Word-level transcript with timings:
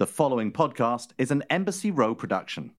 The 0.00 0.06
following 0.06 0.50
podcast 0.50 1.08
is 1.18 1.30
an 1.30 1.44
Embassy 1.50 1.90
Row 1.90 2.14
production. 2.14 2.72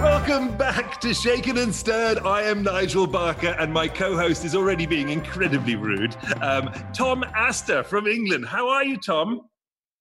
Welcome 0.00 0.56
back 0.56 1.00
to 1.00 1.14
Shaken 1.14 1.58
and 1.58 1.72
Stirred. 1.72 2.18
I 2.18 2.42
am 2.42 2.64
Nigel 2.64 3.06
Barker, 3.06 3.54
and 3.60 3.72
my 3.72 3.86
co 3.86 4.16
host 4.16 4.44
is 4.44 4.56
already 4.56 4.84
being 4.84 5.10
incredibly 5.10 5.76
rude. 5.76 6.16
Um, 6.40 6.72
Tom 6.92 7.22
Astor 7.36 7.84
from 7.84 8.08
England. 8.08 8.44
How 8.44 8.68
are 8.68 8.82
you, 8.82 8.96
Tom? 8.96 9.42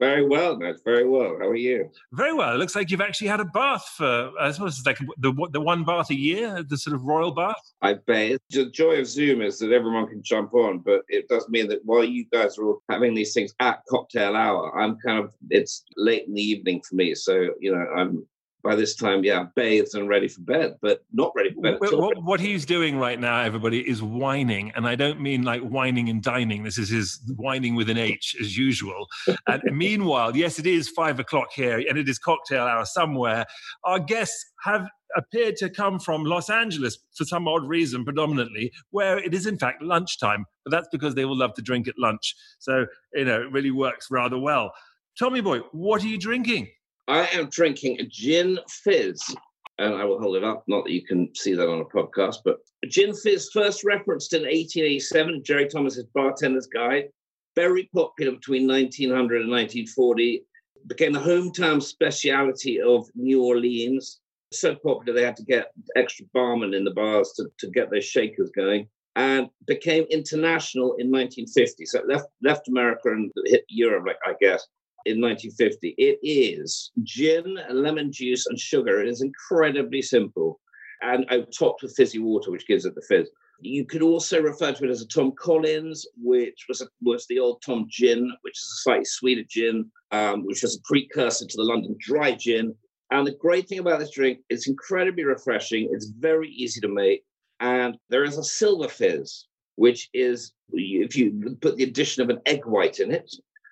Very 0.02 0.26
well, 0.28 0.58
Ned. 0.58 0.78
Very 0.84 1.08
well. 1.08 1.38
How 1.40 1.48
are 1.48 1.56
you? 1.56 1.88
Very 2.12 2.34
well. 2.34 2.56
It 2.56 2.58
looks 2.58 2.76
like 2.76 2.90
you've 2.90 3.02
actually 3.02 3.28
had 3.28 3.40
a 3.40 3.46
bath 3.46 3.88
for, 3.96 4.32
I 4.40 4.52
suppose 4.52 4.80
it's 4.80 4.86
like 4.88 4.98
the, 5.20 5.32
the 5.52 5.62
one 5.62 5.84
bath 5.84 6.10
a 6.10 6.16
year, 6.16 6.64
the 6.64 6.76
sort 6.76 6.96
of 6.96 7.04
royal 7.04 7.32
bath. 7.32 7.62
I 7.84 7.94
bet. 7.94 8.42
The 8.50 8.72
joy 8.72 8.96
of 8.96 9.06
Zoom 9.06 9.44
is 9.44 9.60
that 9.60 9.72
everyone 9.72 10.08
can 10.08 10.24
jump 10.24 10.56
on, 10.56 10.80
but 10.80 11.04
it 11.08 11.30
does 11.30 11.48
mean 11.50 11.68
that 11.68 11.86
while 11.86 12.04
you 12.04 12.26
guys 12.34 12.58
are 12.58 12.66
all 12.66 12.82
having 12.90 13.14
these 13.14 13.32
things 13.32 13.54
at 13.60 13.84
cocktail 13.88 14.36
hour, 14.36 14.76
I'm 14.76 14.98
kind 15.06 15.20
of, 15.20 15.36
it's 15.52 15.84
late 15.98 16.26
in 16.28 16.34
the 16.34 16.42
evening 16.42 16.82
for 16.82 16.96
me. 16.96 17.14
So, 17.14 17.50
you 17.60 17.72
know, 17.72 17.86
I'm 17.96 18.26
by 18.64 18.76
this 18.76 18.96
time, 18.96 19.24
yeah, 19.24 19.46
bathed 19.56 19.96
and 19.96 20.08
ready 20.08 20.28
for 20.28 20.42
bed, 20.42 20.76
but 20.82 21.04
not 21.12 21.32
ready 21.36 21.52
for 21.52 21.62
bed. 21.62 21.78
What, 21.80 22.24
what, 22.24 22.40
he's 22.40 22.66
doing 22.66 22.98
right 22.98 23.20
now, 23.20 23.42
everybody, 23.42 23.88
is 23.88 24.02
whining. 24.02 24.72
And 24.76 24.88
I 24.88 24.96
don't 24.96 25.20
mean 25.22 25.44
like 25.44 25.62
whining 25.62 26.10
and 26.10 26.22
dining. 26.22 26.64
This 26.64 26.78
is 26.78 26.90
his 26.90 27.20
whining 27.36 27.76
with 27.76 27.90
an 27.90 27.98
H 27.98 28.36
as 28.40 28.58
usual. 28.58 29.08
and 29.48 29.62
meanwhile, 29.72 30.36
yes, 30.36 30.60
it 30.60 30.68
is 30.68 30.90
five 30.90 31.20
o'clock 31.20 31.52
here 31.54 31.78
and 31.78 31.98
it 31.98 32.08
is 32.08 32.20
cocktail 32.20 32.64
hour 32.64 32.86
somewhere. 32.86 33.46
Our 33.84 34.00
guests 34.00 34.46
have 34.64 34.88
appeared 35.16 35.58
to 35.58 35.70
come 35.70 36.00
from 36.00 36.24
Los 36.24 36.50
Angeles 36.50 36.98
for 37.16 37.26
some 37.26 37.48
odd 37.48 37.68
reason, 37.68 38.04
predominantly, 38.04 38.72
where 38.92 39.18
it 39.18 39.34
is 39.34 39.46
in 39.46 39.58
fact 39.58 39.82
lunchtime. 39.82 40.46
But 40.64 40.72
that's 40.72 40.88
because 40.92 41.16
they 41.16 41.26
all 41.26 41.38
love 41.38 41.54
to 41.56 41.62
drink 41.62 41.88
at 41.88 41.98
lunch. 41.98 42.36
So, 42.60 42.86
you 43.14 43.26
know, 43.26 43.42
it 43.42 43.52
really 43.52 43.72
works 43.72 44.08
rather 44.10 44.38
well. 44.38 44.72
Tommy 45.18 45.42
boy, 45.42 45.60
what 45.72 46.04
are 46.04 46.08
you 46.08 46.18
drinking? 46.18 46.70
I 47.12 47.28
am 47.34 47.50
drinking 47.50 48.00
a 48.00 48.06
gin 48.06 48.58
fizz, 48.70 49.36
and 49.80 49.94
I 49.94 50.06
will 50.06 50.18
hold 50.18 50.38
it 50.38 50.46
up. 50.46 50.64
Not 50.70 50.86
that 50.86 50.94
you 50.94 51.06
can 51.06 51.36
see 51.36 51.54
that 51.54 51.68
on 51.68 51.82
a 51.82 51.86
podcast, 51.86 52.38
but 52.46 52.60
gin 52.88 53.14
fizz 53.14 53.50
first 53.54 53.84
referenced 53.84 54.32
in 54.32 54.44
1887, 54.44 55.44
Jerry 55.44 55.68
Thomas's 55.68 56.06
Bartender's 56.16 56.68
Guide. 56.68 57.10
Very 57.54 57.90
popular 57.94 58.32
between 58.32 58.66
1900 58.66 59.42
and 59.42 59.52
1940. 59.52 60.46
Became 60.88 61.12
the 61.12 61.20
hometown 61.20 61.84
speciality 61.84 62.80
of 62.80 63.06
New 63.14 63.44
Orleans. 63.44 64.22
So 64.54 64.76
popular 64.76 65.14
they 65.14 65.26
had 65.26 65.36
to 65.36 65.44
get 65.44 65.74
extra 65.98 66.26
barmen 66.34 66.74
in 66.74 66.86
the 66.86 66.92
bars 66.92 67.34
to, 67.34 67.48
to 67.60 67.70
get 67.72 67.92
those 67.92 68.06
shakers 68.06 68.52
going 68.56 68.88
and 69.18 69.50
became 69.68 70.06
international 70.10 70.94
in 70.94 71.12
1950. 71.12 71.86
So 71.88 72.04
left 72.08 72.28
left 72.42 72.70
America 72.70 73.10
and 73.10 73.30
hit 73.48 73.66
Europe, 73.68 74.08
I 74.26 74.34
guess, 74.40 74.66
in 75.06 75.22
1950. 75.22 75.96
It 75.98 76.20
is 76.24 76.92
gin, 77.04 77.58
lemon 77.70 78.12
juice, 78.12 78.46
and 78.48 78.60
sugar. 78.60 79.02
It 79.02 79.08
is 79.08 79.22
incredibly 79.22 80.02
simple. 80.02 80.60
And 81.02 81.26
topped 81.58 81.82
with 81.82 81.96
fizzy 81.96 82.20
water, 82.20 82.52
which 82.52 82.68
gives 82.68 82.86
it 82.86 82.94
the 82.94 83.02
fizz. 83.02 83.30
You 83.64 83.86
could 83.86 84.02
also 84.02 84.42
refer 84.42 84.72
to 84.72 84.86
it 84.86 84.90
as 84.90 85.02
a 85.02 85.08
Tom 85.08 85.34
Collins, 85.38 86.06
which 86.16 86.66
was 86.68 86.82
a, 86.82 86.88
was 87.02 87.26
the 87.28 87.40
old 87.40 87.62
Tom 87.64 87.88
Gin, 87.90 88.32
which 88.42 88.58
is 88.58 88.64
a 88.64 88.82
slightly 88.82 89.06
sweeter 89.06 89.44
gin, 89.48 89.92
um, 90.12 90.46
which 90.46 90.64
was 90.64 90.76
a 90.76 90.82
precursor 90.84 91.46
to 91.46 91.58
the 91.58 91.64
London 91.64 91.96
Dry 92.00 92.34
Gin. 92.34 92.76
And 93.12 93.28
the 93.28 93.36
great 93.36 93.68
thing 93.68 93.80
about 93.80 94.00
this 94.00 94.12
drink, 94.12 94.40
it's 94.50 94.68
incredibly 94.68 95.24
refreshing. 95.24 95.90
It's 95.92 96.08
very 96.08 96.50
easy 96.50 96.82
to 96.82 96.88
make, 96.88 97.24
and 97.60 97.98
there 98.10 98.24
is 98.24 98.38
a 98.38 98.44
silver 98.44 98.88
fizz, 98.88 99.46
which 99.76 100.10
is 100.14 100.54
if 100.74 101.16
you 101.16 101.58
put 101.62 101.78
the 101.78 101.84
addition 101.84 102.24
of 102.24 102.30
an 102.30 102.42
egg 102.46 102.66
white 102.66 103.00
in 103.00 103.12
it, 103.12 103.32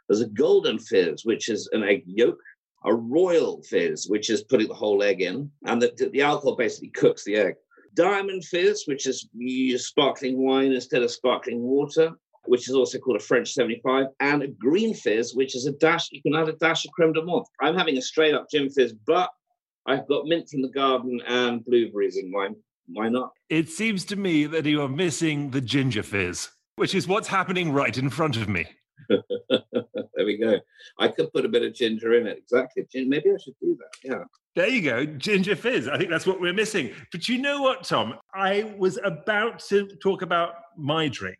there's 0.10 0.22
a 0.22 0.28
golden 0.28 0.80
fizz, 0.80 1.24
which 1.24 1.50
is 1.50 1.70
an 1.72 1.84
egg 1.84 2.04
yolk, 2.06 2.40
a 2.84 2.94
royal 2.94 3.62
fizz, 3.64 4.08
which 4.08 4.30
is 4.30 4.44
putting 4.44 4.68
the 4.68 4.74
whole 4.74 5.04
egg 5.04 5.22
in, 5.22 5.52
and 5.66 5.82
the, 5.82 6.10
the 6.12 6.22
alcohol 6.22 6.56
basically 6.56 6.90
cooks 6.90 7.24
the 7.24 7.36
egg. 7.36 7.54
Diamond 7.94 8.44
fizz, 8.46 8.84
which 8.88 9.08
is 9.08 9.30
you 9.34 9.66
use 9.72 9.88
sparkling 9.88 10.44
wine 10.44 10.72
instead 10.72 11.04
of 11.04 11.12
sparkling 11.12 11.62
water, 11.62 12.12
which 12.46 12.68
is 12.68 12.76
also 12.76 12.98
called 12.98 13.18
a 13.18 13.24
French 13.24 13.54
75, 13.54 14.08
and 14.20 14.42
a 14.42 14.48
green 14.48 14.94
fizz, 14.94 15.36
which 15.36 15.56
is 15.56 15.68
a 15.68 15.72
dash, 15.74 16.10
you 16.12 16.22
can 16.22 16.36
add 16.36 16.50
a 16.50 16.54
dash 16.54 16.86
of 16.86 16.92
creme 16.92 17.14
de 17.14 17.22
menthe. 17.22 17.46
I'm 17.62 17.76
having 17.76 17.98
a 17.98 18.02
straight 18.02 18.34
up 18.34 18.48
gin 18.50 18.70
fizz, 18.70 18.94
but 19.06 19.30
I've 19.86 20.08
got 20.08 20.26
mint 20.26 20.50
from 20.50 20.62
the 20.62 20.70
garden 20.70 21.22
and 21.28 21.64
blueberries 21.64 22.18
in 22.18 22.32
mine. 22.32 22.56
Why 22.88 23.10
not? 23.10 23.32
It 23.50 23.70
seems 23.70 24.06
to 24.06 24.16
me 24.16 24.46
that 24.48 24.66
you 24.66 24.82
are 24.82 24.90
missing 24.90 25.52
the 25.52 25.62
ginger 25.62 26.02
fizz, 26.02 26.50
which 26.78 26.96
is 26.96 27.08
what's 27.08 27.28
happening 27.28 27.72
right 27.72 27.96
in 27.96 28.10
front 28.10 28.38
of 28.38 28.50
me. 28.50 28.66
there 30.20 30.26
we 30.26 30.36
go. 30.36 30.60
I 31.00 31.08
could 31.08 31.32
put 31.32 31.46
a 31.46 31.48
bit 31.48 31.64
of 31.64 31.74
ginger 31.74 32.16
in 32.16 32.28
it. 32.28 32.38
Exactly. 32.40 32.86
Maybe 32.94 33.30
I 33.30 33.38
should 33.42 33.54
do 33.62 33.78
that. 33.80 33.90
Yeah. 34.04 34.24
There 34.54 34.68
you 34.68 34.82
go. 34.82 35.06
Ginger 35.06 35.56
fizz. 35.56 35.88
I 35.88 35.98
think 35.98 36.10
that's 36.10 36.28
what 36.28 36.42
we're 36.42 36.52
missing. 36.52 36.92
But 37.14 37.30
you 37.30 37.38
know 37.38 37.62
what, 37.62 37.86
Tom? 37.86 38.16
I 38.36 38.76
was 38.78 39.00
about 39.06 39.60
to 39.70 39.88
talk 40.04 40.22
about 40.22 40.56
my 40.78 41.08
drink. 41.08 41.38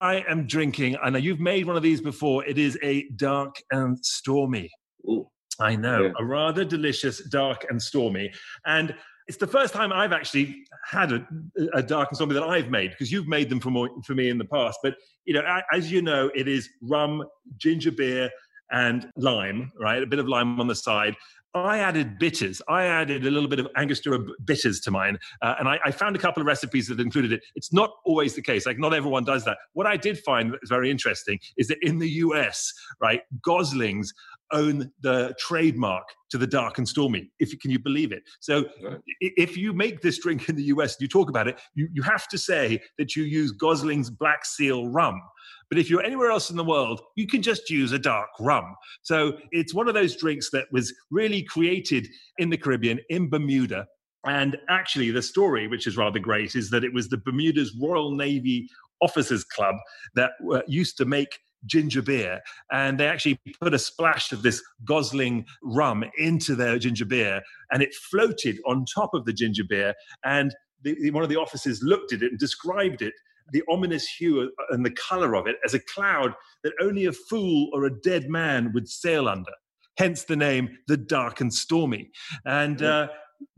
I 0.00 0.24
am 0.26 0.46
drinking, 0.46 0.96
I 1.02 1.10
know 1.10 1.18
you've 1.18 1.40
made 1.40 1.66
one 1.66 1.76
of 1.76 1.82
these 1.82 2.00
before. 2.00 2.42
It 2.46 2.56
is 2.56 2.78
a 2.82 3.06
dark 3.16 3.54
and 3.70 3.98
stormy. 4.02 4.70
Ooh. 5.06 5.28
I 5.60 5.76
know, 5.76 6.04
yeah. 6.04 6.12
a 6.18 6.24
rather 6.24 6.64
delicious 6.64 7.22
dark 7.28 7.66
and 7.68 7.80
stormy. 7.80 8.32
And 8.64 8.94
it's 9.28 9.38
the 9.38 9.46
first 9.46 9.72
time 9.72 9.92
I've 9.92 10.12
actually 10.12 10.64
had 10.84 11.12
a, 11.12 11.26
a 11.74 11.82
dark 11.82 12.08
and 12.10 12.16
stormy 12.16 12.34
that 12.34 12.42
I've 12.42 12.68
made 12.68 12.90
because 12.90 13.12
you've 13.12 13.28
made 13.28 13.48
them 13.48 13.60
for, 13.60 13.70
more, 13.70 13.90
for 14.04 14.14
me 14.14 14.28
in 14.28 14.38
the 14.38 14.44
past. 14.44 14.78
But 14.82 14.96
you 15.24 15.34
know, 15.34 15.42
as 15.72 15.90
you 15.90 16.02
know, 16.02 16.30
it 16.34 16.48
is 16.48 16.68
rum, 16.82 17.24
ginger 17.56 17.92
beer, 17.92 18.30
and 18.70 19.10
lime. 19.16 19.70
Right, 19.78 20.02
a 20.02 20.06
bit 20.06 20.18
of 20.18 20.28
lime 20.28 20.60
on 20.60 20.66
the 20.66 20.74
side. 20.74 21.16
I 21.54 21.80
added 21.80 22.18
bitters. 22.18 22.62
I 22.66 22.84
added 22.84 23.26
a 23.26 23.30
little 23.30 23.48
bit 23.48 23.60
of 23.60 23.68
Angostura 23.76 24.18
bitters 24.44 24.80
to 24.80 24.90
mine, 24.90 25.18
uh, 25.42 25.56
and 25.58 25.68
I, 25.68 25.78
I, 25.84 25.90
found 25.90 26.16
a 26.16 26.18
couple 26.18 26.40
of 26.40 26.46
recipes 26.46 26.88
that 26.88 26.98
included 26.98 27.30
it. 27.30 27.42
It's 27.54 27.74
not 27.74 27.90
always 28.06 28.34
the 28.34 28.40
case; 28.40 28.64
like 28.64 28.78
not 28.78 28.94
everyone 28.94 29.24
does 29.24 29.44
that. 29.44 29.58
What 29.74 29.86
I 29.86 29.98
did 29.98 30.18
find 30.20 30.52
that 30.52 30.62
was 30.62 30.70
very 30.70 30.90
interesting 30.90 31.38
is 31.58 31.68
that 31.68 31.76
in 31.82 31.98
the 31.98 32.08
U.S., 32.08 32.72
right, 33.00 33.20
Goslings 33.42 34.14
own 34.52 34.90
the 35.00 35.34
trademark 35.38 36.04
to 36.30 36.38
the 36.38 36.46
dark 36.46 36.78
and 36.78 36.88
stormy. 36.88 37.30
If 37.38 37.52
you 37.52 37.58
can 37.58 37.70
you 37.70 37.78
believe 37.78 38.12
it? 38.12 38.22
So 38.40 38.64
right. 38.82 38.98
if 39.20 39.56
you 39.56 39.72
make 39.72 40.00
this 40.00 40.18
drink 40.18 40.48
in 40.48 40.56
the 40.56 40.64
US 40.64 40.96
and 40.96 41.02
you 41.02 41.08
talk 41.08 41.28
about 41.28 41.48
it, 41.48 41.60
you, 41.74 41.88
you 41.92 42.02
have 42.02 42.28
to 42.28 42.38
say 42.38 42.80
that 42.98 43.16
you 43.16 43.24
use 43.24 43.52
Gosling's 43.52 44.10
Black 44.10 44.44
Seal 44.44 44.88
rum. 44.88 45.20
But 45.68 45.78
if 45.78 45.88
you're 45.88 46.02
anywhere 46.02 46.30
else 46.30 46.50
in 46.50 46.56
the 46.56 46.64
world, 46.64 47.00
you 47.16 47.26
can 47.26 47.42
just 47.42 47.70
use 47.70 47.92
a 47.92 47.98
dark 47.98 48.28
rum. 48.38 48.76
So 49.02 49.38
it's 49.52 49.74
one 49.74 49.88
of 49.88 49.94
those 49.94 50.16
drinks 50.16 50.50
that 50.50 50.66
was 50.70 50.92
really 51.10 51.42
created 51.42 52.08
in 52.38 52.50
the 52.50 52.58
Caribbean, 52.58 53.00
in 53.08 53.30
Bermuda. 53.30 53.86
And 54.24 54.56
actually, 54.68 55.10
the 55.10 55.22
story, 55.22 55.66
which 55.66 55.86
is 55.86 55.96
rather 55.96 56.18
great, 56.18 56.54
is 56.54 56.70
that 56.70 56.84
it 56.84 56.92
was 56.92 57.08
the 57.08 57.16
Bermuda's 57.16 57.76
Royal 57.80 58.14
Navy 58.14 58.68
Officers 59.00 59.44
Club 59.44 59.74
that 60.14 60.32
uh, 60.52 60.60
used 60.68 60.96
to 60.98 61.04
make 61.04 61.38
ginger 61.66 62.02
beer. 62.02 62.40
And 62.70 62.98
they 62.98 63.06
actually 63.06 63.40
put 63.60 63.74
a 63.74 63.78
splash 63.78 64.32
of 64.32 64.42
this 64.42 64.62
Gosling 64.84 65.46
rum 65.62 66.04
into 66.18 66.54
their 66.54 66.78
ginger 66.78 67.04
beer, 67.04 67.42
and 67.70 67.82
it 67.82 67.94
floated 67.94 68.58
on 68.66 68.84
top 68.92 69.14
of 69.14 69.24
the 69.24 69.32
ginger 69.32 69.64
beer. 69.68 69.94
And 70.24 70.54
the, 70.82 70.96
the, 71.00 71.10
one 71.10 71.22
of 71.22 71.28
the 71.28 71.38
officers 71.38 71.82
looked 71.82 72.12
at 72.12 72.22
it 72.22 72.30
and 72.30 72.38
described 72.38 73.02
it, 73.02 73.14
the 73.52 73.62
ominous 73.68 74.06
hue 74.06 74.50
and 74.70 74.84
the 74.84 74.90
color 74.90 75.34
of 75.34 75.46
it, 75.46 75.56
as 75.64 75.74
a 75.74 75.80
cloud 75.80 76.34
that 76.64 76.72
only 76.80 77.06
a 77.06 77.12
fool 77.12 77.70
or 77.72 77.84
a 77.84 78.00
dead 78.00 78.28
man 78.28 78.72
would 78.72 78.88
sail 78.88 79.28
under. 79.28 79.52
Hence 79.98 80.24
the 80.24 80.36
name, 80.36 80.70
the 80.88 80.96
dark 80.96 81.40
and 81.40 81.52
stormy. 81.52 82.10
And 82.46 82.82
uh, 82.82 83.08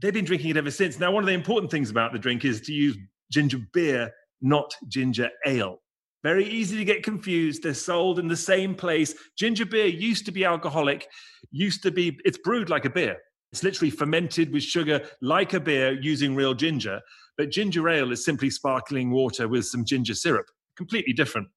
they've 0.01 0.13
been 0.13 0.25
drinking 0.25 0.51
it 0.51 0.57
ever 0.57 0.71
since. 0.71 0.99
Now, 0.99 1.13
one 1.13 1.23
of 1.23 1.29
the 1.29 1.35
important 1.35 1.71
things 1.71 1.91
about 1.91 2.13
the 2.13 2.19
drink 2.19 2.45
is 2.45 2.61
to 2.63 2.73
use 2.73 2.97
ginger 3.31 3.59
beer, 3.73 4.11
not 4.43 4.75
ginger 4.89 5.31
ale. 5.47 5.79
Very 6.25 6.47
easy 6.47 6.79
to 6.79 6.85
get 6.85 7.03
confused. 7.03 7.63
They're 7.63 7.75
sold 7.75 8.19
in 8.19 8.27
the 8.27 8.37
same 8.37 8.75
place. 8.75 9.15
Ginger 9.37 9.67
beer 9.67 9.87
used 9.87 10.25
to 10.25 10.33
be 10.33 10.45
alcoholic, 10.45 11.07
used 11.53 11.83
to 11.83 11.91
be, 11.91 12.19
it's 12.25 12.39
brewed 12.39 12.71
like 12.71 12.87
a 12.87 12.91
beer. 12.91 13.19
It's 13.53 13.63
literally 13.63 13.91
fermented 13.91 14.53
with 14.53 14.63
sugar 14.63 15.03
like 15.21 15.53
a 15.53 15.61
beer 15.61 15.93
using 16.01 16.35
real 16.35 16.55
ginger. 16.55 17.01
But 17.37 17.51
ginger 17.51 17.89
ale 17.89 18.11
is 18.11 18.25
simply 18.25 18.49
sparkling 18.49 19.11
water 19.11 19.47
with 19.49 19.67
some 19.67 19.85
ginger 19.85 20.15
syrup. 20.15 20.47
Completely 20.77 21.13
different 21.13 21.49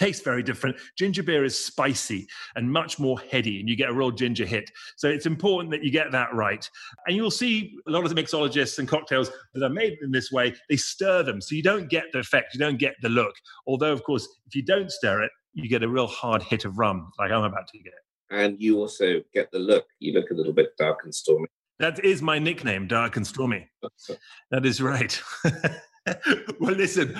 tastes 0.00 0.22
very 0.22 0.42
different. 0.42 0.76
Ginger 0.96 1.22
beer 1.22 1.44
is 1.44 1.58
spicy 1.58 2.26
and 2.56 2.72
much 2.72 2.98
more 2.98 3.20
heady, 3.30 3.60
and 3.60 3.68
you 3.68 3.76
get 3.76 3.90
a 3.90 3.92
real 3.92 4.10
ginger 4.10 4.46
hit. 4.46 4.70
So 4.96 5.08
it's 5.08 5.26
important 5.26 5.70
that 5.72 5.84
you 5.84 5.90
get 5.90 6.10
that 6.12 6.34
right. 6.34 6.68
And 7.06 7.14
you'll 7.14 7.30
see 7.30 7.76
a 7.86 7.90
lot 7.90 8.04
of 8.04 8.14
the 8.14 8.20
mixologists 8.20 8.78
and 8.78 8.88
cocktails 8.88 9.30
that 9.54 9.64
are 9.64 9.68
made 9.68 9.98
in 10.02 10.10
this 10.10 10.32
way, 10.32 10.54
they 10.68 10.76
stir 10.76 11.22
them. 11.22 11.40
So 11.40 11.54
you 11.54 11.62
don't 11.62 11.88
get 11.90 12.04
the 12.12 12.20
effect, 12.20 12.54
you 12.54 12.60
don't 12.60 12.78
get 12.78 12.94
the 13.02 13.08
look. 13.08 13.34
Although, 13.66 13.92
of 13.92 14.02
course, 14.02 14.26
if 14.46 14.54
you 14.54 14.62
don't 14.62 14.90
stir 14.90 15.22
it, 15.22 15.30
you 15.52 15.68
get 15.68 15.82
a 15.82 15.88
real 15.88 16.06
hard 16.06 16.42
hit 16.42 16.64
of 16.64 16.78
rum, 16.78 17.10
like 17.18 17.30
I'm 17.30 17.44
about 17.44 17.68
to 17.68 17.78
get. 17.78 17.92
And 18.30 18.60
you 18.60 18.78
also 18.78 19.20
get 19.34 19.50
the 19.50 19.58
look. 19.58 19.86
You 19.98 20.12
look 20.12 20.30
a 20.30 20.34
little 20.34 20.52
bit 20.52 20.76
dark 20.78 21.00
and 21.04 21.14
stormy. 21.14 21.48
That 21.80 22.04
is 22.04 22.20
my 22.20 22.38
nickname, 22.38 22.86
Dark 22.86 23.16
and 23.16 23.26
Stormy. 23.26 23.70
that 24.50 24.66
is 24.66 24.82
right. 24.82 25.20
well, 26.60 26.74
listen, 26.74 27.16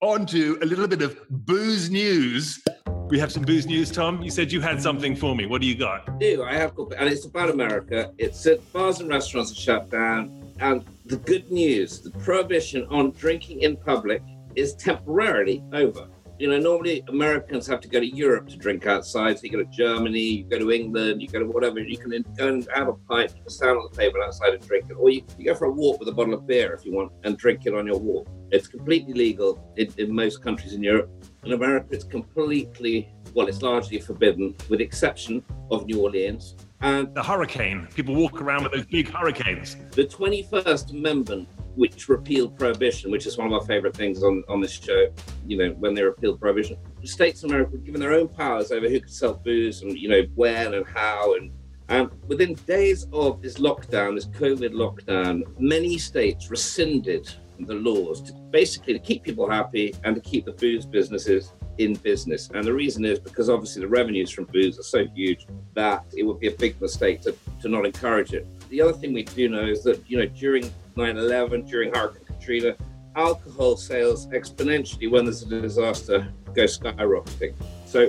on 0.00 0.26
to 0.26 0.58
a 0.62 0.66
little 0.66 0.88
bit 0.88 1.02
of 1.02 1.18
booze 1.30 1.90
news. 1.90 2.62
We 3.08 3.18
have 3.18 3.30
some 3.30 3.42
booze 3.42 3.66
news, 3.66 3.90
Tom. 3.90 4.22
You 4.22 4.30
said 4.30 4.50
you 4.50 4.60
had 4.60 4.80
something 4.82 5.14
for 5.14 5.34
me. 5.34 5.46
What 5.46 5.60
do 5.60 5.66
you 5.66 5.74
got? 5.74 6.08
I 6.08 6.18
do. 6.18 6.42
I 6.42 6.54
have 6.54 6.74
got, 6.74 6.94
and 6.94 7.08
it's 7.08 7.26
about 7.26 7.50
America. 7.50 8.12
It's 8.18 8.42
that 8.44 8.72
bars 8.72 9.00
and 9.00 9.08
restaurants 9.08 9.52
are 9.52 9.56
shut 9.56 9.90
down. 9.90 10.54
And 10.60 10.84
the 11.06 11.16
good 11.16 11.50
news 11.50 12.00
the 12.00 12.10
prohibition 12.10 12.86
on 12.90 13.10
drinking 13.12 13.62
in 13.62 13.76
public 13.76 14.22
is 14.54 14.74
temporarily 14.74 15.62
over 15.72 16.08
you 16.38 16.48
know, 16.48 16.58
normally 16.58 17.04
Americans 17.08 17.66
have 17.66 17.80
to 17.80 17.88
go 17.88 18.00
to 18.00 18.06
Europe 18.06 18.48
to 18.48 18.56
drink 18.56 18.86
outside. 18.86 19.38
So 19.38 19.44
you 19.44 19.50
go 19.50 19.58
to 19.58 19.70
Germany, 19.70 20.18
you 20.18 20.44
go 20.44 20.58
to 20.58 20.72
England, 20.72 21.22
you 21.22 21.28
go 21.28 21.38
to 21.38 21.46
whatever. 21.46 21.80
You 21.80 21.96
can 21.96 22.10
go 22.36 22.48
and 22.48 22.66
have 22.74 22.88
a 22.88 22.94
pint, 22.94 23.34
can 23.34 23.48
stand 23.48 23.78
on 23.78 23.88
the 23.90 23.96
table 23.96 24.22
outside 24.24 24.54
and 24.54 24.66
drink 24.66 24.86
it, 24.90 24.94
or 24.94 25.10
you, 25.10 25.24
you 25.38 25.46
go 25.46 25.54
for 25.54 25.66
a 25.66 25.72
walk 25.72 26.00
with 26.00 26.08
a 26.08 26.12
bottle 26.12 26.34
of 26.34 26.46
beer 26.46 26.72
if 26.72 26.84
you 26.84 26.92
want 26.92 27.12
and 27.24 27.36
drink 27.36 27.66
it 27.66 27.74
on 27.74 27.86
your 27.86 27.98
walk. 27.98 28.28
It's 28.50 28.66
completely 28.66 29.14
legal 29.14 29.72
in, 29.76 29.92
in 29.98 30.14
most 30.14 30.42
countries 30.42 30.72
in 30.72 30.82
Europe. 30.82 31.10
In 31.44 31.52
America, 31.52 31.88
it's 31.90 32.04
completely, 32.04 33.14
well, 33.34 33.48
it's 33.48 33.62
largely 33.62 34.00
forbidden, 34.00 34.54
with 34.68 34.80
exception 34.80 35.42
of 35.70 35.86
New 35.86 36.00
Orleans. 36.00 36.56
And 36.80 37.14
the 37.14 37.22
hurricane, 37.22 37.86
people 37.94 38.14
walk 38.14 38.40
around 38.40 38.64
with 38.64 38.72
those 38.72 38.86
big 38.86 39.08
hurricanes. 39.08 39.76
The 39.92 40.04
21st 40.04 40.90
Amendment 40.90 41.48
which 41.74 42.08
repealed 42.08 42.58
prohibition, 42.58 43.10
which 43.10 43.26
is 43.26 43.38
one 43.38 43.46
of 43.46 43.52
our 43.52 43.66
favorite 43.66 43.96
things 43.96 44.22
on, 44.22 44.42
on 44.48 44.60
this 44.60 44.72
show, 44.72 45.12
you 45.46 45.56
know, 45.56 45.70
when 45.78 45.94
they 45.94 46.02
repealed 46.02 46.40
prohibition. 46.40 46.76
The 47.00 47.08
states 47.08 47.42
of 47.42 47.50
America 47.50 47.72
were 47.72 47.78
given 47.78 48.00
their 48.00 48.12
own 48.12 48.28
powers 48.28 48.70
over 48.72 48.88
who 48.88 49.00
could 49.00 49.10
sell 49.10 49.34
booze 49.34 49.82
and, 49.82 49.96
you 49.96 50.08
know, 50.08 50.22
when 50.34 50.74
and 50.74 50.86
how. 50.86 51.34
And, 51.34 51.50
and 51.88 52.10
within 52.26 52.54
days 52.66 53.06
of 53.12 53.40
this 53.42 53.58
lockdown, 53.58 54.14
this 54.14 54.26
COVID 54.26 54.72
lockdown, 54.72 55.42
many 55.58 55.98
states 55.98 56.50
rescinded 56.50 57.34
the 57.66 57.74
laws 57.74 58.22
to 58.22 58.32
basically 58.50 58.92
to 58.92 58.98
keep 58.98 59.22
people 59.22 59.48
happy 59.48 59.94
and 60.04 60.14
to 60.14 60.20
keep 60.20 60.44
the 60.44 60.52
booze 60.52 60.86
businesses 60.86 61.52
in 61.78 61.94
business. 61.94 62.50
And 62.52 62.64
the 62.64 62.72
reason 62.72 63.04
is 63.04 63.18
because 63.18 63.48
obviously 63.48 63.82
the 63.82 63.88
revenues 63.88 64.30
from 64.30 64.44
booze 64.44 64.78
are 64.78 64.82
so 64.82 65.04
huge 65.14 65.46
that 65.74 66.04
it 66.16 66.22
would 66.22 66.38
be 66.40 66.48
a 66.48 66.52
big 66.52 66.80
mistake 66.80 67.22
to, 67.22 67.34
to 67.60 67.68
not 67.68 67.86
encourage 67.86 68.32
it. 68.32 68.46
The 68.68 68.80
other 68.80 68.92
thing 68.92 69.12
we 69.12 69.22
do 69.22 69.48
know 69.48 69.64
is 69.64 69.82
that, 69.84 70.02
you 70.08 70.18
know, 70.18 70.26
during 70.26 70.70
9 70.96 71.16
11, 71.16 71.66
during 71.66 71.94
Hurricane 71.94 72.24
Katrina, 72.26 72.76
alcohol 73.16 73.76
sales 73.76 74.26
exponentially 74.28 75.10
when 75.10 75.24
there's 75.24 75.42
a 75.42 75.48
disaster 75.48 76.32
go 76.54 76.64
skyrocketing. 76.64 77.54
So, 77.86 78.08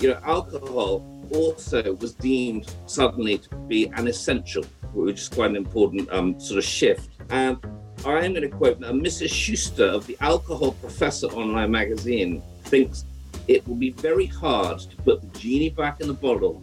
you 0.00 0.10
know, 0.10 0.20
alcohol 0.24 1.04
also 1.32 1.94
was 1.94 2.14
deemed 2.14 2.74
suddenly 2.86 3.38
to 3.38 3.56
be 3.68 3.86
an 3.94 4.08
essential, 4.08 4.64
which 4.92 5.20
is 5.20 5.28
quite 5.28 5.50
an 5.50 5.56
important 5.56 6.10
um, 6.12 6.38
sort 6.38 6.58
of 6.58 6.64
shift. 6.64 7.10
And 7.30 7.58
I 8.06 8.22
am 8.22 8.34
going 8.34 8.42
to 8.42 8.54
quote 8.54 8.80
now, 8.80 8.92
Mrs. 8.92 9.32
Schuster 9.32 9.86
of 9.86 10.06
the 10.06 10.14
Alcohol 10.20 10.72
Professor 10.72 11.26
Online 11.28 11.70
magazine 11.70 12.42
thinks 12.64 13.06
it 13.48 13.66
will 13.66 13.76
be 13.76 13.90
very 13.90 14.26
hard 14.26 14.78
to 14.80 14.96
put 14.96 15.22
the 15.22 15.38
genie 15.38 15.70
back 15.70 16.02
in 16.02 16.08
the 16.08 16.14
bottle 16.14 16.62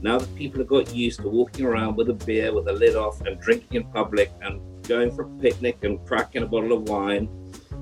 now 0.00 0.18
that 0.18 0.34
people 0.34 0.60
have 0.60 0.68
got 0.68 0.94
used 0.94 1.20
to 1.20 1.28
walking 1.28 1.66
around 1.66 1.96
with 1.96 2.08
a 2.08 2.14
beer 2.14 2.54
with 2.54 2.64
the 2.64 2.72
lid 2.72 2.96
off 2.96 3.20
and 3.22 3.38
drinking 3.38 3.82
in 3.82 3.84
public 3.88 4.32
and 4.40 4.62
going 4.86 5.14
for 5.14 5.24
a 5.24 5.28
picnic 5.40 5.76
and 5.82 6.04
cracking 6.06 6.42
a 6.42 6.46
bottle 6.46 6.72
of 6.72 6.88
wine. 6.88 7.28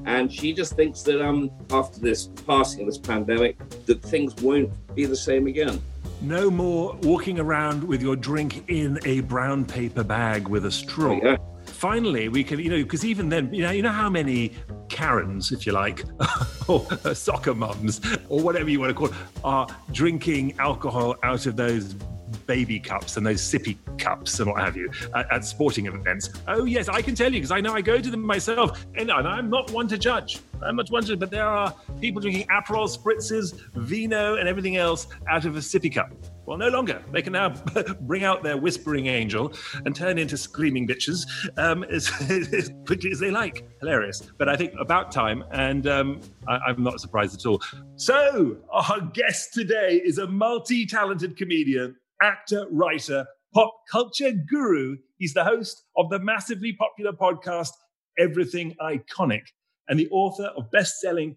And 0.05 0.32
she 0.32 0.53
just 0.53 0.75
thinks 0.75 1.03
that 1.03 1.25
um, 1.25 1.49
after 1.70 2.00
this 2.00 2.26
passing 2.44 2.81
of 2.81 2.87
this 2.87 2.99
pandemic, 2.99 3.56
that 3.87 4.03
things 4.03 4.35
won't 4.43 4.73
be 4.97 5.05
the 5.05 5.17
same 5.17 5.47
again. 5.47 5.81
No 6.23 6.50
more 6.50 6.97
walking 7.03 7.38
around 7.38 7.85
with 7.85 8.03
your 8.03 8.17
drink 8.17 8.64
in 8.69 8.99
a 9.05 9.20
brown 9.20 9.64
paper 9.64 10.03
bag 10.03 10.49
with 10.49 10.67
a 10.67 10.73
straw. 10.73 11.12
Oh, 11.12 11.20
yeah. 11.23 11.37
Finally, 11.76 12.31
we 12.31 12.43
can, 12.43 12.58
you 12.58 12.70
know, 12.70 12.82
because 12.82 13.05
even 13.05 13.28
then, 13.28 13.52
you 13.52 13.62
know, 13.62 13.70
you 13.70 13.82
know 13.82 13.90
how 13.90 14.08
many 14.08 14.50
Karens, 14.88 15.52
if 15.52 15.67
you 15.67 15.73
like, 15.73 16.05
or 16.69 16.87
soccer 17.14 17.55
mums, 17.55 18.00
or 18.31 18.40
whatever 18.40 18.70
you 18.70 18.81
want 18.81 18.88
to 18.88 18.94
call 18.94 19.08
it, 19.08 19.14
are 19.44 19.67
drinking 19.93 20.58
alcohol 20.58 21.17
out 21.23 21.44
of 21.44 21.55
those 21.55 21.94
baby 22.46 22.81
cups 22.81 23.19
and 23.19 23.26
those 23.26 23.43
sippy 23.43 23.76
cups 23.99 24.40
and 24.40 24.50
what 24.50 24.62
have 24.62 24.75
you 24.75 24.90
at, 25.14 25.31
at 25.31 25.44
sporting 25.44 25.84
events. 25.84 26.31
Oh, 26.49 26.64
yes, 26.64 26.88
I 26.88 27.02
can 27.02 27.14
tell 27.14 27.31
you 27.31 27.40
because 27.40 27.50
I 27.50 27.61
know 27.61 27.75
I 27.75 27.82
go 27.82 28.00
to 28.00 28.11
them 28.11 28.22
myself. 28.22 28.87
And, 28.94 29.12
I'm 29.12 29.50
not 29.50 29.70
one 29.70 29.87
to 29.88 29.99
judge. 29.99 30.40
I'm 30.62 30.76
not 30.76 30.90
one 30.90 31.05
to, 31.05 31.17
but 31.19 31.31
there 31.31 31.46
are 31.46 31.75
people 32.00 32.22
drinking 32.22 32.46
Aperol 32.46 32.88
spritzes, 32.88 33.61
vino, 33.75 34.37
and 34.37 34.49
everything 34.49 34.79
else 34.79 35.08
out 35.29 35.44
of 35.44 35.56
a 35.56 35.61
sippy 35.61 35.94
cup. 35.94 36.11
Well, 36.46 36.58
no 36.58 36.69
longer. 36.69 37.02
They 37.10 37.22
can 37.22 37.32
now 37.32 37.48
bring 38.02 38.22
out 38.22 38.44
their 38.44 38.56
whispering 38.56 39.08
angel 39.08 39.52
and 39.84 39.96
turn 39.96 40.16
into 40.16 40.37
screaming 40.37 40.87
bitches 40.87 41.26
um, 41.58 41.82
as, 41.90 42.08
as, 42.31 42.70
quickly 42.87 43.10
as 43.10 43.19
they 43.19 43.32
like. 43.32 43.69
Hilarious. 43.81 44.22
But 44.38 44.48
I 44.48 44.56
think 44.56 44.72
about 44.78 45.10
time, 45.10 45.43
and 45.50 45.88
um, 45.88 46.20
I, 46.46 46.70
am 46.70 46.84
not 46.84 47.00
surprised 47.00 47.34
at 47.34 47.46
all. 47.46 47.60
So, 47.96 48.58
our 48.70 49.00
guest 49.00 49.54
today 49.54 50.00
is 50.04 50.19
a 50.19 50.28
multi 50.28 50.87
talented 50.87 51.37
comedian 51.37 51.96
actor, 52.22 52.66
writer, 52.70 53.26
pop 53.52 53.75
culture 53.90 54.31
guru. 54.31 54.98
He's 55.19 55.34
the 55.34 55.44
host 55.44 55.82
of 55.96 56.10
the 56.10 56.20
massively 56.20 56.75
popular 56.75 57.12
podcast, 57.12 57.70
Everything 58.20 58.76
Iconic, 58.81 59.43
and 59.88 59.98
the 59.98 60.08
author 60.10 60.52
of 60.56 60.70
best 60.70 61.00
selling 61.00 61.37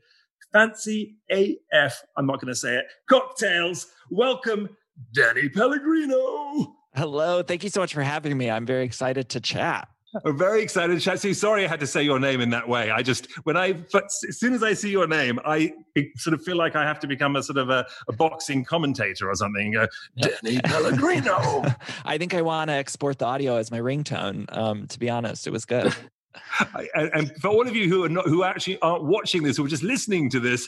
Fancy 0.52 1.16
AF, 1.30 2.02
I'm 2.18 2.26
not 2.26 2.42
going 2.42 2.52
to 2.52 2.56
say 2.56 2.78
it, 2.78 2.86
cocktails. 3.08 3.88
Welcome, 4.10 4.70
Danny 5.14 5.50
Pellegrino. 5.50 6.76
Hello. 6.96 7.44
Thank 7.44 7.64
you 7.64 7.70
so 7.70 7.80
much 7.82 7.94
for 7.94 8.02
having 8.02 8.38
me. 8.38 8.50
I'm 8.50 8.66
very 8.66 8.84
excited 8.84 9.30
to 9.30 9.40
chat. 9.40 9.88
I'm 10.26 10.38
very 10.38 10.64
excited 10.64 10.96
to 10.96 11.00
chat. 11.00 11.20
See, 11.20 11.34
sorry 11.34 11.66
I 11.66 11.68
had 11.68 11.80
to 11.82 11.88
say 11.88 12.02
your 12.02 12.20
name 12.20 12.42
in 12.42 12.50
that 12.50 12.68
way. 12.68 12.90
I 12.90 13.04
just, 13.04 13.28
when 13.44 13.56
I, 13.56 13.76
as 13.94 14.40
soon 14.40 14.54
as 14.54 14.64
I 14.64 14.74
see 14.74 14.90
your 14.90 15.08
name, 15.08 15.40
I 15.46 15.74
sort 16.18 16.34
of 16.34 16.44
feel 16.44 16.58
like 16.58 16.76
I 16.76 16.84
have 16.84 17.00
to 17.02 17.08
become 17.08 17.36
a 17.36 17.44
sort 17.44 17.58
of 17.58 17.70
a, 17.70 17.86
a 18.08 18.14
boxing 18.14 18.66
commentator 18.66 19.30
or 19.30 19.36
something. 19.36 19.76
Uh, 19.76 19.88
Danny 20.18 20.60
Pellegrino. 20.62 21.64
I 22.06 22.18
think 22.18 22.34
I 22.34 22.42
want 22.42 22.70
to 22.70 22.74
export 22.74 23.20
the 23.20 23.26
audio 23.26 23.58
as 23.58 23.70
my 23.70 23.80
ringtone. 23.80 24.46
Um, 24.56 24.88
to 24.88 24.98
be 24.98 25.10
honest, 25.10 25.46
it 25.46 25.52
was 25.52 25.66
good. 25.66 25.94
and 26.96 27.32
for 27.40 27.50
all 27.50 27.68
of 27.68 27.76
you 27.76 27.88
who 27.88 28.04
are 28.04 28.10
not, 28.10 28.26
who 28.26 28.44
actually 28.44 28.80
aren't 28.82 29.04
watching 29.04 29.44
this 29.44 29.60
or 29.60 29.68
just 29.68 29.84
listening 29.84 30.30
to 30.32 30.40
this, 30.40 30.68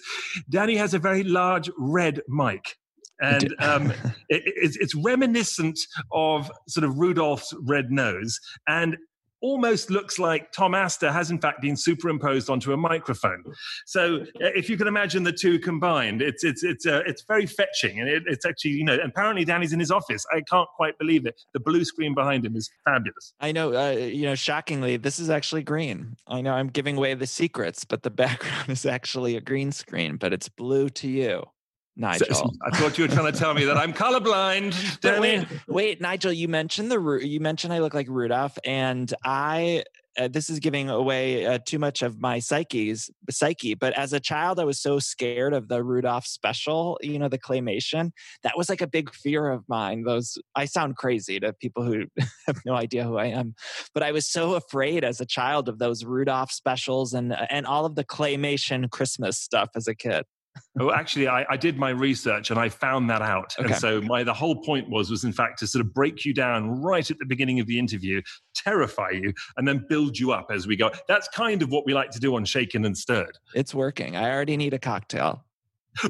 Danny 0.49 0.75
has 0.75 0.93
a 0.93 0.99
very 0.99 1.23
large 1.23 1.69
red 1.77 2.21
mic 2.27 2.77
and 3.21 3.55
um, 3.59 3.91
it, 4.29 4.43
it's, 4.45 4.77
it's, 4.77 4.95
reminiscent 4.95 5.79
of 6.11 6.51
sort 6.67 6.83
of 6.83 6.99
Rudolph's 6.99 7.53
red 7.61 7.91
nose. 7.91 8.39
And 8.67 8.97
almost 9.41 9.89
looks 9.89 10.19
like 10.19 10.51
Tom 10.51 10.75
Astor 10.75 11.11
has 11.11 11.31
in 11.31 11.39
fact 11.39 11.61
been 11.61 11.75
superimposed 11.75 12.49
onto 12.49 12.73
a 12.73 12.77
microphone. 12.77 13.43
So 13.85 14.21
uh, 14.21 14.51
if 14.55 14.69
you 14.69 14.77
can 14.77 14.87
imagine 14.87 15.23
the 15.23 15.31
two 15.31 15.59
combined, 15.59 16.21
it's 16.21 16.43
it's 16.43 16.63
it's 16.63 16.85
uh, 16.85 17.01
it's 17.05 17.23
very 17.27 17.45
fetching, 17.45 17.99
and 17.99 18.07
it, 18.07 18.23
it's 18.27 18.45
actually 18.45 18.71
you 18.71 18.85
know 18.85 18.97
apparently 19.03 19.43
Danny's 19.43 19.73
in 19.73 19.79
his 19.79 19.91
office. 19.91 20.25
I 20.31 20.41
can't 20.41 20.69
quite 20.75 20.97
believe 20.97 21.25
it. 21.25 21.41
The 21.53 21.59
blue 21.59 21.83
screen 21.83 22.13
behind 22.13 22.45
him 22.45 22.55
is 22.55 22.69
fabulous. 22.85 23.33
I 23.39 23.51
know, 23.51 23.73
uh, 23.73 23.91
you 23.91 24.25
know, 24.25 24.35
shockingly, 24.35 24.97
this 24.97 25.19
is 25.19 25.29
actually 25.29 25.63
green. 25.63 26.15
I 26.27 26.41
know 26.41 26.53
I'm 26.53 26.67
giving 26.67 26.97
away 26.97 27.13
the 27.15 27.27
secrets, 27.27 27.83
but 27.83 28.03
the 28.03 28.09
background 28.21 28.69
is 28.69 28.85
actually 28.85 29.35
a 29.35 29.41
green 29.41 29.71
screen, 29.71 30.17
but 30.17 30.33
it's 30.33 30.49
blue 30.49 30.89
to 30.89 31.07
you. 31.07 31.43
Nigel. 31.95 32.33
So, 32.33 32.51
I 32.65 32.77
thought 32.77 32.97
you 32.97 33.05
were 33.05 33.13
trying 33.13 33.31
to 33.31 33.37
tell 33.37 33.53
me 33.53 33.65
that 33.65 33.77
I'm 33.77 33.93
colorblind. 33.93 34.73
wait, 35.19 35.47
wait, 35.67 36.01
Nigel, 36.01 36.31
you 36.31 36.47
mentioned 36.47 36.91
the 36.91 37.19
you 37.23 37.39
mentioned 37.39 37.73
I 37.73 37.79
look 37.79 37.93
like 37.93 38.07
Rudolph, 38.09 38.57
and 38.65 39.13
I 39.23 39.83
uh, 40.19 40.27
this 40.27 40.49
is 40.49 40.59
giving 40.59 40.89
away 40.89 41.45
uh, 41.45 41.59
too 41.65 41.79
much 41.79 42.01
of 42.01 42.19
my 42.19 42.39
psyche's 42.39 43.09
psyche. 43.29 43.75
But 43.75 43.93
as 43.93 44.11
a 44.13 44.19
child, 44.19 44.59
I 44.59 44.65
was 44.65 44.79
so 44.79 44.99
scared 44.99 45.53
of 45.53 45.69
the 45.69 45.83
Rudolph 45.83 46.25
special, 46.25 46.99
you 47.01 47.17
know, 47.17 47.29
the 47.29 47.39
claymation. 47.39 48.11
That 48.43 48.57
was 48.57 48.67
like 48.67 48.81
a 48.81 48.87
big 48.87 49.13
fear 49.13 49.49
of 49.49 49.63
mine. 49.69 50.03
Those 50.03 50.37
I 50.55 50.65
sound 50.65 50.97
crazy 50.97 51.39
to 51.39 51.53
people 51.53 51.83
who 51.83 52.05
have 52.47 52.59
no 52.65 52.73
idea 52.73 53.03
who 53.03 53.17
I 53.17 53.27
am, 53.27 53.55
but 53.93 54.03
I 54.03 54.11
was 54.11 54.27
so 54.27 54.55
afraid 54.55 55.03
as 55.03 55.21
a 55.21 55.25
child 55.25 55.69
of 55.69 55.79
those 55.79 56.03
Rudolph 56.03 56.51
specials 56.51 57.13
and 57.13 57.35
and 57.49 57.65
all 57.65 57.85
of 57.85 57.95
the 57.95 58.03
claymation 58.03 58.89
Christmas 58.89 59.39
stuff 59.39 59.69
as 59.75 59.87
a 59.87 59.95
kid 59.95 60.25
well, 60.75 60.91
actually, 60.91 61.27
I, 61.27 61.45
I, 61.49 61.57
did 61.57 61.77
my 61.77 61.89
research 61.89 62.49
and 62.49 62.59
I 62.59 62.69
found 62.69 63.09
that 63.09 63.21
out. 63.21 63.53
Okay. 63.59 63.65
And 63.65 63.75
so 63.75 63.99
my 64.01 64.23
the 64.23 64.33
whole 64.33 64.55
point 64.55 64.89
was 64.89 65.09
was 65.09 65.25
in 65.25 65.33
fact 65.33 65.59
to 65.59 65.67
sort 65.67 65.85
of 65.85 65.93
break 65.93 66.23
you 66.23 66.33
down 66.33 66.81
right 66.81 67.09
at 67.09 67.19
the 67.19 67.25
beginning 67.25 67.59
of 67.59 67.67
the 67.67 67.77
interview, 67.77 68.21
terrify 68.55 69.09
you, 69.11 69.33
and 69.57 69.67
then 69.67 69.85
build 69.89 70.17
you 70.17 70.31
up 70.31 70.47
as 70.49 70.67
we 70.67 70.77
go. 70.77 70.89
That's 71.09 71.27
kind 71.29 71.61
of 71.61 71.71
what 71.71 71.85
we 71.85 71.93
like 71.93 72.09
to 72.11 72.19
do 72.19 72.35
on 72.35 72.45
Shaken 72.45 72.85
and 72.85 72.97
Stirred. 72.97 73.37
It's 73.53 73.75
working. 73.75 74.15
I 74.15 74.31
already 74.31 74.55
need 74.55 74.73
a 74.73 74.79
cocktail. 74.79 75.43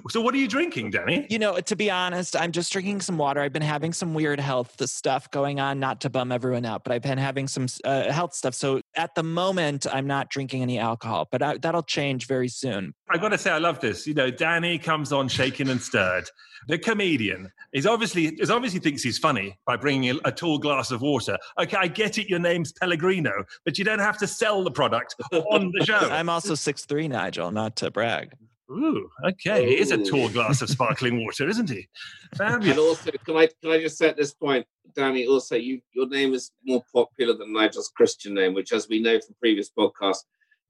So, 0.09 0.21
what 0.21 0.33
are 0.35 0.38
you 0.38 0.47
drinking, 0.47 0.91
Danny? 0.91 1.25
You 1.29 1.39
know, 1.39 1.59
to 1.59 1.75
be 1.75 1.89
honest, 1.89 2.35
I'm 2.35 2.51
just 2.51 2.71
drinking 2.71 3.01
some 3.01 3.17
water. 3.17 3.41
I've 3.41 3.53
been 3.53 3.61
having 3.61 3.93
some 3.93 4.13
weird 4.13 4.39
health 4.39 4.75
stuff 4.88 5.29
going 5.31 5.59
on, 5.59 5.79
not 5.79 6.01
to 6.01 6.09
bum 6.09 6.31
everyone 6.31 6.65
out, 6.65 6.83
but 6.83 6.93
I've 6.93 7.01
been 7.01 7.17
having 7.17 7.47
some 7.47 7.65
uh, 7.83 8.11
health 8.11 8.33
stuff. 8.33 8.53
So 8.53 8.81
at 8.95 9.15
the 9.15 9.23
moment, 9.23 9.88
I'm 9.91 10.05
not 10.05 10.29
drinking 10.29 10.61
any 10.61 10.77
alcohol, 10.77 11.27
but 11.31 11.41
I, 11.41 11.57
that'll 11.57 11.83
change 11.83 12.27
very 12.27 12.47
soon. 12.47 12.93
I 13.09 13.17
got 13.17 13.29
to 13.29 13.38
say, 13.38 13.50
I 13.50 13.57
love 13.57 13.79
this. 13.79 14.05
You 14.05 14.13
know, 14.13 14.29
Danny 14.29 14.77
comes 14.77 15.11
on 15.11 15.27
Shaken 15.27 15.69
and 15.69 15.81
Stirred. 15.81 16.29
The 16.67 16.77
comedian 16.77 17.51
is 17.73 17.88
obviously 17.88 18.27
is 18.39 18.51
obviously 18.51 18.79
thinks 18.79 19.01
he's 19.01 19.17
funny 19.17 19.57
by 19.65 19.77
bringing 19.77 20.11
a, 20.11 20.29
a 20.29 20.31
tall 20.31 20.59
glass 20.59 20.91
of 20.91 21.01
water. 21.01 21.38
Okay, 21.59 21.77
I 21.77 21.88
get 21.88 22.19
it. 22.19 22.29
Your 22.29 22.39
name's 22.39 22.71
Pellegrino, 22.71 23.31
but 23.65 23.79
you 23.79 23.83
don't 23.83 24.00
have 24.00 24.17
to 24.19 24.27
sell 24.27 24.63
the 24.63 24.71
product 24.71 25.15
on 25.31 25.71
the 25.75 25.85
show. 25.85 25.97
I'm 25.97 26.29
also 26.29 26.53
six 26.53 26.85
three, 26.85 27.07
Nigel. 27.07 27.51
Not 27.51 27.75
to 27.77 27.89
brag. 27.89 28.33
Ooh, 28.71 29.09
okay. 29.25 29.67
He 29.67 29.79
is 29.79 29.91
a 29.91 29.97
tall 29.97 30.25
oh. 30.25 30.29
glass 30.29 30.61
of 30.61 30.69
sparkling 30.69 31.23
water, 31.25 31.47
isn't 31.47 31.69
he? 31.69 31.87
Fabulous. 32.35 32.69
And 32.69 32.79
also, 32.79 33.11
can 33.25 33.35
I 33.35 33.49
can 33.61 33.71
I 33.71 33.81
just 33.81 33.97
say 33.97 34.09
at 34.09 34.17
this 34.17 34.33
point, 34.33 34.65
Danny? 34.95 35.27
Also, 35.27 35.55
you 35.55 35.81
your 35.93 36.07
name 36.07 36.33
is 36.33 36.51
more 36.65 36.83
popular 36.93 37.33
than 37.33 37.53
Nigel's 37.53 37.91
Christian 37.95 38.33
name, 38.33 38.53
which, 38.53 38.71
as 38.71 38.87
we 38.87 39.01
know 39.01 39.19
from 39.19 39.35
previous 39.39 39.69
podcasts, 39.77 40.23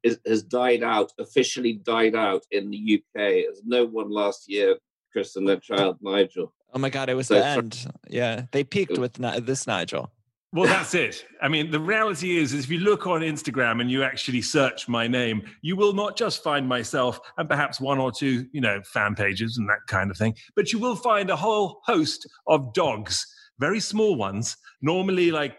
is, 0.03 0.19
has 0.25 0.43
died 0.43 0.83
out 0.83 1.11
officially 1.19 1.73
died 1.73 2.15
out 2.15 2.43
in 2.51 2.71
the 2.71 3.01
UK. 3.01 3.21
As 3.51 3.61
no 3.63 3.85
one 3.85 4.09
last 4.09 4.49
year 4.49 4.77
christened 5.11 5.47
their 5.47 5.57
child 5.57 5.97
Nigel. 6.01 6.53
Oh 6.73 6.79
my 6.79 6.89
God! 6.89 7.09
It 7.09 7.15
was 7.15 7.27
so, 7.27 7.35
the 7.35 7.45
end. 7.45 7.85
Yeah, 8.09 8.43
they 8.51 8.63
peaked 8.63 8.97
with 8.97 9.13
this 9.45 9.67
Nigel. 9.67 10.11
Well, 10.53 10.67
that's 10.67 10.93
it. 10.95 11.25
I 11.41 11.47
mean, 11.47 11.71
the 11.71 11.79
reality 11.79 12.37
is, 12.37 12.53
is 12.53 12.65
if 12.65 12.69
you 12.69 12.79
look 12.79 13.07
on 13.07 13.21
Instagram 13.21 13.79
and 13.79 13.89
you 13.89 14.03
actually 14.03 14.41
search 14.41 14.89
my 14.89 15.07
name, 15.07 15.43
you 15.61 15.77
will 15.77 15.93
not 15.93 16.17
just 16.17 16.43
find 16.43 16.67
myself 16.67 17.21
and 17.37 17.47
perhaps 17.47 17.79
one 17.79 17.99
or 17.99 18.11
two, 18.11 18.47
you 18.51 18.59
know, 18.59 18.81
fan 18.83 19.15
pages 19.15 19.57
and 19.57 19.69
that 19.69 19.79
kind 19.87 20.11
of 20.11 20.17
thing, 20.17 20.35
but 20.55 20.73
you 20.73 20.79
will 20.79 20.97
find 20.97 21.29
a 21.29 21.35
whole 21.37 21.79
host 21.85 22.27
of 22.47 22.73
dogs, 22.73 23.25
very 23.59 23.79
small 23.79 24.15
ones, 24.15 24.57
normally 24.81 25.31
like 25.31 25.55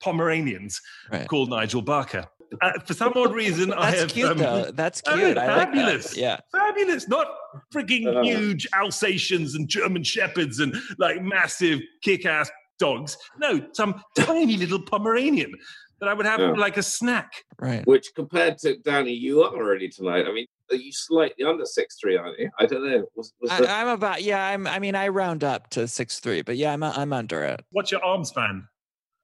Pomeranians, 0.00 0.82
right. 1.10 1.26
called 1.26 1.48
Nigel 1.48 1.80
Barker. 1.80 2.26
Uh, 2.60 2.72
for 2.80 2.94
some 2.94 3.12
odd 3.16 3.32
reason, 3.32 3.72
I 3.76 3.90
have. 3.92 4.08
Cute, 4.08 4.28
um, 4.28 4.38
though. 4.38 4.70
That's 4.72 5.00
cute. 5.00 5.38
Oh, 5.38 5.40
fabulous. 5.40 6.12
Like 6.12 6.20
yeah, 6.20 6.40
fabulous. 6.52 7.08
Not 7.08 7.28
freaking 7.72 8.14
uh, 8.14 8.22
huge 8.22 8.66
Alsatians 8.74 9.54
and 9.54 9.68
German 9.68 10.02
Shepherds 10.02 10.58
and 10.58 10.74
like 10.98 11.22
massive 11.22 11.80
kick-ass 12.02 12.50
dogs. 12.80 13.16
No, 13.38 13.64
some 13.72 14.02
tiny 14.18 14.56
little 14.56 14.80
Pomeranian 14.80 15.52
that 16.00 16.08
I 16.08 16.14
would 16.14 16.26
have 16.26 16.40
yeah. 16.40 16.50
like 16.52 16.76
a 16.76 16.82
snack. 16.82 17.44
Right. 17.58 17.86
Which 17.86 18.12
compared 18.16 18.58
to 18.58 18.76
Danny, 18.78 19.12
you 19.12 19.42
are 19.42 19.54
already 19.54 19.88
tonight. 19.88 20.26
I 20.26 20.32
mean, 20.32 20.46
are 20.70 20.76
you 20.76 20.92
slightly 20.92 21.44
under 21.44 21.64
six 21.64 21.96
three, 22.00 22.16
aren't 22.16 22.38
you? 22.38 22.50
I 22.58 22.66
don't 22.66 22.84
know. 22.84 23.06
Was, 23.14 23.32
was 23.40 23.50
I, 23.50 23.80
am 23.80 23.88
about 23.88 24.22
yeah. 24.22 24.44
I'm. 24.44 24.66
I 24.66 24.78
mean, 24.78 24.94
I 24.94 25.08
round 25.08 25.44
up 25.44 25.70
to 25.70 25.86
six 25.86 26.18
three, 26.18 26.42
but 26.42 26.56
yeah, 26.56 26.72
I'm. 26.72 26.82
I'm 26.82 27.12
under 27.12 27.44
it. 27.44 27.64
What's 27.70 27.92
your 27.92 28.04
arm 28.04 28.24
span? 28.24 28.66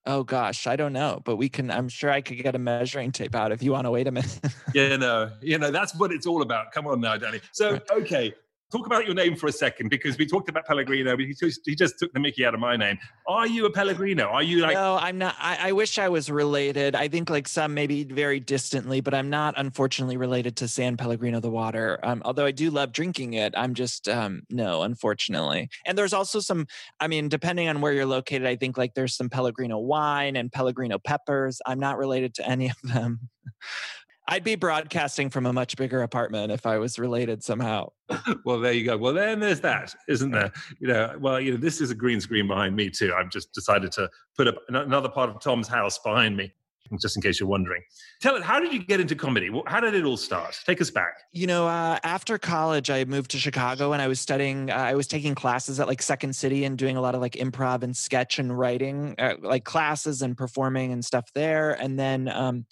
Oh 0.08 0.22
gosh, 0.22 0.68
I 0.68 0.76
don't 0.76 0.92
know, 0.92 1.20
but 1.24 1.36
we 1.36 1.48
can. 1.48 1.70
I'm 1.70 1.88
sure 1.88 2.10
I 2.10 2.20
could 2.20 2.40
get 2.40 2.54
a 2.54 2.58
measuring 2.58 3.10
tape 3.10 3.34
out 3.34 3.50
if 3.50 3.62
you 3.62 3.72
want 3.72 3.86
to 3.86 3.90
wait 3.90 4.06
a 4.06 4.12
minute. 4.12 4.38
yeah, 4.74 4.96
no, 4.96 5.32
you 5.40 5.58
know 5.58 5.70
that's 5.70 5.94
what 5.96 6.12
it's 6.12 6.26
all 6.26 6.42
about. 6.42 6.70
Come 6.72 6.86
on 6.86 7.00
now, 7.00 7.16
Danny. 7.16 7.40
So 7.52 7.80
okay, 7.90 8.32
talk 8.72 8.86
about 8.86 9.06
your 9.06 9.14
name 9.14 9.36
for 9.36 9.46
a 9.46 9.52
second 9.52 9.88
because 9.88 10.18
we 10.18 10.26
talked 10.26 10.48
about 10.48 10.66
Pellegrino, 10.66 11.16
he 11.16 11.34
just, 11.34 11.60
he 11.64 11.74
just 11.74 11.98
took 11.98 12.12
the 12.12 12.20
Mickey 12.20 12.44
out 12.44 12.54
of 12.54 12.60
my 12.60 12.76
name. 12.76 12.98
Are 13.28 13.46
you 13.46 13.66
a 13.66 13.70
Pellegrino? 13.70 14.24
Are 14.24 14.42
you 14.42 14.58
like? 14.58 14.74
No, 14.74 14.96
I'm 14.96 15.18
not. 15.18 15.34
I, 15.38 15.68
I, 15.68 15.72
wish 15.72 15.98
I 15.98 16.08
was 16.08 16.30
related. 16.30 16.94
I 16.94 17.08
think 17.08 17.30
like 17.30 17.48
some 17.48 17.74
maybe 17.74 18.04
very 18.04 18.40
distantly, 18.40 19.00
but 19.00 19.14
I'm 19.14 19.30
not 19.30 19.54
unfortunately 19.56 20.16
related 20.16 20.56
to 20.56 20.68
San 20.68 20.96
Pellegrino 20.96 21.40
the 21.40 21.50
water. 21.50 21.98
Um, 22.02 22.22
although 22.24 22.46
I 22.46 22.52
do 22.52 22.70
love 22.70 22.92
drinking 22.92 23.34
it, 23.34 23.54
I'm 23.56 23.74
just 23.74 24.08
um, 24.08 24.42
no, 24.50 24.82
unfortunately. 24.82 25.68
And 25.84 25.96
there's 25.96 26.12
also 26.12 26.40
some. 26.40 26.66
I 27.00 27.08
mean, 27.08 27.28
depending 27.28 27.68
on 27.68 27.80
where 27.80 27.92
you're 27.92 28.06
located, 28.06 28.46
I 28.46 28.56
think 28.56 28.76
like 28.76 28.94
there's 28.94 29.16
some 29.16 29.28
Pellegrino 29.28 29.78
wine 29.78 30.36
and 30.36 30.50
Pellegrino 30.50 30.98
peppers. 30.98 31.60
I'm 31.66 31.78
not 31.78 31.98
related 31.98 32.34
to 32.34 32.48
any 32.48 32.68
of 32.70 32.76
them. 32.82 33.28
I'd 34.28 34.44
be 34.44 34.56
broadcasting 34.56 35.30
from 35.30 35.46
a 35.46 35.52
much 35.52 35.76
bigger 35.76 36.02
apartment 36.02 36.50
if 36.50 36.66
I 36.66 36.78
was 36.78 36.98
related 36.98 37.44
somehow. 37.44 37.92
well, 38.44 38.58
there 38.58 38.72
you 38.72 38.84
go. 38.84 38.96
Well, 38.96 39.14
then 39.14 39.38
there's 39.38 39.60
that, 39.60 39.94
isn't 40.08 40.32
there? 40.32 40.52
You 40.80 40.88
know, 40.88 41.16
well, 41.20 41.40
you 41.40 41.52
know, 41.52 41.56
this 41.56 41.80
is 41.80 41.90
a 41.90 41.94
green 41.94 42.20
screen 42.20 42.48
behind 42.48 42.74
me 42.74 42.90
too. 42.90 43.14
I've 43.16 43.30
just 43.30 43.52
decided 43.52 43.92
to 43.92 44.10
put 44.36 44.48
up 44.48 44.56
another 44.68 45.08
part 45.08 45.30
of 45.30 45.40
Tom's 45.40 45.68
house 45.68 45.98
behind 45.98 46.36
me, 46.36 46.52
just 47.00 47.16
in 47.16 47.22
case 47.22 47.38
you're 47.38 47.48
wondering. 47.48 47.82
Tell 48.20 48.34
it, 48.34 48.42
how 48.42 48.58
did 48.58 48.72
you 48.72 48.84
get 48.84 48.98
into 48.98 49.14
comedy? 49.14 49.48
How 49.66 49.78
did 49.78 49.94
it 49.94 50.04
all 50.04 50.16
start? 50.16 50.58
Take 50.66 50.80
us 50.80 50.90
back. 50.90 51.20
You 51.32 51.46
know, 51.46 51.68
uh, 51.68 52.00
after 52.02 52.36
college, 52.36 52.90
I 52.90 53.04
moved 53.04 53.30
to 53.30 53.38
Chicago 53.38 53.92
and 53.92 54.02
I 54.02 54.08
was 54.08 54.18
studying. 54.18 54.70
Uh, 54.70 54.74
I 54.74 54.94
was 54.94 55.06
taking 55.06 55.36
classes 55.36 55.78
at 55.78 55.86
like 55.86 56.02
Second 56.02 56.34
City 56.34 56.64
and 56.64 56.76
doing 56.76 56.96
a 56.96 57.00
lot 57.00 57.14
of 57.14 57.20
like 57.20 57.34
improv 57.34 57.84
and 57.84 57.96
sketch 57.96 58.40
and 58.40 58.56
writing, 58.56 59.14
uh, 59.18 59.34
like 59.40 59.64
classes 59.64 60.22
and 60.22 60.36
performing 60.36 60.90
and 60.90 61.04
stuff 61.04 61.32
there. 61.32 61.72
And 61.72 61.96
then. 61.96 62.28
Um, 62.28 62.66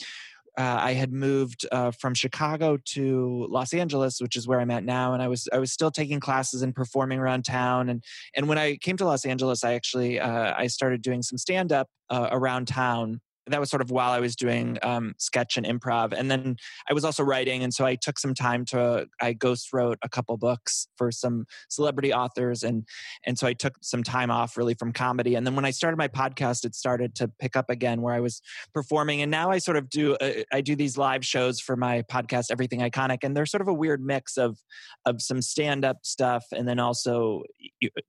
uh, 0.57 0.79
I 0.81 0.93
had 0.93 1.13
moved 1.13 1.67
uh, 1.73 1.91
from 1.91 2.15
Chicago 2.15 2.79
to 2.85 3.47
Los 3.51 3.75
Angeles, 3.75 4.21
which 4.21 4.37
is 4.37 4.47
where 4.47 4.61
I'm 4.61 4.71
at 4.71 4.85
now, 4.85 5.13
and 5.13 5.23
I 5.23 5.29
was 5.29 5.49
I 5.53 5.59
was 5.59 5.73
still 5.73 5.91
taking 5.91 6.21
classes 6.21 6.63
and 6.63 6.75
performing 6.75 7.19
around 7.19 7.45
town. 7.45 7.89
And 7.89 8.05
and 8.37 8.49
when 8.49 8.59
I 8.59 8.77
came 8.77 8.97
to 8.99 9.05
Los 9.05 9.25
Angeles, 9.25 9.65
I 9.65 9.75
actually 9.75 10.21
uh, 10.21 10.55
I 10.57 10.69
started 10.69 11.03
doing 11.03 11.23
some 11.23 11.39
stand 11.39 11.73
up 11.73 11.89
uh, 12.09 12.29
around 12.31 12.69
town 12.69 13.21
that 13.47 13.61
was 13.61 13.71
sort 13.71 13.83
of 13.83 13.91
while 13.91 14.13
I 14.13 14.21
was 14.21 14.37
doing 14.37 14.79
um, 14.83 15.15
sketch 15.19 15.57
and 15.57 15.67
improv. 15.67 16.13
And 16.13 16.31
then 16.31 16.57
I 16.89 16.95
was 16.95 17.05
also 17.05 17.23
writing. 17.23 17.63
And 17.63 17.75
so 17.75 17.85
I 17.85 17.95
took 17.95 18.19
some 18.19 18.35
time 18.35 18.65
to, 18.67 19.07
I 19.21 19.35
ghost 19.35 19.73
wrote 19.73 19.99
a 20.03 20.09
couple 20.09 20.37
books 20.39 20.89
for 20.97 21.11
some 21.13 21.47
celebrity 21.69 22.13
authors. 22.13 22.63
And, 22.63 22.87
and 23.27 23.39
so 23.39 23.47
I 23.47 23.53
took 23.53 23.75
some 23.83 24.03
time 24.03 24.31
off 24.31 24.57
really 24.57 24.75
from 24.75 24.93
comedy. 24.93 25.35
And 25.35 25.47
then 25.47 25.57
when 25.57 25.65
I 25.67 25.71
started 25.71 25.99
my 25.99 26.09
podcast, 26.09 26.65
it 26.65 26.75
started 26.75 27.15
to 27.17 27.29
pick 27.39 27.55
up 27.55 27.69
again 27.69 28.01
where 28.01 28.15
I 28.15 28.21
was 28.21 28.41
performing. 28.73 29.21
And 29.21 29.31
now 29.31 29.51
I 29.51 29.59
sort 29.59 29.77
of 29.77 29.91
do, 29.91 30.15
uh, 30.17 30.43
I 30.53 30.63
do 30.63 30.75
these 30.75 30.97
live 30.97 31.25
shows 31.25 31.61
for 31.61 31.77
my 31.77 32.03
podcast, 32.03 32.47
Everything 32.51 32.81
Iconic. 32.81 33.19
And 33.23 33.37
they're 33.37 33.47
sort 33.47 33.61
of 33.61 33.69
a 33.69 33.75
weird 33.75 34.03
mix 34.03 34.39
of, 34.39 34.59
of 35.05 35.21
some 35.21 35.43
stand 35.43 35.85
up 35.85 35.99
stuff. 36.03 36.45
And 36.53 36.67
then 36.67 36.79
also 36.79 37.43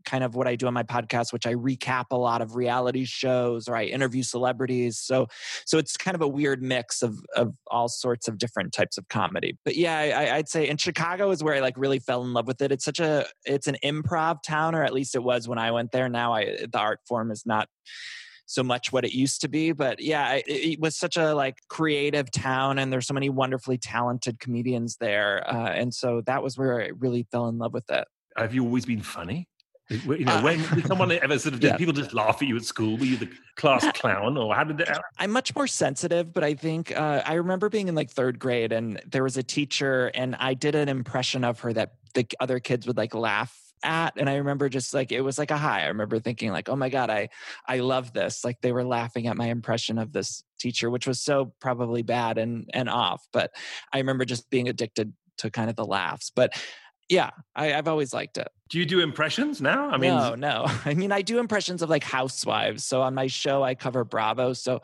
kind 0.06 0.24
of 0.24 0.36
what 0.36 0.48
I 0.48 0.56
do 0.56 0.68
on 0.68 0.74
my 0.74 0.84
podcast, 0.84 1.34
which 1.34 1.46
I 1.46 1.56
recap 1.56 2.06
a 2.12 2.18
lot 2.18 2.42
of 2.42 2.56
reality 2.56 3.04
shows 3.04 3.68
or 3.68 3.76
I 3.76 3.84
interview 3.86 4.24
celebrities. 4.24 4.98
So 4.98 5.25
so 5.66 5.78
it's 5.78 5.98
kind 5.98 6.16
of 6.16 6.22
a 6.22 6.28
weird 6.28 6.62
mix 6.62 7.02
of 7.02 7.20
of 7.36 7.54
all 7.68 7.88
sorts 7.88 8.28
of 8.28 8.38
different 8.38 8.74
types 8.74 8.98
of 8.98 9.08
comedy. 9.10 9.58
But 9.64 9.76
yeah 9.76 9.98
I, 9.98 10.36
i'd 10.38 10.50
say 10.50 10.68
in 10.68 10.78
chicago 10.78 11.32
is 11.32 11.44
where 11.44 11.56
i 11.56 11.60
like 11.60 11.78
really 11.78 12.00
fell 12.00 12.24
in 12.24 12.34
love 12.34 12.48
with 12.48 12.62
it. 12.62 12.72
It's 12.72 12.86
such 12.86 13.00
a 13.00 13.26
it's 13.46 13.68
an 13.68 13.78
improv 13.84 14.42
town 14.44 14.76
or 14.76 14.84
at 14.84 14.94
least 14.94 15.16
it 15.16 15.24
was 15.24 15.48
when 15.48 15.58
i 15.58 15.72
went 15.72 15.92
there. 15.92 16.10
Now 16.10 16.34
i 16.34 16.58
the 16.72 16.80
art 16.80 17.00
form 17.08 17.32
is 17.32 17.46
not 17.46 17.68
so 18.48 18.62
much 18.62 18.92
what 18.92 19.04
it 19.04 19.14
used 19.14 19.42
to 19.42 19.48
be. 19.48 19.72
But 19.72 20.02
yeah 20.02 20.34
it, 20.34 20.46
it 20.48 20.80
was 20.80 20.96
such 20.98 21.18
a 21.18 21.34
like 21.34 21.58
creative 21.70 22.32
town 22.32 22.80
and 22.80 22.92
there's 22.92 23.08
so 23.08 23.14
many 23.14 23.30
wonderfully 23.30 23.78
talented 23.78 24.40
comedians 24.40 24.98
there. 24.98 25.44
Uh, 25.48 25.70
and 25.70 25.94
so 25.94 26.22
that 26.26 26.44
was 26.44 26.58
where 26.58 26.82
i 26.82 26.90
really 26.98 27.28
fell 27.32 27.48
in 27.48 27.58
love 27.58 27.74
with 27.74 27.90
it. 27.90 28.08
Have 28.38 28.54
you 28.54 28.64
always 28.66 28.86
been 28.86 29.02
funny 29.02 29.48
you 29.90 30.26
know, 30.26 30.34
uh, 30.34 30.42
when 30.42 30.60
did 30.76 30.88
someone 30.88 31.12
ever 31.12 31.38
sort 31.38 31.54
of 31.54 31.60
did 31.60 31.72
yeah. 31.72 31.78
people 31.78 31.94
just 31.94 32.14
laugh 32.14 32.42
at 32.42 32.48
you 32.48 32.56
at 32.56 32.64
school? 32.64 32.98
Were 32.98 33.06
you 33.06 33.18
the 33.18 33.30
class 33.56 33.86
clown, 33.94 34.38
or 34.38 34.54
how 34.56 34.64
did 34.64 34.80
it? 34.80 34.90
I'm 35.18 35.32
much 35.32 35.56
more 35.56 35.68
sensitive, 35.68 36.34
but 36.34 36.44
I 36.44 36.54
think 36.56 36.96
uh, 36.96 37.22
I 37.26 37.34
remember 37.34 37.70
being 37.70 37.88
in 37.88 37.96
like 37.96 38.10
third 38.10 38.40
grade, 38.40 38.72
and 38.72 39.02
there 39.06 39.24
was 39.24 39.38
a 39.38 39.44
teacher, 39.44 40.12
and 40.14 40.36
I 40.36 40.54
did 40.54 40.76
an 40.76 40.90
impression 40.90 41.44
of 41.44 41.60
her 41.62 41.74
that 41.74 41.94
the 42.14 42.28
other 42.40 42.60
kids 42.60 42.88
would 42.88 42.98
like 42.98 43.14
laugh 43.14 43.60
at 43.84 44.14
and 44.16 44.30
i 44.30 44.36
remember 44.38 44.70
just 44.70 44.94
like 44.94 45.12
it 45.12 45.20
was 45.20 45.38
like 45.38 45.52
a 45.52 45.58
high 45.58 45.84
i 45.84 45.88
remember 45.88 46.18
thinking 46.18 46.50
like 46.50 46.70
oh 46.70 46.78
my 46.78 46.88
god 46.88 47.10
i 47.10 47.28
i 47.68 47.80
love 47.80 48.14
this 48.14 48.44
like 48.44 48.60
they 48.62 48.72
were 48.72 48.86
laughing 48.86 49.28
at 49.28 49.36
my 49.36 49.48
impression 49.48 49.98
of 49.98 50.14
this 50.14 50.44
teacher 50.58 50.90
which 50.90 51.06
was 51.06 51.22
so 51.22 51.54
probably 51.60 52.02
bad 52.02 52.38
and 52.38 52.70
and 52.74 52.90
off 52.90 53.28
but 53.34 53.52
i 53.92 53.98
remember 53.98 54.24
just 54.24 54.50
being 54.50 54.70
addicted 54.70 55.14
to 55.38 55.52
kind 55.52 55.70
of 55.70 55.76
the 55.76 55.86
laughs 55.86 56.32
but 56.34 56.54
yeah, 57.10 57.32
I, 57.56 57.68
have 57.68 57.88
always 57.88 58.14
liked 58.14 58.38
it. 58.38 58.48
Do 58.70 58.80
you 58.80 58.86
do 58.86 59.00
impressions 59.00 59.62
now? 59.62 59.90
I 59.90 59.98
mean, 59.98 60.16
no, 60.16 60.34
no. 60.34 60.66
I 60.86 60.96
mean, 60.96 61.12
I 61.12 61.22
do 61.22 61.40
impressions 61.40 61.84
of 61.84 61.90
like 61.90 62.04
housewives. 62.04 62.84
So 62.84 63.02
on 63.02 63.14
my 63.14 63.28
show, 63.28 63.64
I 63.64 63.76
cover 63.76 64.04
Bravo. 64.04 64.54
So 64.54 64.82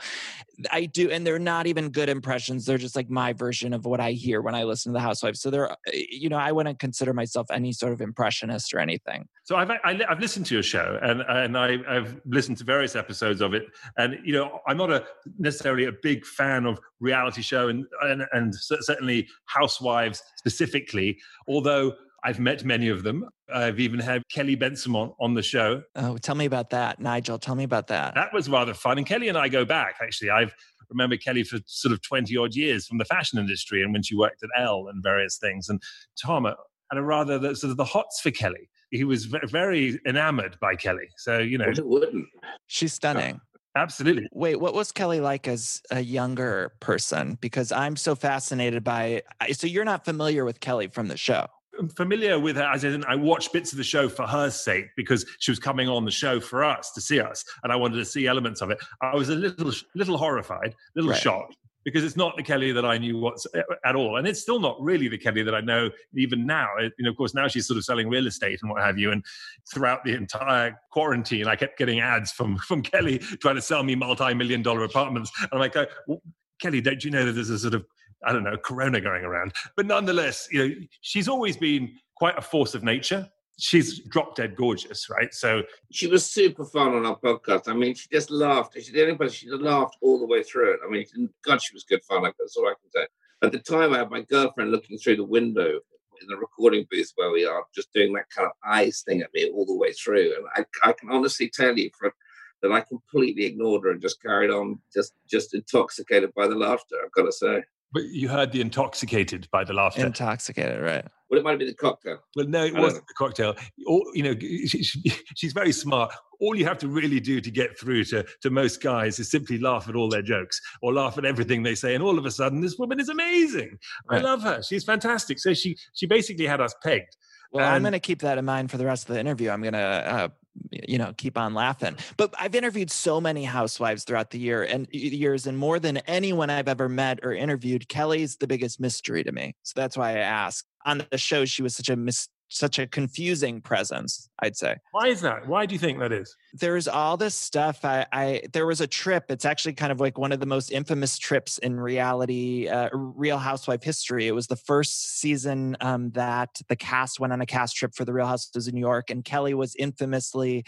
I 0.69 0.85
do, 0.85 1.09
and 1.09 1.25
they're 1.25 1.39
not 1.39 1.65
even 1.65 1.89
good 1.89 2.07
impressions. 2.07 2.65
They're 2.65 2.77
just 2.77 2.95
like 2.95 3.09
my 3.09 3.33
version 3.33 3.73
of 3.73 3.85
what 3.85 3.99
I 3.99 4.11
hear 4.11 4.41
when 4.41 4.53
I 4.53 4.65
listen 4.65 4.91
to 4.91 4.93
the 4.93 5.01
housewives. 5.01 5.41
So 5.41 5.49
they're, 5.49 5.71
eh, 5.87 6.03
you 6.11 6.29
know, 6.29 6.37
I 6.37 6.51
wouldn't 6.51 6.77
consider 6.77 7.11
myself 7.11 7.47
any 7.49 7.71
sort 7.73 7.91
of 7.91 8.01
impressionist 8.01 8.71
or 8.71 8.79
anything. 8.79 9.27
So 9.45 9.55
I've 9.55 9.71
I, 9.71 9.99
have 10.07 10.19
listened 10.19 10.45
to 10.47 10.53
your 10.53 10.63
show, 10.63 10.99
and 11.01 11.21
and 11.21 11.57
I, 11.57 11.77
I've 11.89 12.21
listened 12.25 12.57
to 12.59 12.63
various 12.63 12.95
episodes 12.95 13.41
of 13.41 13.55
it, 13.55 13.65
and 13.97 14.19
you 14.23 14.33
know, 14.33 14.59
I'm 14.67 14.77
not 14.77 14.91
a 14.91 15.05
necessarily 15.39 15.85
a 15.85 15.91
big 15.91 16.23
fan 16.25 16.67
of 16.67 16.79
reality 16.99 17.41
show, 17.41 17.69
and 17.69 17.85
and, 18.03 18.27
and 18.31 18.53
certainly 18.53 19.27
housewives 19.45 20.21
specifically, 20.37 21.17
although 21.47 21.93
I've 22.23 22.39
met 22.39 22.63
many 22.63 22.89
of 22.89 23.03
them. 23.03 23.27
I've 23.53 23.79
even 23.79 23.99
had 23.99 24.23
Kelly 24.31 24.55
Bensimon 24.55 24.95
on, 24.95 25.13
on 25.19 25.33
the 25.33 25.41
show. 25.41 25.81
Oh, 25.95 26.17
tell 26.17 26.35
me 26.35 26.45
about 26.45 26.69
that, 26.69 26.99
Nigel. 26.99 27.39
Tell 27.39 27.55
me 27.55 27.63
about 27.63 27.87
that. 27.87 28.13
That 28.15 28.33
was 28.33 28.47
rather 28.47 28.73
fun. 28.73 28.97
And 28.97 29.07
Kelly 29.07 29.27
and 29.27 29.37
I 29.37 29.49
go 29.49 29.65
back, 29.65 29.95
actually. 30.01 30.29
I've 30.29 30.53
remember 30.91 31.17
Kelly 31.17 31.43
for 31.43 31.57
sort 31.65 31.93
of 31.93 32.01
20 32.01 32.35
odd 32.37 32.53
years 32.53 32.85
from 32.85 32.97
the 32.97 33.05
fashion 33.05 33.39
industry 33.39 33.81
and 33.81 33.93
when 33.93 34.03
she 34.03 34.15
worked 34.15 34.43
at 34.43 34.49
Elle 34.57 34.87
and 34.89 35.01
various 35.01 35.37
things. 35.37 35.69
And 35.69 35.81
Tom, 36.21 36.45
uh, 36.45 36.53
and 36.91 36.99
a 36.99 37.03
rather 37.03 37.39
the, 37.39 37.55
sort 37.55 37.71
of 37.71 37.77
the 37.77 37.85
hots 37.85 38.19
for 38.21 38.31
Kelly. 38.31 38.69
He 38.91 39.05
was 39.05 39.25
very 39.25 39.97
enamored 40.05 40.57
by 40.59 40.75
Kelly. 40.75 41.07
So 41.15 41.39
you 41.39 41.57
know, 41.57 41.71
wouldn't. 41.77 42.27
She's 42.67 42.91
stunning. 42.91 43.39
Absolutely. 43.73 44.27
Wait, 44.33 44.57
what 44.57 44.73
was 44.73 44.91
Kelly 44.91 45.21
like 45.21 45.47
as 45.47 45.81
a 45.91 46.01
younger 46.01 46.73
person? 46.81 47.37
Because 47.39 47.71
I'm 47.71 47.95
so 47.95 48.15
fascinated 48.15 48.83
by. 48.83 49.23
So 49.53 49.65
you're 49.65 49.85
not 49.85 50.03
familiar 50.03 50.43
with 50.43 50.59
Kelly 50.59 50.87
from 50.87 51.07
the 51.07 51.15
show. 51.15 51.47
I'm 51.81 51.89
familiar 51.89 52.39
with 52.39 52.57
her 52.57 52.63
as 52.71 52.83
in 52.83 53.03
I 53.05 53.15
watched 53.15 53.51
bits 53.53 53.71
of 53.71 53.79
the 53.79 53.83
show 53.83 54.07
for 54.07 54.27
her 54.27 54.51
sake 54.51 54.89
because 54.95 55.25
she 55.39 55.49
was 55.49 55.57
coming 55.57 55.89
on 55.89 56.05
the 56.05 56.11
show 56.11 56.39
for 56.39 56.63
us 56.63 56.91
to 56.91 57.01
see 57.01 57.19
us, 57.19 57.43
and 57.63 57.73
I 57.73 57.75
wanted 57.75 57.95
to 57.97 58.05
see 58.05 58.27
elements 58.27 58.61
of 58.61 58.69
it. 58.69 58.77
I 59.01 59.15
was 59.15 59.29
a 59.29 59.35
little, 59.35 59.71
little 59.95 60.15
horrified, 60.15 60.75
a 60.75 60.75
little 60.93 61.09
right. 61.09 61.19
shocked 61.19 61.57
because 61.83 62.03
it's 62.03 62.15
not 62.15 62.37
the 62.37 62.43
Kelly 62.43 62.71
that 62.71 62.85
I 62.85 62.99
knew 62.99 63.17
what's 63.17 63.47
eh, 63.55 63.63
at 63.83 63.95
all, 63.95 64.17
and 64.17 64.27
it's 64.27 64.39
still 64.39 64.59
not 64.59 64.79
really 64.79 65.07
the 65.07 65.17
Kelly 65.17 65.41
that 65.41 65.55
I 65.55 65.61
know 65.61 65.89
even 66.13 66.45
now. 66.45 66.67
You 66.79 66.91
know, 66.99 67.09
of 67.09 67.17
course, 67.17 67.33
now 67.33 67.47
she's 67.47 67.65
sort 67.65 67.79
of 67.79 67.83
selling 67.83 68.09
real 68.09 68.27
estate 68.27 68.59
and 68.61 68.69
what 68.69 68.83
have 68.83 68.99
you. 68.99 69.11
And 69.11 69.25
throughout 69.73 70.03
the 70.03 70.13
entire 70.13 70.79
quarantine, 70.91 71.47
I 71.47 71.55
kept 71.55 71.79
getting 71.79 71.99
ads 71.99 72.31
from 72.31 72.57
from 72.67 72.83
Kelly 72.83 73.17
trying 73.17 73.55
to 73.55 73.61
sell 73.61 73.81
me 73.81 73.95
multi-million 73.95 74.61
dollar 74.61 74.83
apartments, 74.83 75.31
and 75.39 75.49
I'm 75.51 75.59
like, 75.59 75.75
oh, 75.75 75.87
well, 76.05 76.21
Kelly, 76.61 76.79
don't 76.79 77.03
you 77.03 77.09
know 77.09 77.25
that 77.25 77.31
there's 77.31 77.49
a 77.49 77.57
sort 77.57 77.73
of 77.73 77.85
I 78.25 78.31
don't 78.31 78.43
know 78.43 78.57
corona 78.57 79.01
going 79.01 79.23
around? 79.23 79.53
But 79.75 79.85
nonetheless, 79.85 80.47
you 80.51 80.67
know, 80.67 80.75
she's 81.01 81.27
always 81.27 81.57
been 81.57 81.93
quite 82.15 82.37
a 82.37 82.41
force 82.41 82.75
of 82.75 82.83
nature 82.83 83.29
she's 83.61 83.99
drop 83.99 84.35
dead 84.35 84.55
gorgeous, 84.55 85.09
right? 85.09 85.33
So 85.33 85.61
she 85.91 86.07
was 86.07 86.25
super 86.25 86.65
fun 86.65 86.95
on 86.95 87.05
our 87.05 87.17
podcast. 87.17 87.67
I 87.67 87.73
mean, 87.73 87.93
she 87.93 88.07
just 88.11 88.31
laughed. 88.31 88.75
She 88.81 88.91
did 88.91 89.07
anybody, 89.07 89.31
she 89.31 89.49
laughed 89.49 89.97
all 90.01 90.19
the 90.19 90.25
way 90.25 90.43
through 90.43 90.73
it. 90.73 90.79
I 90.85 90.89
mean, 90.89 91.05
God, 91.45 91.61
she 91.61 91.73
was 91.73 91.83
good 91.83 92.03
fun. 92.03 92.23
That's 92.23 92.57
all 92.57 92.67
I 92.67 92.73
can 92.81 92.91
say. 92.91 93.07
At 93.43 93.51
the 93.51 93.59
time, 93.59 93.93
I 93.93 93.99
had 93.99 94.09
my 94.09 94.21
girlfriend 94.21 94.71
looking 94.71 94.97
through 94.97 95.17
the 95.17 95.23
window 95.23 95.79
in 96.21 96.27
the 96.27 96.37
recording 96.37 96.85
booth 96.91 97.11
where 97.15 97.31
we 97.31 97.45
are, 97.45 97.63
just 97.73 97.93
doing 97.93 98.13
that 98.13 98.29
kind 98.35 98.47
of 98.47 98.53
eyes 98.65 99.03
thing 99.05 99.21
at 99.21 99.33
me 99.33 99.49
all 99.51 99.65
the 99.65 99.75
way 99.75 99.91
through. 99.93 100.35
And 100.35 100.45
I, 100.55 100.89
I 100.89 100.93
can 100.93 101.11
honestly 101.11 101.49
tell 101.49 101.77
you 101.77 101.89
for, 101.97 102.13
that 102.61 102.71
I 102.71 102.81
completely 102.81 103.45
ignored 103.45 103.83
her 103.83 103.91
and 103.91 104.01
just 104.01 104.21
carried 104.21 104.51
on, 104.51 104.79
just 104.93 105.13
just 105.27 105.55
intoxicated 105.55 106.31
by 106.35 106.47
the 106.47 106.55
laughter. 106.55 106.95
I've 107.03 107.11
got 107.11 107.23
to 107.23 107.31
say. 107.31 107.63
But 107.93 108.03
you 108.05 108.29
heard 108.29 108.51
the 108.51 108.61
intoxicated 108.61 109.47
by 109.51 109.63
the 109.63 109.73
laughter. 109.73 110.05
Intoxicated, 110.05 110.81
right? 110.81 111.05
Well, 111.29 111.39
it 111.39 111.43
might 111.43 111.51
have 111.51 111.59
been 111.59 111.67
the 111.69 111.73
cocktail. 111.73 112.19
Well, 112.35 112.47
no, 112.47 112.65
it 112.65 112.75
wasn't 112.75 113.07
the 113.07 113.13
cocktail. 113.13 113.55
All, 113.87 114.05
you 114.13 114.23
know, 114.23 114.35
she, 114.39 114.83
she, 114.83 115.13
she's 115.35 115.53
very 115.53 115.71
smart. 115.71 116.13
All 116.39 116.55
you 116.55 116.65
have 116.65 116.77
to 116.79 116.87
really 116.87 117.19
do 117.19 117.39
to 117.39 117.51
get 117.51 117.77
through 117.77 118.05
to, 118.05 118.25
to 118.41 118.49
most 118.49 118.81
guys 118.81 119.19
is 119.19 119.29
simply 119.29 119.57
laugh 119.57 119.87
at 119.87 119.95
all 119.95 120.09
their 120.09 120.21
jokes 120.21 120.59
or 120.81 120.93
laugh 120.93 121.17
at 121.17 121.25
everything 121.25 121.63
they 121.63 121.75
say. 121.75 121.95
And 121.95 122.03
all 122.03 122.17
of 122.17 122.25
a 122.25 122.31
sudden, 122.31 122.61
this 122.61 122.77
woman 122.77 122.99
is 122.99 123.09
amazing. 123.09 123.77
Right. 124.09 124.21
I 124.21 124.23
love 124.23 124.41
her. 124.43 124.61
She's 124.61 124.83
fantastic. 124.83 125.39
So 125.39 125.53
she 125.53 125.77
she 125.93 126.05
basically 126.05 126.45
had 126.45 126.61
us 126.61 126.75
pegged. 126.83 127.15
Well, 127.51 127.65
and, 127.65 127.75
I'm 127.75 127.81
going 127.81 127.93
to 127.93 127.99
keep 127.99 128.19
that 128.19 128.37
in 128.37 128.45
mind 128.45 128.71
for 128.71 128.77
the 128.77 128.85
rest 128.85 129.09
of 129.09 129.13
the 129.13 129.19
interview. 129.19 129.49
I'm 129.49 129.61
going 129.61 129.73
to 129.73 129.79
uh, 129.79 130.27
you 130.71 130.97
know 130.97 131.13
keep 131.17 131.37
on 131.37 131.53
laughing. 131.53 131.95
But 132.17 132.33
i've 132.39 132.55
interviewed 132.55 132.91
so 132.91 133.21
many 133.21 133.43
housewives 133.43 134.03
throughout 134.03 134.31
the 134.31 134.39
year 134.39 134.63
and 134.63 134.87
years 134.91 135.47
and 135.47 135.57
more 135.57 135.79
than 135.79 135.97
anyone 135.99 136.49
i've 136.49 136.67
ever 136.67 136.89
met 136.89 137.19
or 137.23 137.33
interviewed 137.33 137.87
kelly's 137.87 138.37
the 138.37 138.47
biggest 138.47 138.79
mystery 138.79 139.23
to 139.23 139.31
me. 139.31 139.55
So 139.63 139.73
that's 139.75 139.97
why 139.97 140.11
i 140.11 140.19
ask. 140.19 140.65
On 140.85 141.05
the 141.11 141.17
show 141.17 141.45
she 141.45 141.61
was 141.61 141.75
such 141.75 141.89
a 141.89 141.95
mis- 141.95 142.29
such 142.49 142.79
a 142.79 142.87
confusing 142.87 143.61
presence 143.61 144.29
i'd 144.39 144.57
say. 144.57 144.75
Why 144.91 145.07
is 145.07 145.21
that? 145.21 145.47
Why 145.47 145.65
do 145.65 145.73
you 145.73 145.79
think 145.79 145.99
that 145.99 146.11
is 146.11 146.35
there's 146.53 146.87
all 146.87 147.17
this 147.17 147.35
stuff 147.35 147.83
i 147.85 148.05
i 148.11 148.41
there 148.53 148.65
was 148.65 148.81
a 148.81 148.87
trip 148.87 149.25
it's 149.29 149.45
actually 149.45 149.73
kind 149.73 149.91
of 149.91 149.99
like 149.99 150.17
one 150.17 150.31
of 150.31 150.39
the 150.39 150.45
most 150.45 150.71
infamous 150.71 151.17
trips 151.17 151.57
in 151.59 151.79
reality 151.79 152.67
uh, 152.67 152.89
real 152.93 153.37
housewife 153.37 153.83
history 153.83 154.27
it 154.27 154.33
was 154.33 154.47
the 154.47 154.55
first 154.55 155.19
season 155.19 155.77
um, 155.81 156.11
that 156.11 156.61
the 156.67 156.75
cast 156.75 157.19
went 157.19 157.33
on 157.33 157.41
a 157.41 157.45
cast 157.45 157.75
trip 157.75 157.93
for 157.95 158.05
the 158.05 158.13
real 158.13 158.25
housewives 158.25 158.67
of 158.67 158.73
new 158.73 158.81
york 158.81 159.09
and 159.09 159.23
kelly 159.23 159.53
was 159.53 159.75
infamously 159.75 160.63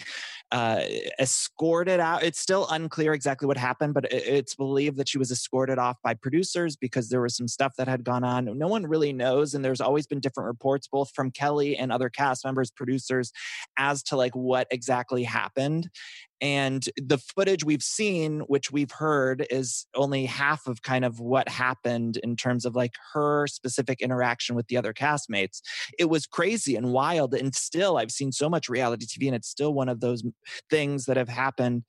uh, 0.52 0.82
escorted 1.20 2.00
out 2.00 2.24
it's 2.24 2.40
still 2.40 2.68
unclear 2.70 3.14
exactly 3.14 3.48
what 3.48 3.58
happened 3.58 3.94
but 3.94 4.06
it's 4.12 4.56
believed 4.56 4.98
that 4.98 5.08
she 5.08 5.18
was 5.18 5.32
escorted 5.32 5.78
off 5.78 5.98
by 6.04 6.14
producers 6.14 6.76
because 6.76 7.10
there 7.10 7.22
was 7.22 7.36
some 7.36 7.48
stuff 7.48 7.74
that 7.78 7.88
had 7.88 8.04
gone 8.04 8.24
on 8.24 8.46
no 8.58 8.68
one 8.68 8.86
really 8.86 9.12
knows 9.12 9.54
and 9.54 9.66
there's 9.66 9.82
always 9.82 10.08
been 10.08 10.20
different 10.20 10.48
reports 10.48 10.88
both 10.88 11.12
from 11.12 11.32
kelly 11.32 11.76
and 11.76 11.92
other 11.92 12.10
cast 12.10 12.46
members, 12.46 12.72
producers, 12.72 13.32
as 13.78 14.04
to 14.04 14.16
like 14.16 14.36
what 14.36 14.68
exactly 14.72 15.24
happened. 15.24 15.73
And 16.42 16.84
the 16.98 17.18
footage 17.18 17.64
we've 17.64 17.82
seen, 17.82 18.42
which 18.42 18.70
we've 18.70 18.92
heard, 18.92 19.48
is 19.50 19.86
only 19.96 20.26
half 20.26 20.68
of 20.68 20.82
kind 20.82 21.06
of 21.06 21.22
what 21.22 21.48
happened 21.48 22.18
in 22.18 22.36
terms 22.36 22.66
of 22.66 22.76
like 22.76 22.96
her 23.14 23.48
specific 23.48 24.02
interaction 24.02 24.54
with 24.56 24.68
the 24.68 24.76
other 24.76 24.94
castmates. 24.94 25.62
It 25.98 26.10
was 26.10 26.26
crazy 26.26 26.76
and 26.76 26.92
wild. 26.92 27.34
And 27.34 27.56
still, 27.56 27.98
I've 27.98 28.12
seen 28.12 28.34
so 28.34 28.50
much 28.50 28.68
reality 28.68 29.06
TV, 29.06 29.28
and 29.28 29.36
it's 29.36 29.48
still 29.48 29.74
one 29.74 29.88
of 29.88 30.02
those 30.02 30.22
things 30.70 31.06
that 31.06 31.16
have 31.16 31.30
happened 31.30 31.84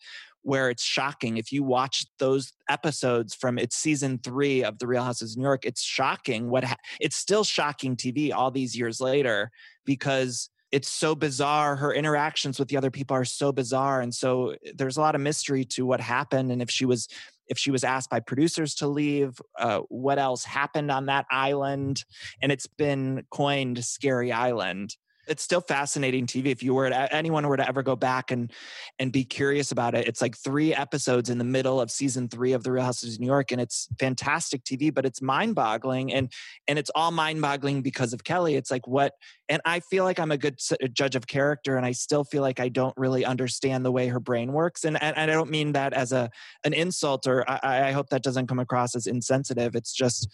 where 0.44 0.70
it's 0.70 0.84
shocking. 0.84 1.36
If 1.38 1.50
you 1.50 1.64
watch 1.64 2.06
those 2.18 2.52
episodes 2.68 3.34
from 3.34 3.58
its 3.58 3.76
season 3.76 4.20
three 4.22 4.62
of 4.62 4.78
The 4.78 4.86
Real 4.86 5.02
Housewives 5.02 5.32
of 5.32 5.38
New 5.38 5.44
York, 5.44 5.64
it's 5.64 5.82
shocking. 5.82 6.50
What 6.50 6.64
ha- 6.64 6.76
it's 7.00 7.16
still 7.16 7.44
shocking 7.44 7.96
TV 7.96 8.32
all 8.32 8.50
these 8.50 8.76
years 8.76 9.00
later 9.00 9.50
because 9.84 10.50
it's 10.74 10.90
so 10.90 11.14
bizarre. 11.14 11.76
Her 11.76 11.94
interactions 11.94 12.58
with 12.58 12.66
the 12.66 12.76
other 12.76 12.90
people 12.90 13.16
are 13.16 13.24
so 13.24 13.52
bizarre, 13.52 14.00
and 14.00 14.12
so 14.12 14.50
eh, 14.50 14.72
there's 14.74 14.96
a 14.96 15.00
lot 15.00 15.14
of 15.14 15.20
mystery 15.20 15.64
to 15.66 15.86
what 15.86 16.00
happened. 16.00 16.50
And 16.50 16.60
if 16.60 16.68
she 16.68 16.84
was 16.84 17.06
if 17.46 17.58
she 17.58 17.70
was 17.70 17.84
asked 17.84 18.10
by 18.10 18.18
producers 18.18 18.74
to 18.76 18.88
leave, 18.88 19.40
uh, 19.56 19.80
what 19.88 20.18
else 20.18 20.44
happened 20.44 20.90
on 20.90 21.06
that 21.06 21.26
island, 21.30 22.04
and 22.42 22.50
it's 22.50 22.66
been 22.66 23.24
coined 23.30 23.84
"Scary 23.84 24.32
Island." 24.32 24.96
It's 25.26 25.42
still 25.42 25.60
fascinating 25.60 26.26
TV. 26.26 26.46
If 26.46 26.62
you 26.62 26.74
were 26.74 26.88
to, 26.88 27.14
anyone 27.14 27.46
were 27.46 27.56
to 27.56 27.66
ever 27.66 27.82
go 27.82 27.96
back 27.96 28.30
and 28.30 28.52
and 28.98 29.12
be 29.12 29.24
curious 29.24 29.72
about 29.72 29.94
it, 29.94 30.06
it's 30.06 30.20
like 30.20 30.36
three 30.36 30.74
episodes 30.74 31.30
in 31.30 31.38
the 31.38 31.44
middle 31.44 31.80
of 31.80 31.90
season 31.90 32.28
three 32.28 32.52
of 32.52 32.62
The 32.62 32.72
Real 32.72 32.84
Housewives 32.84 33.14
of 33.14 33.20
New 33.20 33.26
York, 33.26 33.52
and 33.52 33.60
it's 33.60 33.88
fantastic 33.98 34.64
TV. 34.64 34.92
But 34.92 35.06
it's 35.06 35.22
mind 35.22 35.54
boggling, 35.54 36.12
and 36.12 36.32
and 36.68 36.78
it's 36.78 36.90
all 36.94 37.10
mind 37.10 37.40
boggling 37.40 37.82
because 37.82 38.12
of 38.12 38.24
Kelly. 38.24 38.54
It's 38.54 38.70
like 38.70 38.86
what, 38.86 39.12
and 39.48 39.60
I 39.64 39.80
feel 39.80 40.04
like 40.04 40.18
I'm 40.18 40.32
a 40.32 40.38
good 40.38 40.58
judge 40.92 41.16
of 41.16 41.26
character, 41.26 41.76
and 41.76 41.86
I 41.86 41.92
still 41.92 42.24
feel 42.24 42.42
like 42.42 42.60
I 42.60 42.68
don't 42.68 42.96
really 42.96 43.24
understand 43.24 43.84
the 43.84 43.92
way 43.92 44.08
her 44.08 44.20
brain 44.20 44.52
works, 44.52 44.84
and 44.84 45.00
and, 45.02 45.16
and 45.16 45.30
I 45.30 45.34
don't 45.34 45.50
mean 45.50 45.72
that 45.72 45.92
as 45.92 46.12
a 46.12 46.30
an 46.64 46.72
insult, 46.74 47.26
or 47.26 47.48
I, 47.48 47.88
I 47.88 47.92
hope 47.92 48.10
that 48.10 48.22
doesn't 48.22 48.46
come 48.46 48.58
across 48.58 48.94
as 48.94 49.06
insensitive. 49.06 49.74
It's 49.74 49.92
just 49.92 50.28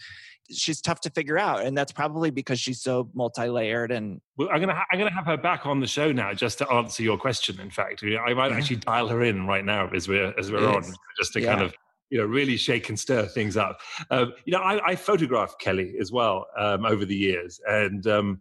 she's 0.51 0.81
tough 0.81 1.01
to 1.01 1.11
figure 1.11 1.39
out, 1.39 1.65
and 1.65 1.77
that's 1.77 1.93
probably 1.93 2.31
because 2.31 2.61
she's 2.61 2.83
so 2.83 3.11
multi-layered. 3.15 3.91
And 3.93 4.21
well, 4.37 4.49
I'm 4.53 4.61
gonna 4.61 4.80
I'm 4.91 4.99
gonna 4.99 5.13
have 5.13 5.27
her 5.27 5.37
back 5.37 5.67
on 5.67 5.81
the 5.81 5.87
show 5.87 6.13
now 6.13 6.33
just 6.33 6.59
to 6.59 6.71
answer 6.71 7.03
your 7.03 7.19
question. 7.19 7.61
In 7.61 7.71
fact, 7.71 8.03
I 8.05 8.35
might 8.35 8.53
actually 8.53 8.77
dial 8.77 9.09
her 9.09 9.23
in 9.23 9.47
right 9.47 9.65
now 9.65 9.89
as 9.89 10.09
we're 10.09 10.33
as 10.39 10.51
we're 10.51 10.67
on, 10.67 10.85
just 11.19 11.33
to 11.35 11.41
yeah. 11.41 11.55
kind 11.55 11.63
of 11.63 11.75
you 12.11 12.19
know 12.19 12.25
really 12.25 12.57
shake 12.57 12.89
and 12.89 12.99
stir 12.99 13.27
things 13.27 13.57
up. 13.57 13.81
Um, 14.11 14.33
you 14.45 14.53
know, 14.53 14.61
I, 14.61 14.91
I 14.91 14.97
photographed 14.97 15.61
Kelly 15.61 15.95
as 16.01 16.13
well 16.13 16.47
um, 16.57 16.85
over 16.85 17.05
the 17.05 17.17
years, 17.17 17.61
and 17.67 18.07
um, 18.07 18.41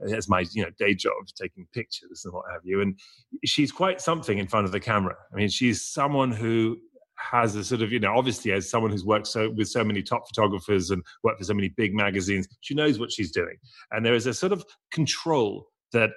it's 0.00 0.28
my 0.28 0.44
you 0.52 0.62
know 0.62 0.70
day 0.78 0.94
job 0.94 1.12
taking 1.40 1.66
pictures 1.72 2.22
and 2.24 2.32
what 2.32 2.44
have 2.50 2.60
you 2.64 2.80
and 2.80 2.98
she's 3.44 3.72
quite 3.72 4.00
something 4.00 4.38
in 4.38 4.46
front 4.46 4.64
of 4.64 4.72
the 4.72 4.80
camera 4.80 5.16
i 5.32 5.36
mean 5.36 5.48
she's 5.48 5.84
someone 5.84 6.30
who 6.30 6.76
has 7.16 7.56
a 7.56 7.64
sort 7.64 7.82
of 7.82 7.90
you 7.90 7.98
know 7.98 8.16
obviously 8.16 8.52
as 8.52 8.70
someone 8.70 8.90
who's 8.90 9.04
worked 9.04 9.26
so 9.26 9.50
with 9.50 9.68
so 9.68 9.82
many 9.82 10.02
top 10.02 10.28
photographers 10.28 10.90
and 10.90 11.02
worked 11.24 11.38
for 11.38 11.44
so 11.44 11.54
many 11.54 11.68
big 11.70 11.94
magazines 11.94 12.46
she 12.60 12.74
knows 12.74 12.98
what 12.98 13.10
she's 13.10 13.32
doing 13.32 13.56
and 13.90 14.06
there 14.06 14.14
is 14.14 14.26
a 14.26 14.34
sort 14.34 14.52
of 14.52 14.64
control 14.92 15.66
that 15.92 16.10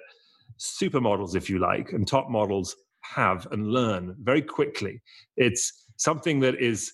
supermodels 0.58 1.34
if 1.34 1.48
you 1.50 1.58
like 1.58 1.92
and 1.92 2.06
top 2.06 2.28
models 2.30 2.76
have 3.00 3.46
and 3.52 3.68
learn 3.68 4.16
very 4.22 4.42
quickly. 4.42 5.00
It's 5.36 5.86
something 5.96 6.40
that 6.40 6.56
is 6.56 6.92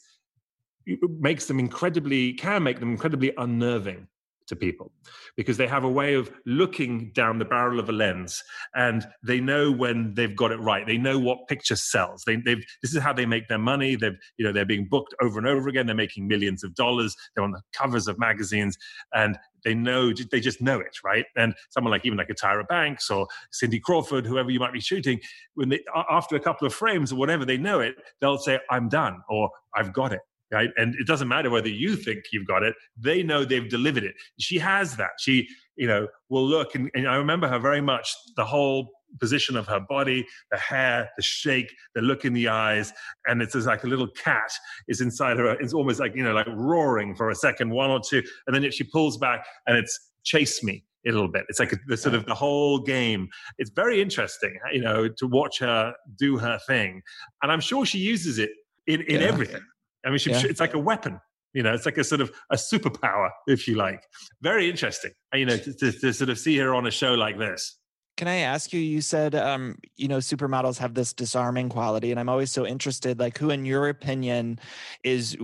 makes 1.18 1.46
them 1.46 1.58
incredibly 1.58 2.32
can 2.32 2.62
make 2.62 2.80
them 2.80 2.90
incredibly 2.90 3.32
unnerving 3.36 4.06
to 4.48 4.56
people 4.56 4.92
because 5.36 5.56
they 5.56 5.66
have 5.66 5.84
a 5.84 5.90
way 5.90 6.14
of 6.14 6.30
looking 6.46 7.12
down 7.14 7.38
the 7.38 7.44
barrel 7.44 7.78
of 7.78 7.88
a 7.88 7.92
lens 7.92 8.42
and 8.74 9.06
they 9.22 9.40
know 9.40 9.70
when 9.70 10.14
they've 10.14 10.36
got 10.36 10.50
it 10.50 10.60
right. 10.60 10.86
They 10.86 10.98
know 10.98 11.18
what 11.18 11.48
picture 11.48 11.76
sells. 11.76 12.24
They, 12.26 12.34
have 12.34 12.62
this 12.82 12.94
is 12.94 13.02
how 13.02 13.12
they 13.12 13.26
make 13.26 13.48
their 13.48 13.58
money. 13.58 13.96
They've 13.96 14.16
you 14.36 14.44
know 14.44 14.52
they're 14.52 14.64
being 14.64 14.88
booked 14.88 15.14
over 15.22 15.38
and 15.38 15.46
over 15.46 15.68
again. 15.68 15.86
They're 15.86 15.94
making 15.94 16.26
millions 16.28 16.64
of 16.64 16.74
dollars. 16.74 17.14
They're 17.34 17.44
on 17.44 17.52
the 17.52 17.62
covers 17.72 18.08
of 18.08 18.18
magazines 18.18 18.76
and 19.14 19.38
they 19.64 19.74
know 19.74 20.12
they 20.30 20.40
just 20.40 20.60
know 20.62 20.78
it 20.78 20.96
right? 21.04 21.24
And 21.36 21.54
someone 21.70 21.90
like 21.90 22.06
even 22.06 22.18
like 22.18 22.30
a 22.30 22.34
tyra 22.34 22.66
banks 22.68 23.10
or 23.10 23.26
cindy 23.50 23.80
crawford 23.80 24.26
whoever 24.26 24.50
you 24.50 24.60
might 24.60 24.72
be 24.72 24.80
shooting 24.80 25.20
when 25.54 25.68
they 25.68 25.80
after 26.10 26.36
a 26.36 26.40
couple 26.40 26.66
of 26.66 26.74
frames 26.74 27.12
or 27.12 27.16
whatever 27.16 27.44
they 27.44 27.56
know 27.56 27.80
it 27.80 27.96
they'll 28.20 28.38
say 28.38 28.58
i'm 28.70 28.88
done 28.88 29.20
or 29.28 29.50
i've 29.74 29.92
got 29.92 30.12
it 30.12 30.20
right? 30.52 30.70
And 30.76 30.94
it 30.98 31.06
doesn't 31.06 31.28
matter 31.28 31.50
whether 31.50 31.68
you 31.68 31.96
think 31.96 32.24
you've 32.32 32.46
got 32.46 32.62
it; 32.62 32.74
they 32.96 33.22
know 33.22 33.44
they've 33.44 33.68
delivered 33.68 34.04
it. 34.04 34.14
She 34.38 34.58
has 34.58 34.96
that. 34.96 35.10
She, 35.18 35.46
you 35.76 35.86
know, 35.86 36.08
will 36.28 36.46
look, 36.46 36.74
and, 36.74 36.90
and 36.94 37.08
I 37.08 37.16
remember 37.16 37.48
her 37.48 37.58
very 37.58 37.80
much. 37.80 38.14
The 38.36 38.44
whole 38.44 38.90
position 39.20 39.56
of 39.56 39.66
her 39.66 39.80
body, 39.80 40.26
the 40.50 40.58
hair, 40.58 41.08
the 41.16 41.22
shake, 41.22 41.72
the 41.94 42.02
look 42.02 42.24
in 42.24 42.34
the 42.34 42.48
eyes, 42.48 42.92
and 43.26 43.40
it's 43.40 43.54
like 43.54 43.84
a 43.84 43.86
little 43.86 44.08
cat 44.08 44.50
is 44.86 45.00
inside 45.00 45.38
her. 45.38 45.50
It's 45.60 45.72
almost 45.72 45.98
like 46.00 46.14
you 46.14 46.22
know, 46.22 46.32
like 46.34 46.46
roaring 46.54 47.14
for 47.14 47.30
a 47.30 47.34
second, 47.34 47.70
one 47.70 47.90
or 47.90 48.00
two, 48.06 48.22
and 48.46 48.54
then 48.54 48.64
if 48.64 48.74
she 48.74 48.84
pulls 48.84 49.16
back, 49.16 49.44
and 49.66 49.76
it's 49.78 49.98
chase 50.24 50.62
me 50.62 50.84
a 51.06 51.10
little 51.12 51.28
bit. 51.28 51.44
It's 51.48 51.58
like 51.58 51.72
a, 51.72 51.76
the 51.86 51.96
sort 51.96 52.14
of 52.14 52.26
the 52.26 52.34
whole 52.34 52.80
game. 52.80 53.28
It's 53.56 53.70
very 53.70 54.02
interesting, 54.02 54.58
you 54.72 54.82
know, 54.82 55.08
to 55.08 55.26
watch 55.26 55.58
her 55.60 55.94
do 56.18 56.36
her 56.36 56.58
thing, 56.66 57.02
and 57.42 57.50
I'm 57.50 57.60
sure 57.60 57.86
she 57.86 57.98
uses 57.98 58.38
it 58.38 58.50
in, 58.86 59.00
in 59.02 59.20
Yeah. 59.20 59.28
everything. 59.28 59.62
I 60.08 60.10
mean, 60.10 60.18
she, 60.18 60.30
Yeah. 60.30 60.42
it's 60.44 60.60
like 60.60 60.74
a 60.74 60.78
weapon. 60.78 61.20
You 61.52 61.62
know, 61.62 61.72
it's 61.74 61.86
like 61.86 61.98
a 61.98 62.04
sort 62.04 62.20
of 62.20 62.30
a 62.50 62.56
superpower, 62.56 63.30
if 63.46 63.68
you 63.68 63.76
like. 63.76 64.02
Very 64.42 64.68
interesting. 64.70 65.12
You 65.34 65.46
know, 65.46 65.56
to, 65.56 65.74
to, 65.74 65.92
to 65.92 66.12
sort 66.12 66.30
of 66.30 66.38
see 66.38 66.56
her 66.58 66.74
on 66.74 66.86
a 66.86 66.90
show 66.90 67.14
like 67.14 67.38
this. 67.38 67.78
Can 68.16 68.26
I 68.26 68.38
ask 68.38 68.72
you? 68.72 68.80
You 68.80 69.00
said, 69.00 69.36
um, 69.36 69.76
you 69.96 70.08
know, 70.08 70.16
supermodels 70.16 70.78
have 70.78 70.94
this 70.94 71.12
disarming 71.12 71.68
quality, 71.68 72.10
and 72.10 72.18
I'm 72.18 72.28
always 72.28 72.50
so 72.50 72.66
interested. 72.66 73.20
Like, 73.20 73.38
who, 73.38 73.50
in 73.50 73.64
your 73.64 73.88
opinion, 73.88 74.58
is 75.04 75.36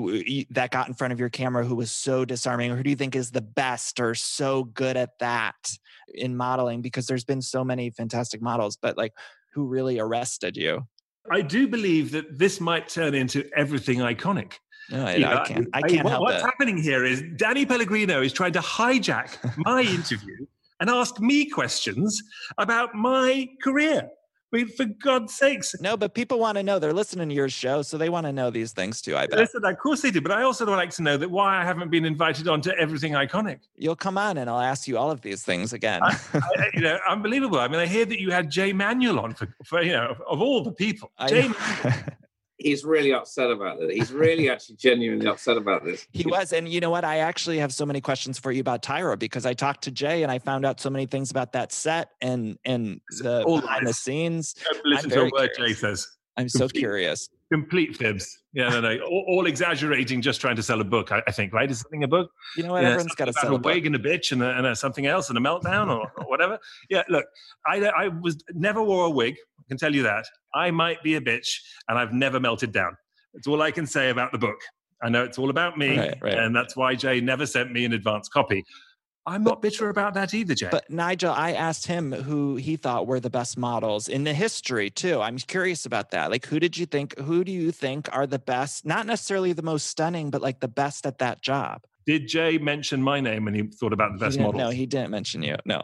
that 0.51 0.71
got 0.73 0.89
in 0.89 0.95
front 0.95 1.13
of 1.13 1.21
your 1.21 1.29
camera 1.29 1.65
who 1.65 1.77
was 1.77 1.93
so 1.93 2.25
disarming, 2.25 2.73
or 2.73 2.77
who 2.77 2.83
do 2.83 2.91
you 2.91 2.97
think 2.97 3.15
is 3.15 3.31
the 3.31 3.43
best 3.43 4.01
or 4.01 4.17
so 4.17 4.65
good 4.65 4.97
at 4.97 5.19
that 5.21 5.55
in 6.13 6.37
modeling? 6.37 6.83
Because 6.83 7.07
there's 7.07 7.25
been 7.25 7.43
so 7.43 7.63
many 7.63 7.91
fantastic 7.91 8.43
models, 8.43 8.77
but 8.77 8.97
like, 8.97 9.13
who 9.53 9.67
really 9.67 10.01
arrested 10.01 10.57
you? 10.57 10.85
I 11.31 11.41
do 11.41 11.67
believe 11.69 12.11
that 12.13 12.39
this 12.39 12.61
might 12.61 12.89
turn 12.89 13.15
into 13.15 13.49
everything 13.57 13.99
iconic. 13.99 14.55
No, 14.91 15.05
I, 15.07 15.17
know, 15.17 15.29
I 15.39 15.45
can't. 15.47 15.69
I 15.73 15.81
can't 15.83 16.05
what- 16.05 16.11
help 16.11 16.23
What's 16.25 16.43
it. 16.43 16.47
happening 16.47 16.77
here 16.77 17.05
is 17.05 17.23
Danny 17.37 17.65
Pellegrino 17.65 18.21
is 18.23 18.33
trying 18.33 18.53
to 18.53 18.61
hijack 18.61 19.39
my 19.57 19.81
interview 19.99 20.47
and 20.81 20.91
ask 20.91 21.19
me 21.21 21.47
questions 21.49 22.23
about 22.59 22.95
my 22.95 23.49
career. 23.63 24.09
I 24.55 24.59
mean, 24.59 24.69
for 24.69 24.85
God's 24.85 25.35
sakes. 25.35 25.75
No, 25.81 25.97
but 25.97 26.15
people 26.15 26.39
want 26.39 26.57
to 26.59 26.63
know. 26.63 26.79
They're 26.79 26.93
listening 26.93 27.29
to 27.29 27.35
your 27.35 27.49
show, 27.49 27.83
so 27.83 27.99
they 27.99 28.09
want 28.09 28.27
to 28.27 28.33
know 28.33 28.51
these 28.51 28.71
things 28.73 29.01
too. 29.01 29.17
I 29.17 29.27
bet 29.27 29.41
Listen, 29.41 29.65
of 29.65 29.77
course 29.79 30.01
they 30.03 30.13
do, 30.13 30.21
but 30.21 30.31
I 30.31 30.43
also 30.43 30.65
would 30.65 30.77
like 30.77 30.91
to 30.91 31.03
know 31.03 31.17
that 31.17 31.29
why 31.29 31.61
I 31.61 31.65
haven't 31.65 31.91
been 31.91 32.05
invited 32.05 32.47
on 32.47 32.61
to 32.63 32.79
everything 32.79 33.13
iconic. 33.15 33.59
you'll 33.77 33.97
come 33.97 34.17
on, 34.17 34.39
and 34.39 34.49
I'll 34.49 34.61
ask 34.61 34.87
you 34.87 34.97
all 34.97 35.11
of 35.11 35.23
these 35.23 35.43
things 35.43 35.73
again. 35.73 36.03
I, 36.05 36.17
I- 36.35 36.71
you 36.75 36.83
know, 36.83 36.99
unbelievable. 37.09 37.59
I 37.59 37.67
mean, 37.67 37.81
I 37.81 37.87
hear 37.87 38.05
that 38.05 38.21
you 38.21 38.31
had 38.31 38.49
Jay 38.51 38.73
Manuel 38.73 39.19
on 39.19 39.35
for, 39.35 39.49
for 39.65 39.83
you 39.83 39.93
know, 39.93 40.15
of, 40.29 40.41
all 40.41 40.63
the 40.63 40.73
people. 40.73 41.11
Jay 41.29 41.49
know. 41.49 41.55
He's 42.59 42.85
really 42.85 43.13
upset 43.13 43.51
about 43.51 43.83
it. 43.83 43.91
He's 43.93 44.13
really 44.13 44.49
actually 44.49 44.77
genuinely 44.77 45.27
upset 45.27 45.57
about 45.57 45.85
this. 45.85 46.07
He 46.13 46.25
was. 46.27 46.53
And 46.53 46.69
you 46.69 46.81
know 46.81 46.91
what? 46.91 47.05
I 47.05 47.19
actually 47.19 47.59
have 47.59 47.75
so 47.75 47.85
many 47.85 48.01
questions 48.01 48.39
for 48.39 48.53
you 48.53 48.61
about 48.61 48.83
Tyra 48.83 49.19
because 49.19 49.45
I 49.45 49.55
talked 49.55 49.83
to 49.85 49.91
Jay 49.91 50.23
and 50.23 50.31
I 50.31 50.39
found 50.39 50.65
out 50.65 50.81
so 50.81 50.89
many 50.89 51.07
things 51.07 51.31
about 51.31 51.53
that 51.53 51.73
set 51.73 52.11
and 52.21 52.57
and 52.65 53.01
the 53.19 53.43
All 53.43 53.61
behind 53.61 53.87
the 53.87 53.93
scenes. 53.93 54.55
Don't 54.55 54.87
listen 54.87 55.11
to 55.11 55.17
very 55.17 55.29
a 55.29 55.31
word 55.33 55.51
curious. 55.55 55.81
Jay 55.81 55.87
says. 55.89 56.09
I'm 56.37 56.49
so 56.49 56.69
curious. 56.69 57.29
Complete 57.53 57.97
fibs. 57.97 58.39
Yeah, 58.53 58.69
no, 58.71 58.81
no. 58.81 58.99
All, 59.05 59.25
all 59.29 59.47
exaggerating, 59.47 60.23
just 60.23 60.41
trying 60.41 60.57
to 60.57 60.63
sell 60.63 60.81
a 60.81 60.85
book. 60.85 61.13
I, 61.13 61.23
I 61.29 61.31
think, 61.33 61.53
right? 61.53 61.71
Is 61.71 61.81
something 61.81 62.03
a 62.03 62.09
book? 62.09 62.31
You 62.57 62.65
know 62.65 62.73
what? 62.73 62.83
Yeah, 62.83 62.89
Everyone's 62.91 63.15
got 63.15 63.27
to 63.27 63.33
sell 63.35 63.55
a 63.55 63.59
wig 63.59 63.87
and 63.87 63.95
a 63.95 63.99
bitch 63.99 64.33
and, 64.33 64.43
a, 64.43 64.57
and 64.57 64.67
a 64.67 64.75
something 64.75 65.07
else 65.07 65.29
and 65.29 65.39
a 65.39 65.41
meltdown 65.41 65.89
or, 65.89 66.11
or 66.17 66.29
whatever. 66.29 66.59
Yeah, 66.89 67.03
look, 67.09 67.27
I, 67.67 67.81
I 67.85 68.09
was 68.09 68.43
never 68.55 68.83
wore 68.83 69.07
a 69.07 69.11
wig. 69.11 69.37
I 69.61 69.63
can 69.69 69.77
tell 69.77 69.95
you 69.95 70.03
that. 70.05 70.25
I 70.55 70.71
might 70.71 71.03
be 71.03 71.17
a 71.17 71.21
bitch, 71.21 71.49
and 71.89 71.99
I've 71.99 72.13
never 72.13 72.41
melted 72.41 72.73
down. 72.73 72.97
That's 73.35 73.47
all 73.47 73.61
I 73.63 73.71
can 73.71 73.87
say 73.87 74.11
about 74.11 74.33
the 74.33 74.39
book. 74.39 74.59
I 75.03 75.11
know 75.11 75.23
it's 75.25 75.39
all 75.39 75.51
about 75.51 75.77
me, 75.77 75.99
Right, 75.99 76.19
right. 76.23 76.35
and 76.39 76.57
that's 76.57 76.77
why 76.77 76.95
Jay 76.95 77.21
never 77.21 77.45
sent 77.45 77.73
me 77.73 77.85
an 77.85 77.93
advance 77.93 78.29
copy. 78.29 78.65
I'm 79.27 79.43
not 79.43 79.63
bitter 79.63 79.89
about 79.89 80.15
that 80.15 80.35
either, 80.35 80.55
Jay. 80.55 80.69
But 80.71 80.91
Nigel, 80.91 81.33
I 81.33 81.53
asked 81.53 81.87
him 81.87 82.13
who 82.13 82.57
he 82.57 82.77
thought 82.77 83.07
were 83.07 83.21
the 83.21 83.31
best 83.31 83.57
models 83.57 84.09
in 84.09 84.25
the 84.25 84.35
history 84.35 84.91
too. 84.91 85.21
I'm 85.23 85.39
curious 85.39 85.87
about 85.87 86.11
that. 86.11 86.31
Like, 86.31 86.45
who 86.47 86.61
did 86.61 86.77
you 86.77 86.85
think? 86.85 87.19
Who 87.19 87.43
do 87.43 87.51
you 87.51 87.73
think 87.73 88.09
are 88.15 88.27
the 88.27 88.39
best? 88.39 88.85
Not 88.85 89.07
necessarily 89.07 89.53
the 89.55 89.63
most 89.63 89.87
stunning, 89.87 90.31
but 90.31 90.43
like 90.43 90.61
the 90.61 90.69
best 90.69 91.07
at 91.07 91.19
that 91.19 91.41
job. 91.41 91.85
Did 92.07 92.29
Jay 92.29 92.59
mention 92.59 93.03
my 93.03 93.21
name 93.21 93.47
when 93.47 93.55
he 93.55 93.63
thought 93.63 93.95
about 93.95 94.13
the 94.13 94.19
best 94.19 94.33
didn't- 94.37 94.47
models? 94.47 94.61
No, 94.63 94.71
he 94.71 94.85
didn't 94.85 95.11
mention 95.11 95.43
you. 95.43 95.57
No. 95.65 95.81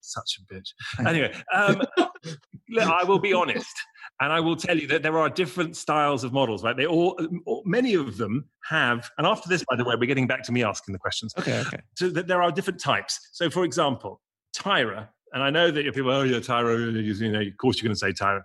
such 0.00 0.38
a 0.38 0.54
bitch. 0.54 0.68
Anyway, 1.08 1.34
um, 1.52 1.82
I 2.80 3.02
will 3.04 3.18
be 3.18 3.32
honest, 3.32 3.74
and 4.20 4.32
I 4.32 4.40
will 4.40 4.56
tell 4.56 4.78
you 4.78 4.86
that 4.88 5.02
there 5.02 5.18
are 5.18 5.28
different 5.28 5.76
styles 5.76 6.22
of 6.22 6.32
models. 6.32 6.62
Right? 6.62 6.76
They 6.76 6.86
um, 6.86 7.42
all, 7.46 7.62
many 7.64 7.94
of 7.94 8.16
them 8.16 8.48
have. 8.68 9.10
And 9.18 9.26
after 9.26 9.48
this, 9.48 9.64
by 9.68 9.76
the 9.76 9.84
way, 9.84 9.96
we're 9.98 10.06
getting 10.06 10.26
back 10.26 10.42
to 10.44 10.52
me 10.52 10.62
asking 10.62 10.92
the 10.92 10.98
questions. 10.98 11.34
Okay. 11.38 11.60
Okay. 11.60 11.80
So 11.96 12.08
that 12.10 12.26
there 12.28 12.42
are 12.42 12.52
different 12.52 12.80
types. 12.80 13.30
So, 13.32 13.50
for 13.50 13.64
example, 13.64 14.20
Tyra, 14.56 15.08
and 15.32 15.42
I 15.42 15.50
know 15.50 15.70
that 15.70 15.82
your 15.82 15.92
people, 15.92 16.12
oh 16.12 16.22
yeah, 16.22 16.38
Tyra, 16.38 16.92
you 16.92 17.32
know, 17.32 17.40
of 17.40 17.56
course 17.58 17.78
you're 17.78 17.88
going 17.88 17.94
to 17.94 17.98
say 17.98 18.12
Tyra. 18.12 18.42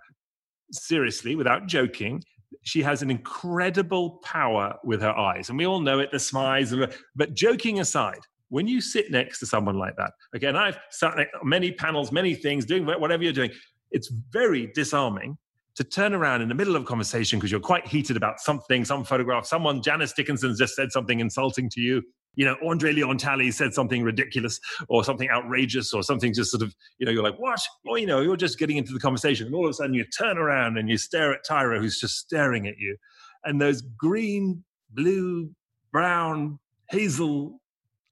Seriously, 0.72 1.36
without 1.36 1.66
joking, 1.66 2.22
she 2.62 2.82
has 2.82 3.02
an 3.02 3.10
incredible 3.10 4.20
power 4.24 4.74
with 4.84 5.00
her 5.02 5.16
eyes, 5.16 5.48
and 5.48 5.58
we 5.58 5.66
all 5.66 5.80
know 5.80 6.00
it. 6.00 6.10
The 6.10 6.18
smiles, 6.18 6.74
but 7.14 7.34
joking 7.34 7.80
aside, 7.80 8.20
when 8.48 8.66
you 8.66 8.80
sit 8.80 9.10
next 9.10 9.38
to 9.38 9.46
someone 9.46 9.78
like 9.78 9.96
that, 9.96 10.12
again, 10.34 10.56
I've 10.56 10.78
sat 10.90 11.16
next 11.16 11.32
many 11.44 11.70
panels, 11.70 12.10
many 12.10 12.34
things, 12.34 12.64
doing 12.64 12.84
whatever 12.86 13.22
you're 13.22 13.32
doing. 13.32 13.52
It's 13.92 14.08
very 14.32 14.68
disarming 14.74 15.38
to 15.76 15.84
turn 15.84 16.14
around 16.14 16.42
in 16.42 16.48
the 16.48 16.54
middle 16.54 16.76
of 16.76 16.82
a 16.82 16.84
conversation 16.84 17.38
because 17.38 17.50
you're 17.50 17.60
quite 17.60 17.86
heated 17.86 18.16
about 18.16 18.40
something, 18.40 18.84
some 18.84 19.04
photograph, 19.04 19.46
someone, 19.46 19.82
Janice 19.82 20.12
Dickinson 20.12 20.54
just 20.56 20.74
said 20.74 20.92
something 20.92 21.20
insulting 21.20 21.68
to 21.70 21.80
you. 21.80 22.02
You 22.36 22.44
know, 22.44 22.56
Andre 22.64 22.92
Leon 22.92 23.18
Talley 23.18 23.50
said 23.50 23.74
something 23.74 24.02
ridiculous 24.02 24.60
or 24.88 25.02
something 25.04 25.28
outrageous 25.30 25.92
or 25.92 26.02
something 26.02 26.32
just 26.32 26.50
sort 26.50 26.62
of, 26.62 26.74
you 26.98 27.06
know, 27.06 27.12
you're 27.12 27.24
like, 27.24 27.38
what? 27.38 27.60
Or, 27.86 27.98
you 27.98 28.06
know, 28.06 28.20
you're 28.20 28.36
just 28.36 28.58
getting 28.58 28.76
into 28.76 28.92
the 28.92 29.00
conversation. 29.00 29.46
And 29.46 29.54
all 29.54 29.64
of 29.64 29.70
a 29.70 29.74
sudden 29.74 29.94
you 29.94 30.04
turn 30.04 30.38
around 30.38 30.78
and 30.78 30.88
you 30.88 30.96
stare 30.96 31.32
at 31.32 31.44
Tyra, 31.44 31.80
who's 31.80 31.98
just 31.98 32.18
staring 32.18 32.66
at 32.68 32.78
you. 32.78 32.96
And 33.44 33.60
those 33.60 33.80
green, 33.80 34.64
blue, 34.90 35.50
brown, 35.92 36.58
hazel 36.88 37.60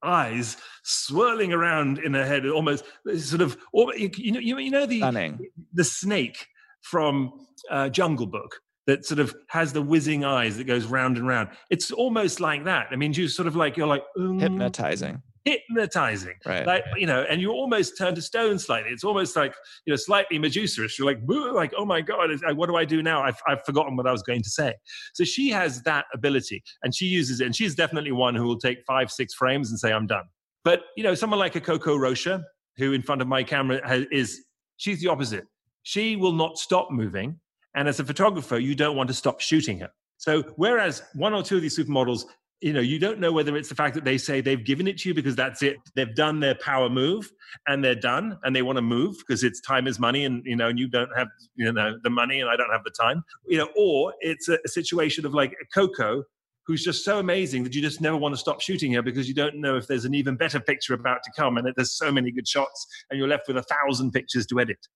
eyes 0.03 0.57
swirling 0.83 1.53
around 1.53 1.99
in 1.99 2.15
her 2.15 2.27
head, 2.27 2.47
almost 2.47 2.85
sort 3.19 3.43
of, 3.43 3.57
you, 3.97 4.33
know, 4.33 4.41
you, 4.41 4.59
you 4.59 4.71
know 4.71 4.87
the, 4.87 4.99
Stunning. 4.99 5.47
the 5.73 5.85
snake 5.85 6.47
from 6.91 7.33
uh, 7.71 7.89
Jungle 7.89 8.27
Book 8.27 8.61
that 8.87 9.05
sort 9.05 9.21
of 9.21 9.35
has 9.49 9.73
the 9.73 9.83
whizzing 9.83 10.25
eyes 10.25 10.57
that 10.57 10.65
goes 10.65 10.87
round 10.87 11.19
and 11.19 11.27
round. 11.29 11.49
It's 11.71 11.91
almost 11.91 12.41
like 12.41 12.65
that. 12.65 12.87
I 12.91 12.97
mean, 12.97 13.13
you 13.13 13.29
sort 13.29 13.47
of 13.47 13.55
like 13.55 13.77
you're 13.77 13.87
like 13.87 14.03
mm, 14.17 14.41
Hypnotizing. 14.41 15.21
hypnotizing, 15.45 16.37
Right. 16.47 16.67
like 16.67 16.85
you 16.97 17.07
know, 17.07 17.23
and 17.29 17.41
you 17.43 17.51
almost 17.53 17.99
turn 17.99 18.15
to 18.15 18.23
stone 18.23 18.59
slightly. 18.59 18.91
It's 18.91 19.05
almost 19.05 19.37
like 19.37 19.53
you 19.85 19.93
know, 19.93 19.97
slightly 19.97 20.39
Medusa-ish. 20.39 20.99
You're 20.99 21.07
like, 21.07 21.21
like, 21.55 21.73
oh 21.77 21.85
my 21.85 22.01
god, 22.01 22.31
what 22.57 22.67
do 22.69 22.77
I 22.77 22.87
do 22.87 23.03
now? 23.03 23.23
I've, 23.23 23.37
I've 23.47 23.63
forgotten 23.67 23.95
what 23.95 24.07
I 24.07 24.13
was 24.13 24.23
going 24.23 24.43
to 24.43 24.51
say. 24.51 24.75
So 25.15 25.23
she 25.25 25.51
has 25.51 25.83
that 25.83 26.07
ability, 26.15 26.63
and 26.83 26.95
she 26.95 27.07
uses 27.07 27.41
it, 27.43 27.45
and 27.47 27.55
she's 27.55 27.75
definitely 27.75 28.13
one 28.13 28.35
who 28.35 28.45
will 28.45 28.59
take 28.59 28.79
five, 28.87 29.11
six 29.11 29.35
frames 29.35 29.69
and 29.71 29.79
say, 29.79 29.93
I'm 29.93 30.07
done. 30.07 30.25
But 30.65 30.85
you 30.97 31.03
know, 31.05 31.15
someone 31.15 31.39
like 31.39 31.57
a 31.57 31.61
Coco 31.61 31.95
Rocha, 31.97 32.43
who 32.79 32.93
in 32.95 33.03
front 33.03 33.21
of 33.21 33.29
my 33.29 33.43
camera 33.43 33.87
has, 33.87 34.07
is, 34.11 34.45
she's 34.79 35.01
the 35.03 35.09
opposite. 35.09 35.45
She 35.83 36.17
will 36.17 36.33
not 36.33 36.59
stop 36.59 36.91
moving, 36.91 37.41
and 37.75 37.89
as 37.89 38.01
a 38.01 38.05
photographer, 38.05 38.59
you 38.59 38.75
don't 38.75 38.97
want 38.97 39.09
to 39.09 39.15
stop 39.15 39.41
shooting 39.41 39.81
her. 39.81 39.91
So 40.19 40.43
whereas 40.57 41.03
one 41.15 41.33
or 41.33 41.43
two 41.43 41.57
of 41.57 41.63
these 41.63 41.79
supermodels, 41.79 42.25
you 42.61 42.73
know, 42.73 42.81
you 42.81 42.99
don't 42.99 43.21
know 43.21 43.31
whether 43.31 43.57
it's 43.57 43.69
the 43.69 43.77
fact 43.77 43.95
that 43.95 44.05
they 44.05 44.19
say 44.19 44.41
they've 44.41 44.65
given 44.65 44.89
it 44.89 44.99
to 44.99 45.09
you 45.09 45.15
because 45.15 45.37
that's 45.37 45.63
it. 45.63 45.77
They've 45.95 46.13
done 46.15 46.41
their 46.41 46.57
power 46.57 46.91
move 46.91 47.31
and 47.69 47.85
they're 47.85 47.95
done 47.95 48.37
and 48.43 48.55
they 48.55 48.63
want 48.63 48.77
to 48.77 48.83
move 48.83 49.17
because 49.19 49.45
it's 49.45 49.61
time 49.61 49.87
is 49.87 50.01
money 50.01 50.25
and 50.25 50.45
you 50.45 50.57
know, 50.57 50.69
and 50.69 50.79
you 50.79 50.89
don't 50.89 51.17
have 51.17 51.29
you 51.55 51.71
know 51.73 51.97
the 52.03 52.11
money 52.11 52.41
and 52.41 52.51
I 52.51 52.57
don't 52.57 52.73
have 52.73 52.83
the 52.85 52.91
time. 52.91 53.23
You 53.47 53.59
know, 53.59 53.69
or 53.77 54.13
it's 54.21 54.49
a, 54.49 54.59
a 54.65 54.69
situation 54.69 55.25
of 55.25 55.35
like 55.35 55.55
Coco 55.73 56.25
who's 56.67 56.85
just 56.85 57.05
so 57.05 57.19
amazing 57.19 57.63
that 57.63 57.75
you 57.75 57.81
just 57.81 58.01
never 58.01 58.17
want 58.17 58.35
to 58.35 58.39
stop 58.39 58.61
shooting 58.61 58.93
her 58.93 59.03
because 59.03 59.27
you 59.27 59.35
don't 59.35 59.57
know 59.57 59.77
if 59.77 59.87
there's 59.87 60.05
an 60.05 60.15
even 60.15 60.37
better 60.37 60.61
picture 60.61 60.95
about 60.95 61.23
to 61.23 61.31
come 61.35 61.57
and 61.57 61.73
there's 61.77 61.97
so 61.97 62.13
many 62.13 62.31
good 62.31 62.47
shots 62.47 62.87
and 63.09 63.19
you're 63.19 63.29
left 63.29 63.49
with 63.49 63.57
a 63.57 63.63
thousand 63.63 64.11
pictures 64.11 64.47
to 64.47 64.61
edit. 64.61 64.87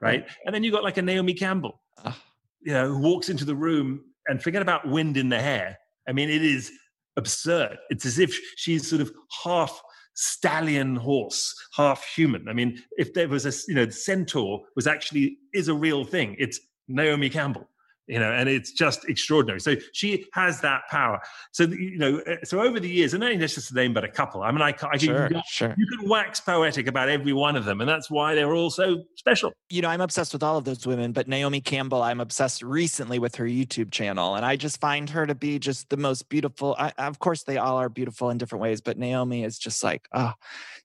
Right. 0.00 0.26
And 0.46 0.54
then 0.54 0.64
you 0.64 0.70
got 0.70 0.82
like 0.82 0.96
a 0.96 1.02
Naomi 1.02 1.34
Campbell 1.34 1.80
Ah. 2.04 2.18
you 2.62 2.72
know, 2.72 2.88
who 2.88 2.98
walks 3.00 3.28
into 3.28 3.44
the 3.44 3.54
room 3.54 4.02
and 4.28 4.42
forget 4.42 4.62
about 4.62 4.88
wind 4.88 5.16
in 5.16 5.28
the 5.28 5.40
hair. 5.40 5.78
I 6.08 6.12
mean, 6.12 6.30
it 6.30 6.42
is 6.42 6.72
absurd. 7.16 7.78
It's 7.90 8.06
as 8.06 8.18
if 8.18 8.38
she's 8.56 8.88
sort 8.88 9.02
of 9.02 9.12
half 9.44 9.80
stallion 10.14 10.96
horse, 10.96 11.54
half 11.76 12.04
human. 12.04 12.48
I 12.48 12.52
mean, 12.52 12.82
if 12.98 13.14
there 13.14 13.28
was 13.28 13.46
a, 13.46 13.52
you 13.68 13.74
know, 13.74 13.88
centaur 13.88 14.62
was 14.76 14.86
actually 14.86 15.38
is 15.54 15.68
a 15.68 15.74
real 15.74 16.04
thing. 16.04 16.36
It's 16.38 16.60
Naomi 16.88 17.30
Campbell. 17.30 17.68
You 18.10 18.18
know, 18.18 18.32
and 18.32 18.48
it's 18.48 18.72
just 18.72 19.08
extraordinary. 19.08 19.60
So 19.60 19.76
she 19.92 20.26
has 20.32 20.60
that 20.62 20.82
power. 20.90 21.20
So 21.52 21.64
you 21.64 21.96
know, 21.96 22.20
uh, 22.26 22.36
so 22.44 22.60
over 22.60 22.80
the 22.80 22.88
years, 22.88 23.14
and 23.14 23.22
only 23.22 23.36
just 23.36 23.70
a 23.70 23.74
name, 23.74 23.94
but 23.94 24.04
a 24.04 24.08
couple. 24.08 24.42
I 24.42 24.50
mean, 24.50 24.62
I, 24.62 24.68
I 24.68 24.72
can 24.72 24.98
Sure. 24.98 25.30
Sure. 25.46 25.74
you 25.78 25.86
can 25.86 26.08
wax 26.08 26.40
poetic 26.40 26.86
about 26.88 27.08
every 27.08 27.32
one 27.32 27.56
of 27.56 27.64
them, 27.64 27.80
and 27.80 27.88
that's 27.88 28.10
why 28.10 28.34
they're 28.34 28.52
all 28.52 28.70
so 28.70 29.04
special. 29.16 29.52
you 29.68 29.80
know, 29.82 29.88
I'm 29.88 30.00
obsessed 30.00 30.32
with 30.32 30.42
all 30.42 30.56
of 30.56 30.64
those 30.64 30.86
women, 30.86 31.12
but 31.12 31.28
Naomi 31.28 31.60
Campbell, 31.60 32.02
I'm 32.02 32.20
obsessed 32.20 32.62
recently 32.62 33.18
with 33.18 33.36
her 33.36 33.44
YouTube 33.44 33.90
channel. 33.92 34.34
And 34.34 34.44
I 34.44 34.56
just 34.56 34.80
find 34.80 35.08
her 35.10 35.26
to 35.26 35.34
be 35.34 35.58
just 35.58 35.88
the 35.90 35.96
most 35.96 36.28
beautiful. 36.28 36.74
I, 36.78 36.92
of 36.98 37.18
course, 37.20 37.44
they 37.44 37.58
all 37.58 37.76
are 37.76 37.88
beautiful 37.88 38.30
in 38.30 38.38
different 38.38 38.62
ways, 38.62 38.80
but 38.80 38.98
Naomi 38.98 39.44
is 39.44 39.58
just 39.58 39.84
like, 39.84 40.08
oh, 40.12 40.32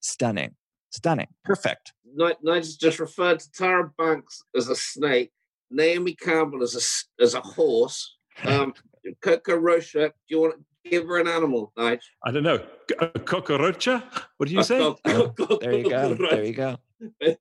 stunning, 0.01 0.55
stunning, 0.91 1.27
perfect. 1.43 1.93
Ni- 2.15 2.35
Nigel's 2.43 2.75
just 2.75 2.99
referred 2.99 3.39
to 3.39 3.49
Tyra 3.49 3.89
Banks 3.97 4.43
as 4.55 4.69
a 4.69 4.75
snake, 4.75 5.31
Naomi 5.71 6.15
Campbell 6.15 6.63
as 6.63 6.75
a 6.75 6.79
s- 6.79 7.05
as 7.19 7.33
a 7.33 7.41
horse. 7.41 8.17
Um, 8.43 8.73
Coco 9.21 9.55
Rocha, 9.55 10.07
do 10.09 10.13
you 10.27 10.41
want 10.41 10.55
to 10.55 10.89
give 10.89 11.05
her 11.07 11.19
an 11.19 11.27
animal, 11.27 11.71
Nige. 11.77 12.01
I 12.23 12.31
don't 12.31 12.43
know. 12.43 12.59
A 12.99 13.07
cucaracha? 13.07 14.03
What 14.37 14.49
did 14.49 14.55
you 14.55 14.63
say? 14.63 14.79
there 15.05 15.73
you 15.73 15.89
go. 15.89 16.13
There 16.15 16.43
you 16.43 16.53
go. 16.53 16.77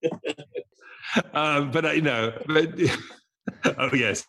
um, 1.34 1.70
but 1.70 1.84
uh, 1.84 1.90
you 1.90 2.02
know, 2.02 2.32
but, 2.46 2.72
oh 3.78 3.90
yes, 3.94 4.26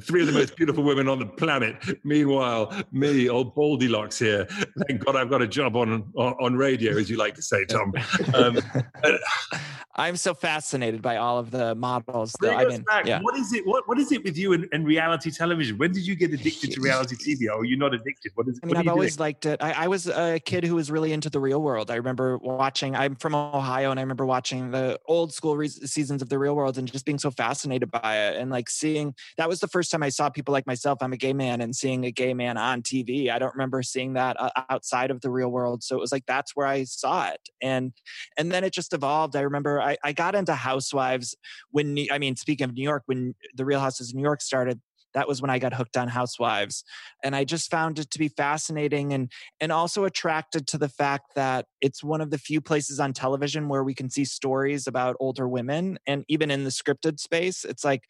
three 0.00 0.20
of 0.20 0.26
the 0.26 0.32
most 0.32 0.56
beautiful 0.56 0.84
women 0.84 1.08
on 1.08 1.18
the 1.18 1.26
planet. 1.26 1.76
Meanwhile, 2.04 2.72
me, 2.92 3.28
old 3.28 3.54
Baldylocks 3.54 4.18
here. 4.18 4.46
Thank 4.86 5.04
God 5.04 5.16
I've 5.16 5.30
got 5.30 5.42
a 5.42 5.46
job 5.46 5.76
on 5.76 6.10
on, 6.16 6.34
on 6.40 6.56
radio, 6.56 6.96
as 6.96 7.10
you 7.10 7.16
like 7.16 7.34
to 7.34 7.42
say, 7.42 7.64
Tom. 7.64 7.92
Um, 8.34 8.58
I'm 9.98 10.16
so 10.16 10.34
fascinated 10.34 11.00
by 11.00 11.16
all 11.16 11.38
of 11.38 11.50
the 11.50 11.74
models. 11.74 12.36
Though. 12.40 12.54
I 12.54 12.66
mean, 12.66 12.84
yeah. 13.06 13.20
what 13.22 13.34
is 13.34 13.52
it? 13.54 13.66
What 13.66 13.88
what 13.88 13.98
is 13.98 14.12
it 14.12 14.22
with 14.22 14.36
you 14.36 14.52
and, 14.52 14.68
and, 14.72 14.86
reality 14.86 15.30
television? 15.30 15.78
When 15.78 15.90
did 15.92 16.06
you 16.06 16.14
get 16.14 16.34
addicted 16.34 16.72
to 16.72 16.80
reality 16.82 17.16
TV? 17.36 17.48
Or 17.48 17.60
are 17.60 17.64
you 17.64 17.78
not 17.78 17.94
addicted? 17.94 18.32
What 18.34 18.46
is? 18.46 18.60
I 18.62 18.66
mean, 18.66 18.76
I've 18.76 18.88
always 18.88 19.18
liked 19.18 19.46
it. 19.46 19.62
I, 19.62 19.84
I, 19.84 19.88
was 19.88 20.06
a 20.06 20.38
kid 20.38 20.64
who 20.64 20.74
was 20.74 20.90
really 20.90 21.12
into 21.12 21.30
the 21.30 21.40
real 21.40 21.62
world. 21.62 21.90
I 21.90 21.94
remember 21.94 22.36
watching. 22.36 22.94
I'm 22.94 23.16
from 23.16 23.34
Ohio, 23.34 23.90
and 23.90 23.98
I 23.98 24.02
remember 24.02 24.26
watching 24.26 24.70
the 24.70 25.00
old 25.06 25.32
school 25.32 25.56
re- 25.56 25.68
seasons 25.68 26.20
of 26.20 26.28
the 26.28 26.38
Real 26.38 26.54
World 26.54 26.76
and 26.76 26.90
just 26.90 27.06
being 27.06 27.18
so 27.18 27.30
fascinated 27.30 27.90
by 27.90 28.18
it, 28.18 28.36
and 28.36 28.50
like 28.50 28.68
seeing. 28.68 29.14
That 29.38 29.48
was 29.48 29.55
the 29.60 29.68
first 29.68 29.90
time 29.90 30.02
I 30.02 30.08
saw 30.08 30.28
people 30.28 30.52
like 30.52 30.66
myself. 30.66 30.98
I'm 31.00 31.12
a 31.12 31.16
gay 31.16 31.32
man, 31.32 31.60
and 31.60 31.74
seeing 31.74 32.04
a 32.04 32.10
gay 32.10 32.34
man 32.34 32.56
on 32.56 32.82
TV. 32.82 33.30
I 33.30 33.38
don't 33.38 33.54
remember 33.54 33.82
seeing 33.82 34.14
that 34.14 34.40
uh, 34.40 34.50
outside 34.70 35.10
of 35.10 35.20
the 35.20 35.30
real 35.30 35.48
world. 35.48 35.82
So 35.82 35.96
it 35.96 36.00
was 36.00 36.12
like 36.12 36.24
that's 36.26 36.54
where 36.54 36.66
I 36.66 36.84
saw 36.84 37.28
it, 37.28 37.48
and 37.62 37.92
and 38.36 38.52
then 38.52 38.64
it 38.64 38.72
just 38.72 38.92
evolved. 38.92 39.36
I 39.36 39.40
remember 39.40 39.80
I, 39.80 39.96
I 40.04 40.12
got 40.12 40.34
into 40.34 40.54
Housewives 40.54 41.36
when 41.70 42.06
I 42.10 42.18
mean, 42.18 42.36
speaking 42.36 42.64
of 42.64 42.74
New 42.74 42.82
York, 42.82 43.02
when 43.06 43.34
the 43.54 43.64
Real 43.64 43.80
Housewives 43.80 44.10
of 44.10 44.16
New 44.16 44.22
York 44.22 44.40
started, 44.40 44.80
that 45.16 45.26
was 45.26 45.40
when 45.40 45.50
I 45.50 45.58
got 45.58 45.72
hooked 45.72 45.96
on 45.96 46.08
Housewives, 46.08 46.84
and 47.24 47.34
I 47.34 47.44
just 47.44 47.70
found 47.70 47.98
it 47.98 48.10
to 48.10 48.18
be 48.18 48.28
fascinating 48.28 49.14
and 49.14 49.32
and 49.60 49.72
also 49.72 50.04
attracted 50.04 50.66
to 50.68 50.78
the 50.78 50.90
fact 50.90 51.34
that 51.34 51.66
it's 51.80 52.04
one 52.04 52.20
of 52.20 52.30
the 52.30 52.38
few 52.38 52.60
places 52.60 53.00
on 53.00 53.14
television 53.14 53.68
where 53.68 53.82
we 53.82 53.94
can 53.94 54.10
see 54.10 54.26
stories 54.26 54.86
about 54.86 55.16
older 55.18 55.48
women, 55.48 55.98
and 56.06 56.24
even 56.28 56.50
in 56.50 56.64
the 56.64 56.70
scripted 56.70 57.18
space, 57.18 57.64
it's 57.64 57.84
like. 57.84 58.02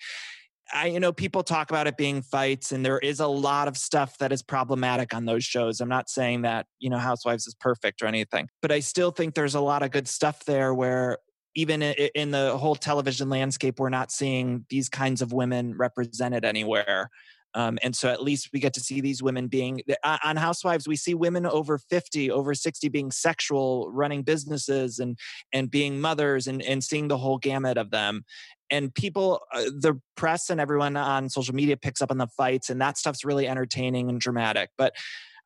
I, 0.72 0.86
you 0.88 1.00
know, 1.00 1.12
people 1.12 1.42
talk 1.42 1.70
about 1.70 1.86
it 1.86 1.96
being 1.96 2.22
fights, 2.22 2.72
and 2.72 2.84
there 2.84 2.98
is 2.98 3.20
a 3.20 3.26
lot 3.26 3.68
of 3.68 3.76
stuff 3.76 4.18
that 4.18 4.32
is 4.32 4.42
problematic 4.42 5.14
on 5.14 5.24
those 5.24 5.44
shows. 5.44 5.80
I'm 5.80 5.88
not 5.88 6.08
saying 6.08 6.42
that, 6.42 6.66
you 6.78 6.90
know, 6.90 6.98
Housewives 6.98 7.46
is 7.46 7.54
perfect 7.54 8.02
or 8.02 8.06
anything, 8.06 8.48
but 8.62 8.72
I 8.72 8.80
still 8.80 9.10
think 9.10 9.34
there's 9.34 9.54
a 9.54 9.60
lot 9.60 9.82
of 9.82 9.90
good 9.90 10.08
stuff 10.08 10.44
there 10.44 10.74
where 10.74 11.18
even 11.54 11.82
in 11.82 12.30
the 12.32 12.56
whole 12.58 12.74
television 12.74 13.30
landscape, 13.30 13.80
we're 13.80 13.88
not 13.88 14.12
seeing 14.12 14.66
these 14.68 14.88
kinds 14.90 15.22
of 15.22 15.32
women 15.32 15.74
represented 15.76 16.44
anywhere. 16.44 17.10
Um, 17.56 17.78
and 17.82 17.96
so 17.96 18.10
at 18.10 18.22
least 18.22 18.50
we 18.52 18.60
get 18.60 18.74
to 18.74 18.80
see 18.80 19.00
these 19.00 19.22
women 19.22 19.48
being 19.48 19.80
on 20.04 20.36
Housewives. 20.36 20.86
We 20.86 20.96
see 20.96 21.14
women 21.14 21.46
over 21.46 21.78
50, 21.78 22.30
over 22.30 22.54
60 22.54 22.90
being 22.90 23.10
sexual, 23.10 23.90
running 23.90 24.22
businesses 24.22 24.98
and 24.98 25.18
and 25.54 25.70
being 25.70 25.98
mothers 25.98 26.46
and, 26.46 26.60
and 26.60 26.84
seeing 26.84 27.08
the 27.08 27.16
whole 27.16 27.38
gamut 27.38 27.78
of 27.78 27.90
them. 27.90 28.26
And 28.70 28.94
people, 28.94 29.40
uh, 29.54 29.64
the 29.64 30.00
press 30.16 30.50
and 30.50 30.60
everyone 30.60 30.96
on 30.96 31.28
social 31.28 31.54
media 31.54 31.76
picks 31.76 32.02
up 32.02 32.10
on 32.10 32.18
the 32.18 32.26
fights, 32.26 32.70
and 32.70 32.80
that 32.80 32.98
stuff's 32.98 33.24
really 33.24 33.46
entertaining 33.46 34.08
and 34.08 34.20
dramatic. 34.20 34.70
But 34.76 34.94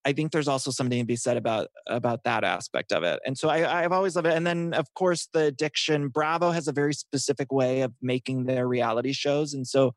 I 0.04 0.12
think 0.12 0.32
there's 0.32 0.48
also 0.48 0.70
something 0.70 0.98
to 0.98 1.04
be 1.04 1.16
said 1.16 1.36
about 1.36 1.68
about 1.86 2.24
that 2.24 2.44
aspect 2.44 2.92
of 2.92 3.02
it. 3.02 3.20
And 3.26 3.36
so 3.36 3.48
I, 3.48 3.82
I've 3.82 3.92
always 3.92 4.16
loved 4.16 4.28
it. 4.28 4.34
And 4.34 4.46
then 4.46 4.72
of 4.72 4.92
course 4.94 5.28
the 5.32 5.44
addiction. 5.44 6.08
Bravo 6.08 6.50
has 6.52 6.68
a 6.68 6.72
very 6.72 6.94
specific 6.94 7.52
way 7.52 7.82
of 7.82 7.92
making 8.00 8.44
their 8.44 8.66
reality 8.66 9.12
shows, 9.12 9.52
and 9.52 9.66
so 9.66 9.94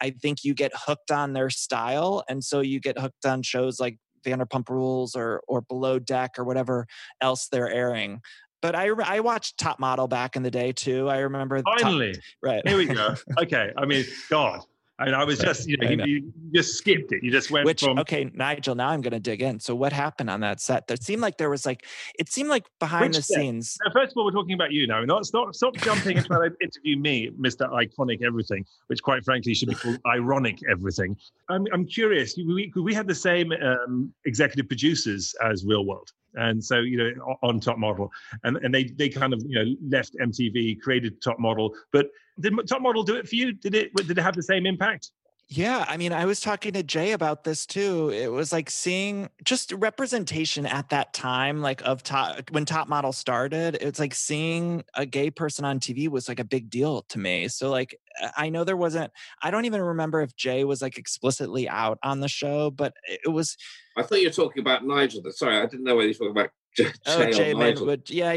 I 0.00 0.10
think 0.10 0.38
you 0.42 0.54
get 0.54 0.72
hooked 0.74 1.10
on 1.10 1.32
their 1.32 1.50
style, 1.50 2.24
and 2.28 2.42
so 2.42 2.60
you 2.60 2.80
get 2.80 2.98
hooked 2.98 3.24
on 3.24 3.42
shows 3.42 3.78
like 3.78 3.98
Vanderpump 4.26 4.68
Rules 4.68 5.14
or 5.14 5.42
or 5.46 5.60
Below 5.60 6.00
Deck 6.00 6.32
or 6.38 6.44
whatever 6.44 6.86
else 7.20 7.48
they're 7.48 7.70
airing 7.70 8.20
but 8.60 8.74
I 8.74 8.88
I 8.88 9.20
watched 9.20 9.58
Top 9.58 9.78
Model 9.78 10.08
back 10.08 10.36
in 10.36 10.42
the 10.42 10.50
day 10.50 10.72
too. 10.72 11.08
I 11.08 11.18
remember 11.18 11.62
finally. 11.62 12.14
Top, 12.14 12.22
right 12.42 12.62
here 12.66 12.76
we 12.76 12.86
go. 12.86 13.14
okay, 13.38 13.70
I 13.76 13.86
mean, 13.86 14.04
God, 14.30 14.60
I 14.98 15.04
mean, 15.04 15.14
I 15.14 15.24
was 15.24 15.38
just, 15.38 15.68
you 15.68 15.76
know, 15.76 15.88
know. 15.88 16.04
You, 16.04 16.14
you, 16.14 16.32
just 16.54 16.78
skipped 16.78 17.12
it. 17.12 17.22
You 17.22 17.30
just 17.30 17.50
went 17.50 17.66
Which, 17.66 17.82
from. 17.82 17.98
Okay, 17.98 18.30
Nigel, 18.32 18.74
now 18.74 18.88
I'm 18.88 19.02
going 19.02 19.12
to 19.12 19.20
dig 19.20 19.42
in. 19.42 19.60
So, 19.60 19.74
what 19.74 19.92
happened 19.92 20.30
on 20.30 20.40
that 20.40 20.58
set? 20.60 20.86
There 20.86 20.96
seemed 20.96 21.20
like 21.20 21.36
there 21.36 21.50
was 21.50 21.66
like, 21.66 21.84
it 22.18 22.30
seemed 22.30 22.48
like 22.48 22.64
behind 22.80 23.08
Which 23.08 23.16
the 23.16 23.22
set? 23.22 23.36
scenes. 23.36 23.76
Now, 23.84 23.92
first 23.92 24.12
of 24.12 24.16
all, 24.16 24.24
we're 24.24 24.30
talking 24.30 24.54
about 24.54 24.72
you 24.72 24.86
now. 24.86 25.04
Not 25.04 25.26
stop, 25.26 25.54
stop 25.54 25.76
jumping 25.76 26.16
and 26.16 26.26
trying 26.26 26.50
to 26.50 26.56
interview 26.62 26.96
me, 26.98 27.30
Mr. 27.38 27.70
Iconic 27.70 28.22
Everything, 28.22 28.64
which 28.86 29.02
quite 29.02 29.22
frankly 29.22 29.52
should 29.52 29.68
be 29.68 29.74
called 29.74 29.98
Ironic 30.06 30.60
Everything. 30.70 31.14
I'm, 31.50 31.66
I'm 31.74 31.84
curious. 31.84 32.34
We, 32.36 32.72
we 32.74 32.94
had 32.94 33.06
the 33.06 33.14
same 33.14 33.52
um, 33.52 34.14
executive 34.24 34.68
producers 34.68 35.34
as 35.44 35.66
Real 35.66 35.84
World 35.84 36.10
and 36.36 36.62
so 36.62 36.80
you 36.80 36.98
know 36.98 37.36
on 37.42 37.58
top 37.58 37.78
model 37.78 38.10
and 38.44 38.58
and 38.58 38.74
they 38.74 38.84
they 38.84 39.08
kind 39.08 39.32
of 39.32 39.42
you 39.46 39.58
know 39.58 39.74
left 39.88 40.14
mtv 40.20 40.78
created 40.80 41.20
top 41.22 41.38
model 41.38 41.74
but 41.92 42.08
did 42.40 42.52
top 42.68 42.82
model 42.82 43.02
do 43.02 43.16
it 43.16 43.28
for 43.28 43.34
you 43.34 43.52
did 43.52 43.74
it 43.74 43.94
did 43.94 44.18
it 44.18 44.22
have 44.22 44.34
the 44.34 44.42
same 44.42 44.66
impact 44.66 45.10
yeah, 45.48 45.84
I 45.86 45.96
mean, 45.96 46.12
I 46.12 46.24
was 46.24 46.40
talking 46.40 46.72
to 46.72 46.82
Jay 46.82 47.12
about 47.12 47.44
this 47.44 47.66
too. 47.66 48.10
It 48.10 48.32
was 48.32 48.52
like 48.52 48.68
seeing 48.68 49.30
just 49.44 49.70
representation 49.72 50.66
at 50.66 50.88
that 50.88 51.12
time, 51.12 51.62
like 51.62 51.82
of 51.82 52.02
top 52.02 52.50
when 52.50 52.64
Top 52.64 52.88
Model 52.88 53.12
started. 53.12 53.78
It's 53.80 54.00
like 54.00 54.12
seeing 54.12 54.82
a 54.94 55.06
gay 55.06 55.30
person 55.30 55.64
on 55.64 55.78
TV 55.78 56.08
was 56.08 56.28
like 56.28 56.40
a 56.40 56.44
big 56.44 56.68
deal 56.68 57.02
to 57.10 57.20
me. 57.20 57.46
So 57.46 57.70
like, 57.70 57.96
I 58.36 58.48
know 58.48 58.64
there 58.64 58.76
wasn't. 58.76 59.12
I 59.40 59.52
don't 59.52 59.66
even 59.66 59.82
remember 59.82 60.20
if 60.20 60.34
Jay 60.34 60.64
was 60.64 60.82
like 60.82 60.98
explicitly 60.98 61.68
out 61.68 61.98
on 62.02 62.18
the 62.18 62.28
show, 62.28 62.72
but 62.72 62.94
it 63.06 63.30
was. 63.30 63.56
I 63.96 64.02
thought 64.02 64.20
you 64.20 64.26
were 64.26 64.32
talking 64.32 64.60
about 64.60 64.84
Nigel. 64.84 65.22
Sorry, 65.30 65.58
I 65.58 65.66
didn't 65.66 65.84
know 65.84 65.94
whether 65.94 66.08
you 66.08 66.16
were 66.18 66.26
talking 66.26 66.42
about 66.42 66.50
Jay, 66.76 66.90
oh, 67.06 67.30
Jay 67.30 67.54
Nigel. 67.54 67.86
But 67.86 68.10
yeah, 68.10 68.36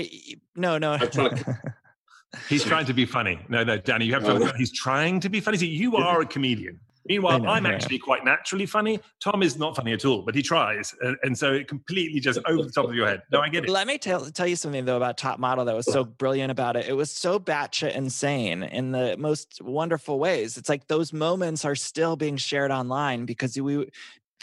no, 0.55 0.77
no. 0.77 0.99
He's 2.47 2.63
trying 2.63 2.85
to 2.85 2.93
be 2.93 3.05
funny. 3.05 3.39
No, 3.49 3.63
no, 3.63 3.77
Danny, 3.77 4.05
you 4.05 4.13
have 4.13 4.23
to. 4.23 4.33
Oh. 4.33 4.51
He's 4.57 4.71
trying 4.71 5.19
to 5.21 5.29
be 5.29 5.39
funny. 5.39 5.57
See, 5.57 5.67
you 5.67 5.97
are 5.97 6.21
a 6.21 6.25
comedian. 6.25 6.79
Meanwhile, 7.07 7.39
know, 7.39 7.49
I'm 7.49 7.65
yeah. 7.65 7.71
actually 7.71 7.97
quite 7.97 8.23
naturally 8.23 8.67
funny. 8.67 8.99
Tom 9.19 9.41
is 9.41 9.57
not 9.57 9.75
funny 9.75 9.93
at 9.93 10.05
all, 10.05 10.21
but 10.21 10.35
he 10.35 10.43
tries, 10.43 10.93
and, 11.01 11.17
and, 11.23 11.35
so 11.35 11.53
it 11.53 11.67
completely 11.67 12.19
just 12.19 12.39
over 12.45 12.61
the 12.61 12.69
top 12.69 12.85
of 12.85 12.93
your 12.93 13.07
head. 13.07 13.23
No, 13.31 13.39
I 13.39 13.49
get 13.49 13.63
it. 13.63 13.69
Let 13.69 13.87
me 13.87 13.97
tell 13.97 14.23
tell 14.29 14.45
you 14.45 14.55
something 14.55 14.85
though 14.85 14.97
about 14.97 15.17
Top 15.17 15.39
Model 15.39 15.65
that 15.65 15.75
was 15.75 15.91
so 15.91 16.03
brilliant 16.03 16.51
about 16.51 16.75
it. 16.75 16.87
It 16.87 16.93
was 16.93 17.09
so 17.09 17.39
batshit 17.39 17.95
insane 17.95 18.61
in 18.61 18.91
the 18.91 19.15
most 19.17 19.59
wonderful 19.61 20.19
ways. 20.19 20.55
It's 20.55 20.69
like 20.69 20.85
those 20.87 21.11
moments 21.11 21.65
are 21.65 21.75
still 21.75 22.15
being 22.15 22.37
shared 22.37 22.69
online 22.69 23.25
because 23.25 23.59
we, 23.59 23.89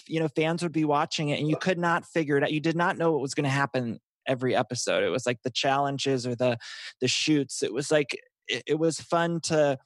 you 0.08 0.18
know, 0.18 0.28
fans 0.28 0.62
would 0.64 0.72
be 0.72 0.84
watching 0.84 1.28
it 1.28 1.38
and 1.38 1.48
you 1.48 1.56
could 1.56 1.78
not 1.78 2.04
figure 2.04 2.36
it 2.36 2.42
out. 2.42 2.52
You 2.52 2.60
did 2.60 2.74
not 2.74 2.98
know 2.98 3.12
what 3.12 3.20
was 3.20 3.34
going 3.34 3.44
to 3.44 3.50
happen 3.50 4.00
every 4.26 4.54
episode. 4.54 5.04
It 5.04 5.10
was 5.10 5.26
like 5.26 5.42
the 5.42 5.50
challenges 5.50 6.26
or 6.26 6.34
the 6.34 6.58
the 7.00 7.08
shoots. 7.08 7.62
It 7.62 7.72
was 7.72 7.90
like 7.90 8.18
it, 8.48 8.62
it 8.66 8.78
was 8.78 9.00
fun 9.00 9.40
to 9.42 9.78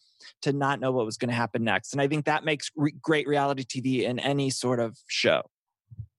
to 0.42 0.52
not 0.52 0.80
know 0.80 0.92
what 0.92 1.06
was 1.06 1.16
going 1.16 1.30
to 1.30 1.34
happen 1.34 1.64
next. 1.64 1.92
And 1.92 2.00
I 2.00 2.08
think 2.08 2.26
that 2.26 2.44
makes 2.44 2.70
re- 2.76 2.94
great 3.00 3.26
reality 3.26 3.64
TV 3.64 4.02
in 4.02 4.18
any 4.18 4.50
sort 4.50 4.80
of 4.80 4.98
show. 5.08 5.42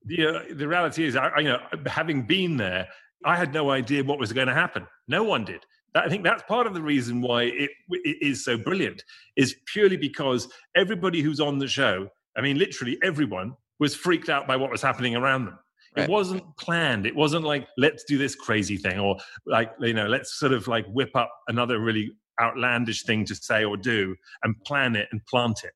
The, 0.06 0.26
uh, 0.26 0.40
the 0.56 0.68
reality 0.68 1.06
is, 1.06 1.16
I, 1.16 1.38
you 1.38 1.50
know, 1.50 1.60
having 1.86 2.24
been 2.24 2.58
there, 2.58 2.88
I 3.24 3.36
had 3.36 3.54
no 3.54 3.70
idea 3.70 4.04
what 4.04 4.18
was 4.18 4.34
going 4.34 4.48
to 4.48 4.54
happen. 4.54 4.88
No 5.08 5.24
one 5.24 5.46
did. 5.46 5.64
I 5.94 6.10
think 6.10 6.24
that's 6.24 6.42
part 6.44 6.68
of 6.68 6.74
the 6.74 6.82
reason 6.82 7.22
why 7.22 7.44
it, 7.44 7.70
it 7.90 8.18
is 8.22 8.44
so 8.44 8.58
brilliant, 8.58 9.04
is 9.36 9.56
purely 9.68 9.98
because 9.98 10.48
everybody 10.76 11.22
who's 11.22 11.40
on 11.40 11.60
the 11.60 11.68
show, 11.68 12.08
I 12.36 12.42
mean, 12.42 12.58
literally 12.58 12.98
everyone, 13.04 13.56
was 13.80 13.96
freaked 13.96 14.30
out 14.30 14.48
by 14.48 14.56
what 14.56 14.72
was 14.72 14.82
happening 14.82 15.16
around 15.16 15.46
them. 15.46 15.58
Right. 15.96 16.04
It 16.06 16.10
wasn't 16.10 16.44
planned. 16.58 17.06
It 17.06 17.16
wasn't 17.16 17.44
like, 17.44 17.68
let's 17.78 18.06
do 18.06 18.18
this 18.18 18.34
crazy 18.34 18.78
thing 18.78 18.98
or 19.00 19.18
like, 19.46 19.74
you 19.80 19.94
know, 19.94 20.08
let's 20.08 20.40
sort 20.40 20.54
of 20.54 20.68
like 20.68 20.86
whip 20.88 21.14
up 21.16 21.30
another 21.50 21.80
really 21.80 22.12
outlandish 22.40 23.04
thing 23.04 23.26
to 23.26 23.36
say 23.36 23.66
or 23.66 23.76
do 23.76 24.16
and 24.44 24.56
plan 24.64 24.96
it 24.96 25.10
and 25.12 25.26
plant 25.26 25.64
it. 25.64 25.74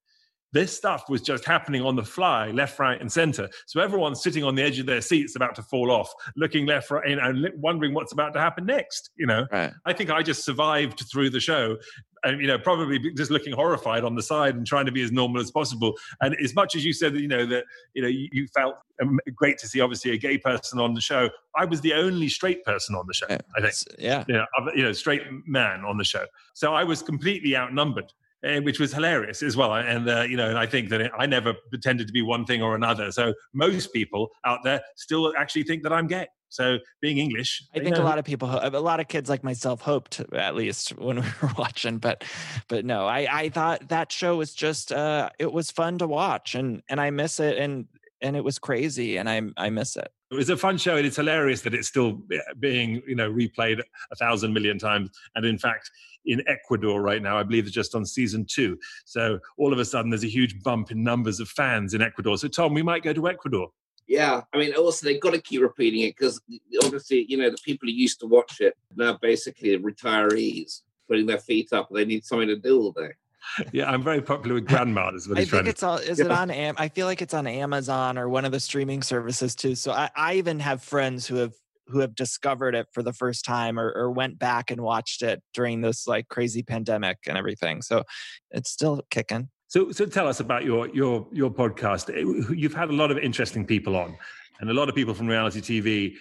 This 0.55 0.73
stuff 0.73 1.09
was 1.09 1.21
just 1.21 1.43
happening 1.43 1.81
on 1.81 1.97
the 1.97 2.03
fly, 2.03 2.49
left, 2.51 2.79
right, 2.79 2.99
and 3.01 3.11
center. 3.11 3.49
So 3.65 3.81
everyone's 3.81 4.23
sitting 4.23 4.45
on 4.45 4.55
the 4.55 4.63
edge 4.63 4.79
of 4.79 4.85
their 4.85 5.01
seats, 5.01 5.35
about 5.35 5.53
to 5.55 5.61
fall 5.61 5.91
off, 5.91 6.13
looking 6.37 6.65
left, 6.65 6.89
right, 6.89 7.05
and 7.05 7.49
wondering 7.57 7.93
what's 7.93 8.13
about 8.13 8.31
to 8.35 8.39
happen 8.39 8.65
next. 8.65 9.09
You 9.17 9.25
know, 9.25 9.47
right. 9.51 9.73
I 9.85 9.91
think 9.91 10.11
I 10.11 10.23
just 10.23 10.45
survived 10.45 11.03
through 11.11 11.31
the 11.31 11.41
show, 11.41 11.75
and 12.23 12.39
you 12.39 12.47
know, 12.47 12.57
probably 12.57 12.99
just 13.15 13.31
looking 13.31 13.51
horrified 13.51 14.05
on 14.05 14.15
the 14.15 14.23
side 14.23 14.55
and 14.55 14.65
trying 14.65 14.85
to 14.85 14.93
be 14.93 15.01
as 15.01 15.11
normal 15.11 15.41
as 15.41 15.51
possible. 15.51 15.93
And 16.21 16.37
as 16.41 16.55
much 16.55 16.73
as 16.73 16.85
you 16.85 16.93
said 16.93 17.15
that, 17.15 17.19
you 17.19 17.27
know, 17.27 17.45
that 17.47 17.65
you 17.93 18.01
know, 18.01 18.07
you, 18.07 18.29
you 18.31 18.47
felt 18.47 18.75
um, 19.01 19.19
great 19.35 19.57
to 19.57 19.67
see 19.67 19.81
obviously 19.81 20.11
a 20.11 20.17
gay 20.17 20.37
person 20.37 20.79
on 20.79 20.93
the 20.93 21.01
show. 21.01 21.29
I 21.57 21.65
was 21.65 21.81
the 21.81 21.91
only 21.95 22.29
straight 22.29 22.63
person 22.63 22.95
on 22.95 23.07
the 23.07 23.13
show. 23.13 23.27
I 23.29 23.61
think, 23.61 23.73
yeah, 23.99 24.23
you 24.29 24.35
know, 24.35 24.45
you 24.73 24.83
know, 24.83 24.93
straight 24.93 25.23
man 25.45 25.83
on 25.83 25.97
the 25.97 26.05
show. 26.05 26.23
So 26.53 26.73
I 26.73 26.85
was 26.85 27.01
completely 27.01 27.57
outnumbered 27.57 28.13
which 28.41 28.79
was 28.79 28.93
hilarious 28.93 29.41
as 29.41 29.57
well. 29.57 29.73
And 29.73 30.07
uh, 30.09 30.21
you 30.21 30.37
know, 30.37 30.49
and 30.49 30.57
I 30.57 30.65
think 30.65 30.89
that 30.89 31.01
it, 31.01 31.11
I 31.17 31.25
never 31.25 31.53
pretended 31.69 32.07
to 32.07 32.13
be 32.13 32.21
one 32.21 32.45
thing 32.45 32.61
or 32.61 32.75
another. 32.75 33.11
So 33.11 33.33
most 33.53 33.93
people 33.93 34.29
out 34.45 34.59
there 34.63 34.81
still 34.95 35.33
actually 35.37 35.63
think 35.63 35.83
that 35.83 35.93
I'm 35.93 36.07
gay. 36.07 36.27
So 36.49 36.77
being 37.01 37.17
English, 37.17 37.63
I 37.73 37.79
think 37.79 37.97
know. 37.97 38.03
a 38.03 38.05
lot 38.05 38.17
of 38.17 38.23
people, 38.23 38.49
a 38.49 38.69
lot 38.79 38.99
of 38.99 39.07
kids 39.07 39.29
like 39.29 39.43
myself, 39.43 39.81
hoped 39.81 40.21
at 40.33 40.55
least 40.55 40.89
when 40.97 41.17
we 41.21 41.27
were 41.41 41.51
watching. 41.57 41.97
But, 41.97 42.23
but 42.67 42.85
no, 42.85 43.05
I 43.05 43.27
I 43.29 43.49
thought 43.49 43.89
that 43.89 44.11
show 44.11 44.37
was 44.37 44.53
just 44.53 44.91
uh, 44.91 45.29
it 45.37 45.51
was 45.51 45.71
fun 45.71 45.97
to 45.97 46.07
watch, 46.07 46.55
and 46.55 46.81
and 46.89 47.01
I 47.01 47.09
miss 47.09 47.39
it. 47.39 47.57
And 47.57 47.87
and 48.21 48.35
it 48.35 48.43
was 48.43 48.59
crazy, 48.59 49.17
and 49.17 49.29
I 49.29 49.41
I 49.57 49.69
miss 49.69 49.97
it. 49.97 50.07
It 50.31 50.35
was 50.35 50.49
a 50.49 50.57
fun 50.57 50.77
show, 50.77 50.97
and 50.97 51.05
it's 51.05 51.17
hilarious 51.17 51.61
that 51.61 51.73
it's 51.73 51.87
still 51.87 52.21
being 52.59 53.01
you 53.07 53.15
know 53.15 53.31
replayed 53.31 53.81
a 54.11 54.15
thousand 54.15 54.53
million 54.53 54.79
times. 54.79 55.09
And 55.35 55.45
in 55.45 55.57
fact, 55.57 55.91
in 56.25 56.43
Ecuador 56.47 57.01
right 57.01 57.21
now, 57.21 57.37
I 57.37 57.43
believe 57.43 57.65
it's 57.65 57.73
just 57.73 57.95
on 57.95 58.05
season 58.05 58.45
two. 58.45 58.77
So 59.05 59.39
all 59.57 59.73
of 59.73 59.79
a 59.79 59.85
sudden, 59.85 60.09
there's 60.09 60.23
a 60.23 60.29
huge 60.29 60.61
bump 60.63 60.91
in 60.91 61.03
numbers 61.03 61.39
of 61.39 61.49
fans 61.49 61.93
in 61.93 62.01
Ecuador. 62.01 62.37
So 62.37 62.47
Tom, 62.47 62.73
we 62.73 62.81
might 62.81 63.03
go 63.03 63.13
to 63.13 63.27
Ecuador. 63.27 63.69
Yeah, 64.07 64.41
I 64.53 64.57
mean, 64.57 64.75
also 64.75 65.05
they've 65.05 65.19
got 65.19 65.33
to 65.33 65.41
keep 65.41 65.61
repeating 65.61 66.01
it 66.01 66.15
because 66.15 66.39
obviously, 66.83 67.25
you 67.27 67.37
know, 67.37 67.49
the 67.49 67.57
people 67.65 67.87
who 67.87 67.93
used 67.93 68.19
to 68.19 68.27
watch 68.27 68.61
it 68.61 68.77
now 68.95 69.17
basically 69.19 69.77
retirees 69.79 70.81
putting 71.07 71.25
their 71.25 71.39
feet 71.39 71.73
up. 71.73 71.89
They 71.91 72.05
need 72.05 72.23
something 72.23 72.47
to 72.47 72.55
do 72.55 72.81
all 72.81 72.91
day. 72.91 73.11
Yeah, 73.71 73.91
I'm 73.91 74.01
very 74.01 74.23
popular 74.23 74.55
with 74.55 74.67
grandmas. 74.67 75.29
I 75.31 75.45
think 75.45 75.67
it's 75.67 75.83
all. 75.83 75.97
Is 75.97 76.17
yeah. 76.17 76.25
it 76.25 76.31
on? 76.31 76.49
Am- 76.49 76.75
I 76.79 76.89
feel 76.89 77.05
like 77.05 77.21
it's 77.21 77.33
on 77.35 77.45
Amazon 77.45 78.17
or 78.17 78.27
one 78.27 78.43
of 78.43 78.51
the 78.51 78.59
streaming 78.59 79.03
services 79.03 79.55
too. 79.55 79.75
So 79.75 79.91
I, 79.91 80.09
I 80.15 80.33
even 80.35 80.59
have 80.61 80.81
friends 80.81 81.27
who 81.27 81.35
have 81.35 81.53
who 81.87 81.99
have 81.99 82.15
discovered 82.15 82.75
it 82.75 82.87
for 82.91 83.03
the 83.03 83.13
first 83.13 83.45
time 83.45 83.79
or, 83.79 83.91
or 83.95 84.11
went 84.11 84.39
back 84.39 84.71
and 84.71 84.81
watched 84.81 85.21
it 85.21 85.41
during 85.53 85.81
this 85.81 86.07
like 86.07 86.27
crazy 86.27 86.63
pandemic 86.63 87.17
and 87.27 87.37
everything. 87.37 87.81
So 87.81 88.03
it's 88.51 88.69
still 88.69 89.01
kicking. 89.09 89.49
So, 89.67 89.91
so 89.91 90.05
tell 90.05 90.27
us 90.27 90.39
about 90.39 90.63
your 90.63 90.87
your 90.89 91.27
your 91.31 91.51
podcast. 91.51 92.09
You've 92.55 92.73
had 92.73 92.89
a 92.89 92.93
lot 92.93 93.11
of 93.11 93.17
interesting 93.17 93.65
people 93.65 93.95
on, 93.95 94.17
and 94.59 94.69
a 94.69 94.73
lot 94.73 94.89
of 94.89 94.95
people 94.95 95.13
from 95.13 95.27
reality 95.27 95.61
TV. 95.61 96.15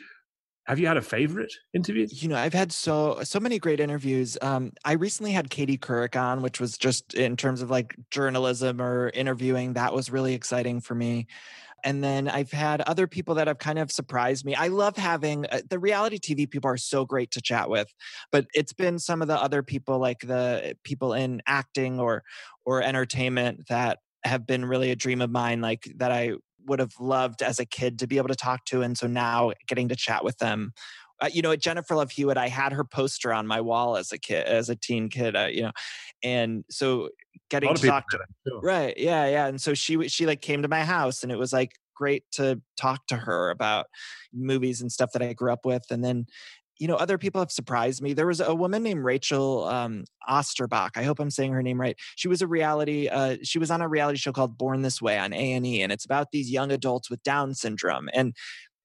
Have 0.67 0.79
you 0.79 0.87
had 0.87 0.97
a 0.97 1.03
favorite 1.03 1.53
interview? 1.75 2.09
You 2.11 2.29
know, 2.29 2.37
I've 2.37 2.55
had 2.55 2.73
so 2.73 3.21
so 3.23 3.39
many 3.39 3.59
great 3.59 3.81
interviews. 3.81 4.39
Um, 4.41 4.73
I 4.85 4.93
recently 4.93 5.33
had 5.33 5.51
Katie 5.51 5.77
Couric 5.77 6.19
on, 6.21 6.41
which 6.41 6.59
was 6.59 6.79
just 6.79 7.13
in 7.13 7.37
terms 7.37 7.61
of 7.61 7.71
like 7.71 7.95
journalism 8.11 8.81
or 8.81 9.11
interviewing. 9.11 9.75
That 9.75 9.93
was 9.93 10.11
really 10.11 10.33
exciting 10.33 10.81
for 10.81 10.95
me 10.95 11.27
and 11.85 12.03
then 12.03 12.29
I've 12.29 12.51
had 12.51 12.81
other 12.81 13.07
people 13.07 13.35
that 13.37 13.47
have 13.47 13.59
kind 13.59 13.79
of 13.79 13.93
surprised 13.93 14.45
me. 14.45 14.55
I 14.55 14.69
love 14.69 14.97
having 14.97 15.47
uh, 15.47 15.61
the 15.69 15.79
reality 15.79 16.19
TV 16.19 16.51
people 16.51 16.71
are 16.71 16.79
so 16.79 17.05
great 17.05 17.31
to 17.33 17.43
chat 17.43 17.69
with, 17.69 17.93
but 18.33 18.47
it's 18.55 18.73
been 18.73 18.99
some 18.99 19.23
of 19.23 19.29
the 19.29 19.41
other 19.41 19.63
people 19.63 19.99
like 19.99 20.21
the 20.21 20.77
people 20.83 21.13
in 21.13 21.43
acting 21.47 22.01
or 22.01 22.23
or 22.65 22.83
entertainment 22.83 23.69
that 23.69 23.99
have 24.25 24.47
been 24.47 24.65
really 24.65 24.91
a 24.91 24.97
dream 24.97 25.21
of 25.21 25.31
mine 25.31 25.61
like 25.61 25.93
that 25.97 26.11
I 26.11 26.33
would 26.67 26.79
have 26.79 26.95
loved 26.99 27.43
as 27.43 27.59
a 27.59 27.67
kid 27.67 27.99
to 27.99 28.07
be 28.07 28.17
able 28.17 28.29
to 28.29 28.35
talk 28.35 28.65
to 28.67 28.81
and 28.81 28.97
so 28.97 29.07
now 29.07 29.53
getting 29.69 29.89
to 29.89 29.97
chat 29.97 30.25
with 30.25 30.39
them 30.39 30.73
uh, 31.25 31.29
you 31.33 31.43
know, 31.43 31.53
at 31.53 31.61
Jennifer 31.61 31.95
Love 31.95 32.11
Hewitt, 32.11 32.37
I 32.37 32.49
had 32.49 32.73
her 32.73 32.85
poster 32.85 33.33
on 33.33 33.47
my 33.47 33.61
wall 33.61 33.97
as 33.97 34.13
a 34.13 34.19
kid, 34.19 34.47
as 34.47 34.69
a 34.69 34.77
teen 34.77 35.09
kid, 35.09 35.35
uh, 35.35 35.49
you 35.51 35.63
know, 35.63 35.73
and 36.23 36.65
so 36.71 37.09
getting 37.51 37.75
to 37.75 37.87
talk 37.87 38.05
to, 38.11 38.19
right, 38.63 38.95
yeah, 38.97 39.27
yeah, 39.27 39.47
and 39.47 39.61
so 39.61 39.75
she 39.75 40.09
she 40.09 40.27
like 40.27 40.41
came 40.41 40.63
to 40.63 40.69
my 40.69 40.85
house, 40.85 41.23
and 41.23 41.33
it 41.33 41.39
was 41.39 41.53
like 41.53 41.73
great 41.95 42.25
to 42.33 42.61
talk 42.77 43.07
to 43.07 43.17
her 43.17 43.51
about 43.51 43.87
movies 44.33 44.81
and 44.81 44.93
stuff 44.93 45.13
that 45.13 45.23
I 45.23 45.33
grew 45.33 45.53
up 45.53 45.65
with. 45.65 45.85
And 45.91 46.05
then, 46.05 46.27
you 46.79 46.89
know, 46.89 46.97
other 46.97 47.19
people 47.19 47.41
have 47.41 47.53
surprised 47.53 48.03
me. 48.03 48.13
There 48.13 48.27
was 48.27 48.41
a 48.41 48.55
woman 48.55 48.83
named 48.83 49.05
Rachel 49.05 49.65
um, 49.65 50.05
Osterbach. 50.29 50.97
I 50.97 51.05
hope 51.05 51.21
I'm 51.21 51.31
saying 51.31 51.53
her 51.53 51.63
name 51.63 51.81
right. 51.81 51.97
She 52.17 52.29
was 52.29 52.43
a 52.43 52.47
reality. 52.47 53.09
Uh, 53.09 53.37
she 53.43 53.59
was 53.59 53.71
on 53.71 53.81
a 53.81 53.89
reality 53.89 54.19
show 54.19 54.33
called 54.33 54.59
Born 54.59 54.83
This 54.83 55.01
Way 55.01 55.19
on 55.19 55.33
A 55.33 55.53
and 55.53 55.67
E, 55.67 55.83
and 55.83 55.93
it's 55.93 56.05
about 56.05 56.33
these 56.33 56.51
young 56.51 56.73
adults 56.73 57.09
with 57.09 57.23
Down 57.23 57.55
syndrome. 57.55 58.09
And 58.13 58.35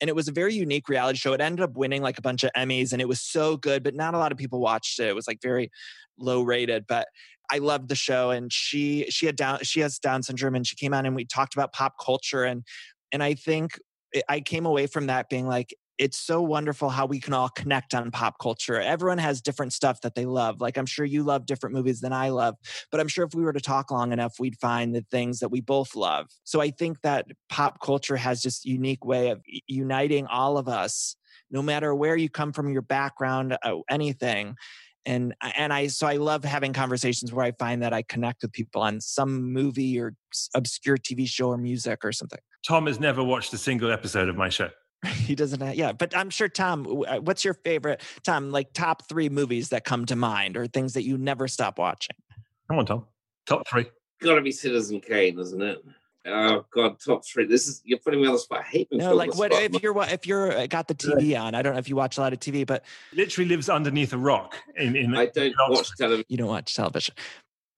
and 0.02 0.10
it 0.10 0.16
was 0.16 0.28
a 0.28 0.32
very 0.32 0.54
unique 0.54 0.90
reality 0.90 1.18
show. 1.18 1.34
It 1.34 1.42
ended 1.42 1.64
up 1.64 1.76
winning 1.76 2.02
like 2.02 2.18
a 2.18 2.22
bunch 2.22 2.44
of 2.44 2.52
Emmys, 2.56 2.94
and 2.94 3.02
it 3.02 3.08
was 3.08 3.22
so 3.22 3.58
good. 3.58 3.84
But 3.84 3.96
not 3.96 4.14
a 4.14 4.18
lot 4.18 4.32
of 4.32 4.38
people 4.38 4.60
watched 4.60 5.00
it. 5.00 5.08
It 5.08 5.16
was 5.16 5.28
like 5.28 5.40
very 5.42 5.72
low 6.18 6.42
rated. 6.42 6.86
But 6.88 7.08
I 7.52 7.58
loved 7.58 7.90
the 7.90 7.96
show, 7.96 8.32
and 8.32 8.52
she 8.52 9.06
she 9.10 9.26
had 9.26 9.36
down 9.36 9.60
she 9.64 9.80
has 9.82 10.00
Down 10.00 10.24
syndrome, 10.24 10.56
and 10.56 10.66
she 10.66 10.76
came 10.76 10.94
on 10.94 11.06
and 11.06 11.16
we 11.16 11.26
talked 11.26 11.54
about 11.54 11.74
pop 11.74 11.94
culture 12.04 12.44
and 12.44 12.64
and 13.12 13.24
I 13.24 13.34
think 13.34 13.80
I 14.28 14.40
came 14.40 14.66
away 14.66 14.88
from 14.88 15.08
that 15.08 15.30
being 15.30 15.48
like, 15.48 15.74
it's 16.00 16.18
so 16.18 16.42
wonderful 16.42 16.90
how 16.90 17.06
we 17.06 17.20
can 17.20 17.34
all 17.34 17.50
connect 17.50 17.94
on 17.94 18.10
pop 18.10 18.40
culture. 18.40 18.80
Everyone 18.80 19.18
has 19.18 19.42
different 19.42 19.74
stuff 19.74 20.00
that 20.02 20.16
they 20.16 20.26
love. 20.26 20.62
Like 20.62 20.78
I'm 20.78 20.86
sure 20.86 21.06
you 21.06 21.24
love 21.24 21.46
different 21.46 21.76
movies 21.76 22.00
than 22.00 22.14
I 22.14 22.30
love, 22.30 22.56
but 22.90 23.02
I'm 23.02 23.10
sure 23.10 23.26
if 23.26 23.36
we 23.36 23.44
were 23.44 23.54
to 23.54 23.60
talk 23.60 23.92
long 23.92 24.14
enough, 24.14 24.40
we'd 24.40 24.58
find 24.60 24.96
the 24.96 25.06
things 25.12 25.40
that 25.40 25.50
we 25.50 25.60
both 25.60 25.96
love. 25.96 26.28
So 26.46 26.62
I 26.62 26.72
think 26.72 27.02
that 27.02 27.26
pop 27.50 27.82
culture 27.84 28.16
has 28.16 28.42
just 28.42 28.66
unique 28.66 29.04
way 29.04 29.30
of 29.30 29.42
uniting 29.68 30.26
all 30.26 30.58
of 30.58 30.70
us, 30.70 31.18
no 31.52 31.62
matter 31.62 31.94
where 31.94 32.16
you 32.16 32.30
come 32.30 32.54
from, 32.54 32.72
your 32.72 32.82
background, 32.82 33.58
uh, 33.62 33.76
anything 33.90 34.56
and 35.06 35.34
and 35.56 35.72
I 35.72 35.88
so 35.88 36.08
I 36.08 36.18
love 36.18 36.44
having 36.44 36.74
conversations 36.74 37.34
where 37.34 37.46
I 37.46 37.52
find 37.54 37.82
that 37.82 37.94
I 37.94 38.04
connect 38.04 38.42
with 38.42 38.52
people 38.52 38.82
on 38.82 39.00
some 39.00 39.52
movie 39.52 40.00
or 40.00 40.14
obscure 40.54 40.98
TV 40.98 41.28
show 41.28 41.50
or 41.50 41.58
music 41.58 42.04
or 42.04 42.12
something. 42.12 42.40
Tom 42.68 42.86
has 42.86 43.00
never 43.00 43.24
watched 43.24 43.54
a 43.54 43.58
single 43.58 43.92
episode 43.92 44.28
of 44.28 44.36
my 44.36 44.50
show. 44.50 44.70
he 45.08 45.36
doesn't 45.36 45.62
have, 45.62 45.76
yeah 45.76 45.92
but 45.92 46.16
i'm 46.16 46.30
sure 46.30 46.50
tom 46.50 47.04
uh, 47.08 47.18
what's 47.18 47.46
your 47.46 47.54
favorite 47.54 48.02
tom 48.24 48.52
like 48.52 48.74
top 48.74 49.08
three 49.08 49.30
movies 49.30 49.70
that 49.70 49.86
come 49.86 50.06
to 50.06 50.16
mind 50.16 50.58
or 50.58 50.68
things 50.68 50.94
that 50.94 51.04
you 51.04 51.18
never 51.18 51.48
stop 51.48 51.80
watching 51.80 52.16
come 52.68 52.80
on 52.80 52.86
tom 52.86 53.06
top 53.46 53.68
three 53.68 53.90
gotta 54.22 54.42
be 54.42 54.52
citizen 54.52 55.00
kane 55.00 55.40
isn't 55.40 55.62
it 55.62 55.84
Oh 56.26 56.66
God, 56.72 57.00
top 57.00 57.26
three. 57.26 57.46
This 57.46 57.68
is 57.68 57.82
you're 57.86 58.00
putting 58.00 58.22
me 58.22 58.28
on 58.28 58.34
the 58.34 58.40
spot. 58.40 58.60
I 58.60 58.64
hate 58.64 58.92
me. 58.92 58.98
No, 58.98 59.16
like 59.16 59.36
what 59.36 59.54
spot. 59.54 59.64
if 59.64 59.82
you're 59.82 59.98
if 60.04 60.28
you're 60.28 60.52
uh, 60.52 60.68
got 60.68 60.88
the 60.88 60.96
TV 60.96 61.40
on? 61.40 61.56
I 61.56 61.62
don't 61.62 61.74
know 61.74 61.80
if 61.80 61.90
you 61.90 61.96
watch 61.96 62.18
a 62.18 62.22
lot 62.22 62.34
of 62.34 62.40
TV, 62.40 62.68
but 62.68 62.84
literally 63.14 63.48
lives 63.48 63.70
underneath 63.70 64.12
a 64.14 64.18
rock. 64.18 64.58
In, 64.76 64.96
in 64.96 65.16
I 65.16 65.28
don't 65.28 65.56
watch 65.70 65.90
television. 65.98 66.26
You 66.28 66.38
don't 66.38 66.50
watch 66.50 66.76
television. 66.76 67.16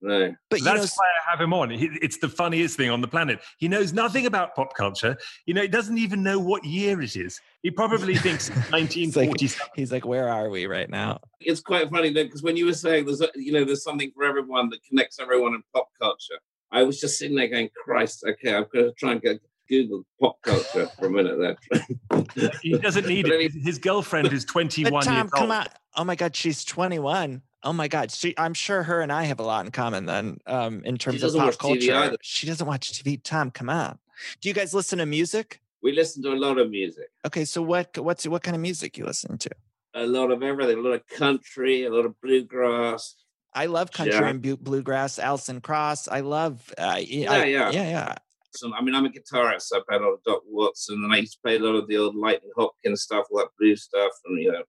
No, 0.02 0.34
but 0.50 0.64
that's 0.64 0.98
know, 0.98 1.04
why 1.04 1.06
I 1.06 1.32
have 1.32 1.40
him 1.40 1.54
on. 1.54 1.70
He, 1.70 1.90
it's 2.02 2.18
the 2.18 2.28
funniest 2.28 2.76
thing 2.76 2.90
on 2.90 3.02
the 3.02 3.08
planet. 3.08 3.40
He 3.60 3.68
knows 3.68 3.94
nothing 3.94 4.26
about 4.26 4.56
pop 4.56 4.76
culture. 4.76 5.16
You 5.46 5.54
know, 5.54 5.62
he 5.62 5.68
doesn't 5.68 5.98
even 5.98 6.24
know 6.24 6.40
what 6.40 6.66
year 6.66 7.02
it 7.02 7.16
is. 7.16 7.40
He 7.62 7.70
probably 7.70 8.16
thinks 8.18 8.50
1947. 8.50 9.38
he's, 9.40 9.60
like, 9.60 9.70
he's 9.76 9.92
like, 9.92 10.06
"Where 10.06 10.28
are 10.28 10.50
we 10.50 10.66
right 10.66 10.90
now?" 10.90 11.20
It's 11.40 11.62
quite 11.62 11.90
funny 11.90 12.12
because 12.12 12.42
when 12.42 12.58
you 12.58 12.66
were 12.66 12.74
saying 12.74 13.06
there's, 13.06 13.22
a, 13.22 13.30
you 13.36 13.52
know, 13.52 13.64
there's 13.64 13.84
something 13.84 14.12
for 14.16 14.24
everyone 14.24 14.70
that 14.70 14.84
connects 14.84 15.20
everyone 15.20 15.54
in 15.54 15.64
pop 15.74 15.90
culture. 16.00 16.40
I 16.72 16.84
was 16.84 17.00
just 17.02 17.20
sitting 17.20 17.36
there 17.36 17.50
going, 17.50 17.70
Christ, 17.84 18.24
okay, 18.26 18.56
I'm 18.56 18.66
going 18.74 18.86
to 18.86 18.94
try 18.94 19.12
and 19.12 19.22
get 19.22 19.42
Google 19.72 20.06
pop 20.20 20.42
culture 20.42 20.88
for 21.00 21.08
a 21.08 21.10
minute 21.10 21.38
there. 21.40 22.52
he 22.62 22.78
doesn't 22.78 23.08
need 23.08 23.26
it. 23.28 23.54
His 23.54 23.80
girlfriend 23.80 24.32
is 24.34 24.44
21 24.44 24.92
but 24.92 25.04
Tom, 25.04 25.14
years 25.14 25.24
old. 25.24 25.32
Come 25.32 25.52
on. 25.52 25.66
Oh 25.96 26.04
my 26.04 26.16
God, 26.16 26.36
she's 26.36 26.66
21. 26.66 27.42
Oh 27.64 27.74
my 27.74 27.88
God, 27.88 28.12
she, 28.12 28.34
I'm 28.38 28.54
sure 28.54 28.84
her 28.84 29.02
and 29.02 29.12
I 29.12 29.24
have 29.24 29.40
a 29.40 29.44
lot 29.44 29.66
in 29.66 29.72
common 29.72 30.06
then 30.06 30.40
um, 30.46 30.84
in 30.84 30.98
terms 30.98 31.24
of 31.24 31.34
pop 31.34 31.58
culture. 31.58 32.18
She 32.22 32.48
doesn't 32.48 32.68
watch 32.68 32.92
TV. 32.92 33.22
Tom, 33.24 33.50
come 33.50 33.70
on. 33.70 33.98
Do 34.42 34.50
you 34.50 34.54
guys 34.54 34.74
listen 34.74 35.00
to 35.00 35.06
music? 35.06 35.62
We 35.82 35.94
listen 35.94 36.22
to 36.24 36.34
a 36.34 36.36
lot 36.36 36.58
of 36.58 36.70
music. 36.70 37.08
Okay, 37.26 37.46
so 37.46 37.62
what 37.62 37.98
what's 37.98 38.28
what 38.28 38.44
kind 38.44 38.56
of 38.56 38.62
music 38.62 38.98
you 38.98 39.06
listen 39.06 39.38
to? 39.40 39.50
A 39.96 40.06
lot 40.06 40.32
of 40.32 40.44
everything. 40.44 40.78
A 40.78 40.82
lot 40.82 40.94
of 40.94 41.08
country, 41.08 41.86
a 41.86 41.90
lot 41.90 42.06
of 42.06 42.20
bluegrass, 42.22 43.16
I 43.54 43.66
love 43.66 43.92
country 43.92 44.16
yeah. 44.16 44.30
and 44.30 44.64
bluegrass. 44.64 45.20
Alison 45.20 45.62
Krauss. 45.62 46.08
I 46.08 46.22
love. 46.22 46.74
Uh, 46.78 47.00
yeah, 47.06 47.32
I, 47.32 47.44
yeah, 47.46 47.72
yeah, 47.72 47.90
yeah. 47.90 48.16
So, 48.54 48.74
I 48.74 48.82
mean, 48.82 48.96
I'm 48.96 49.06
a 49.06 49.10
guitarist. 49.10 49.64
So 49.64 49.78
I 49.78 49.82
played 49.88 50.02
a 50.02 50.06
lot 50.06 50.14
of 50.14 50.24
Doc 50.24 50.42
Watson, 50.46 51.04
and 51.04 51.14
I 51.14 51.18
used 51.18 51.34
to 51.34 51.40
play 51.42 51.56
a 51.56 51.60
lot 51.60 51.76
of 51.76 51.88
the 51.88 51.98
old 51.98 52.16
Lightning 52.16 52.52
Hopkins 52.58 53.04
stuff, 53.04 53.26
all 53.32 53.40
that 53.40 53.50
blues 53.60 53.84
stuff, 53.84 54.12
and 54.26 54.42
you 54.42 54.52
know, 54.52 54.64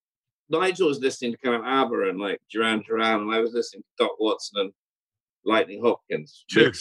Nigel 0.49 0.89
was 0.89 1.01
listening 1.01 1.33
to 1.33 1.39
kind 1.39 1.57
of 1.57 1.63
ABBA 1.65 2.09
and 2.09 2.21
like 2.21 2.41
Duran 2.51 2.83
Duran, 2.87 3.23
and 3.23 3.35
I 3.35 3.41
was 3.41 3.53
listening 3.53 3.83
to 3.83 4.05
Doc 4.05 4.13
Watson 4.19 4.61
and 4.61 4.73
Lightning 5.45 5.83
Hopkins. 5.83 6.45
True. 6.49 6.73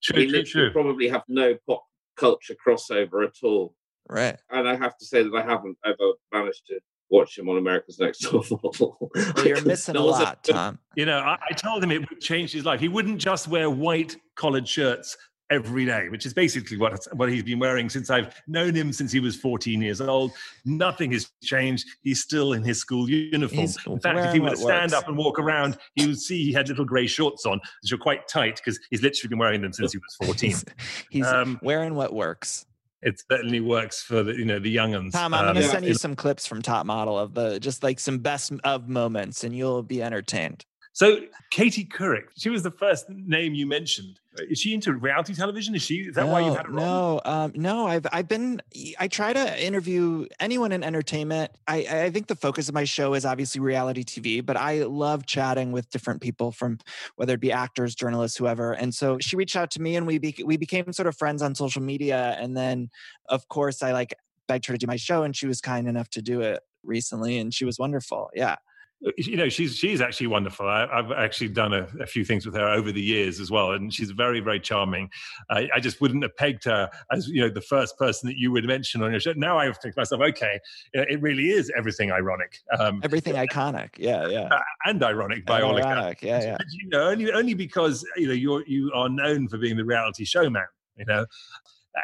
True, 0.00 0.28
true, 0.28 0.44
true. 0.44 0.70
Probably 0.70 1.08
have 1.08 1.24
no 1.28 1.56
pop 1.66 1.84
culture 2.16 2.54
crossover 2.54 3.26
at 3.26 3.34
all. 3.42 3.74
Right. 4.08 4.36
And 4.50 4.68
I 4.68 4.76
have 4.76 4.96
to 4.98 5.04
say 5.04 5.22
that 5.22 5.34
I 5.34 5.42
haven't 5.42 5.76
ever 5.84 6.12
managed 6.32 6.66
to 6.68 6.78
watch 7.10 7.38
him 7.38 7.48
on 7.48 7.58
America's 7.58 7.98
Next 7.98 8.18
Top 8.18 8.44
Model. 8.50 8.96
well, 9.14 9.46
you're 9.46 9.64
missing 9.64 9.96
a 9.96 10.02
lot, 10.02 10.44
Tom. 10.44 10.78
You 10.94 11.06
know, 11.06 11.18
I, 11.18 11.38
I, 11.50 11.54
told 11.54 11.82
him 11.82 11.90
it 11.90 12.08
would 12.08 12.20
change 12.20 12.52
his 12.52 12.64
life. 12.64 12.80
He 12.80 12.88
wouldn't 12.88 13.18
just 13.18 13.48
wear 13.48 13.70
white 13.70 14.16
collared 14.36 14.68
shirts 14.68 15.16
every 15.50 15.84
day, 15.84 16.08
which 16.08 16.26
is 16.26 16.34
basically 16.34 16.76
what 16.76 17.06
what 17.12 17.30
he's 17.30 17.42
been 17.42 17.58
wearing 17.58 17.88
since 17.88 18.10
I've 18.10 18.34
known 18.46 18.74
him 18.74 18.92
since 18.92 19.12
he 19.12 19.20
was 19.20 19.36
14 19.36 19.80
years 19.80 20.00
old. 20.00 20.32
Nothing 20.64 21.12
has 21.12 21.30
changed. 21.42 21.86
He's 22.02 22.20
still 22.20 22.52
in 22.52 22.62
his 22.62 22.78
school 22.78 23.08
uniform. 23.08 23.60
He's 23.60 23.78
in 23.86 24.00
fact, 24.00 24.18
if 24.18 24.32
he 24.32 24.40
were 24.40 24.50
to 24.50 24.56
stand 24.56 24.92
works. 24.92 24.94
up 24.94 25.08
and 25.08 25.16
walk 25.16 25.38
around, 25.38 25.78
he 25.94 26.06
would 26.06 26.20
see 26.20 26.44
he 26.44 26.52
had 26.52 26.68
little 26.68 26.84
grey 26.84 27.06
shorts 27.06 27.46
on, 27.46 27.60
which 27.82 27.92
are 27.92 27.98
quite 27.98 28.28
tight 28.28 28.56
because 28.56 28.78
he's 28.90 29.02
literally 29.02 29.28
been 29.28 29.38
wearing 29.38 29.62
them 29.62 29.72
since 29.72 29.92
he 29.92 29.98
was 29.98 30.16
14. 30.26 30.50
he's, 30.50 30.64
he's 31.10 31.26
um, 31.26 31.58
wearing 31.62 31.94
what 31.94 32.12
works 32.12 32.66
it 33.02 33.22
certainly 33.30 33.60
works 33.60 34.02
for 34.02 34.22
the 34.22 34.34
you 34.34 34.44
know 34.44 34.58
the 34.58 34.70
young 34.70 34.94
uns. 34.94 35.12
Tom, 35.12 35.32
I'm 35.34 35.48
um, 35.48 35.54
gonna 35.54 35.68
send 35.68 35.86
you 35.86 35.94
some 35.94 36.16
clips 36.16 36.46
from 36.46 36.62
Top 36.62 36.84
Model 36.84 37.18
of 37.18 37.34
the 37.34 37.60
just 37.60 37.82
like 37.82 38.00
some 38.00 38.18
best 38.18 38.52
of 38.64 38.88
moments, 38.88 39.44
and 39.44 39.54
you'll 39.54 39.82
be 39.82 40.02
entertained. 40.02 40.64
So 40.98 41.20
Katie 41.50 41.84
Couric, 41.84 42.24
she 42.36 42.50
was 42.50 42.64
the 42.64 42.72
first 42.72 43.08
name 43.08 43.54
you 43.54 43.68
mentioned. 43.68 44.18
Is 44.36 44.58
she 44.58 44.74
into 44.74 44.92
reality 44.94 45.32
television? 45.32 45.76
Is 45.76 45.82
she? 45.82 45.98
Is 45.98 46.16
that 46.16 46.26
no, 46.26 46.32
why 46.32 46.40
you 46.40 46.52
had 46.52 46.66
her 46.66 46.72
No, 46.72 47.20
um, 47.24 47.52
no. 47.54 47.86
I've 47.86 48.04
I've 48.10 48.26
been. 48.26 48.60
I 48.98 49.06
try 49.06 49.32
to 49.32 49.64
interview 49.64 50.26
anyone 50.40 50.72
in 50.72 50.82
entertainment. 50.82 51.52
I 51.68 51.86
I 52.06 52.10
think 52.10 52.26
the 52.26 52.34
focus 52.34 52.68
of 52.68 52.74
my 52.74 52.82
show 52.82 53.14
is 53.14 53.24
obviously 53.24 53.60
reality 53.60 54.02
TV, 54.02 54.44
but 54.44 54.56
I 54.56 54.82
love 54.82 55.24
chatting 55.24 55.70
with 55.70 55.88
different 55.90 56.20
people 56.20 56.50
from 56.50 56.78
whether 57.14 57.34
it 57.34 57.40
be 57.40 57.52
actors, 57.52 57.94
journalists, 57.94 58.36
whoever. 58.36 58.72
And 58.72 58.92
so 58.92 59.18
she 59.20 59.36
reached 59.36 59.54
out 59.54 59.70
to 59.72 59.80
me, 59.80 59.94
and 59.94 60.04
we 60.04 60.18
be, 60.18 60.34
we 60.44 60.56
became 60.56 60.92
sort 60.92 61.06
of 61.06 61.16
friends 61.16 61.42
on 61.42 61.54
social 61.54 61.80
media. 61.80 62.36
And 62.40 62.56
then, 62.56 62.90
of 63.28 63.46
course, 63.46 63.84
I 63.84 63.92
like 63.92 64.14
begged 64.48 64.66
her 64.66 64.74
to 64.74 64.78
do 64.78 64.88
my 64.88 64.96
show, 64.96 65.22
and 65.22 65.36
she 65.36 65.46
was 65.46 65.60
kind 65.60 65.86
enough 65.86 66.10
to 66.10 66.22
do 66.22 66.40
it 66.40 66.58
recently, 66.82 67.38
and 67.38 67.54
she 67.54 67.64
was 67.64 67.78
wonderful. 67.78 68.30
Yeah 68.34 68.56
you 69.16 69.36
know 69.36 69.48
she's 69.48 69.76
she's 69.76 70.00
actually 70.00 70.26
wonderful. 70.26 70.66
I, 70.66 70.86
have 70.94 71.12
actually 71.12 71.48
done 71.48 71.72
a, 71.72 71.86
a, 72.00 72.06
few 72.06 72.24
things 72.24 72.44
with 72.44 72.54
her 72.54 72.68
over 72.68 72.90
the 72.90 73.00
years 73.00 73.38
as 73.38 73.50
well 73.50 73.72
and 73.72 73.92
she's 73.92 74.10
very 74.10 74.40
very 74.40 74.58
charming. 74.58 75.08
I, 75.50 75.68
I, 75.74 75.80
just 75.80 76.00
wouldn't 76.00 76.22
have 76.24 76.36
pegged 76.36 76.64
her 76.64 76.90
as 77.12 77.28
you 77.28 77.42
know 77.42 77.48
the 77.48 77.60
first 77.60 77.96
person 77.96 78.28
that 78.28 78.36
you 78.36 78.50
would 78.52 78.64
mention 78.64 79.02
on 79.02 79.10
your 79.10 79.20
show. 79.20 79.32
Now 79.36 79.58
i 79.58 79.70
think 79.70 79.94
to 79.94 80.00
myself 80.00 80.20
okay 80.22 80.58
it 80.92 81.20
really 81.22 81.50
is 81.50 81.70
everything 81.76 82.10
ironic. 82.10 82.58
Um, 82.78 83.00
everything 83.04 83.34
iconic. 83.46 83.90
Yeah 83.96 84.26
yeah. 84.28 84.48
Uh, 84.50 84.60
and 84.86 85.02
ironic 85.02 85.46
by 85.46 85.58
and 85.58 85.64
all 85.64 85.76
accounts. 85.76 86.22
Yeah 86.22 86.42
yeah. 86.42 86.56
You 86.70 86.88
know 86.88 87.08
only, 87.08 87.32
only 87.32 87.54
because 87.54 88.04
you 88.16 88.26
know 88.26 88.34
you're 88.34 88.64
you 88.66 88.90
are 88.94 89.08
known 89.08 89.48
for 89.48 89.58
being 89.58 89.76
the 89.76 89.84
reality 89.84 90.24
showman 90.24 90.66
you 90.96 91.04
know? 91.04 91.24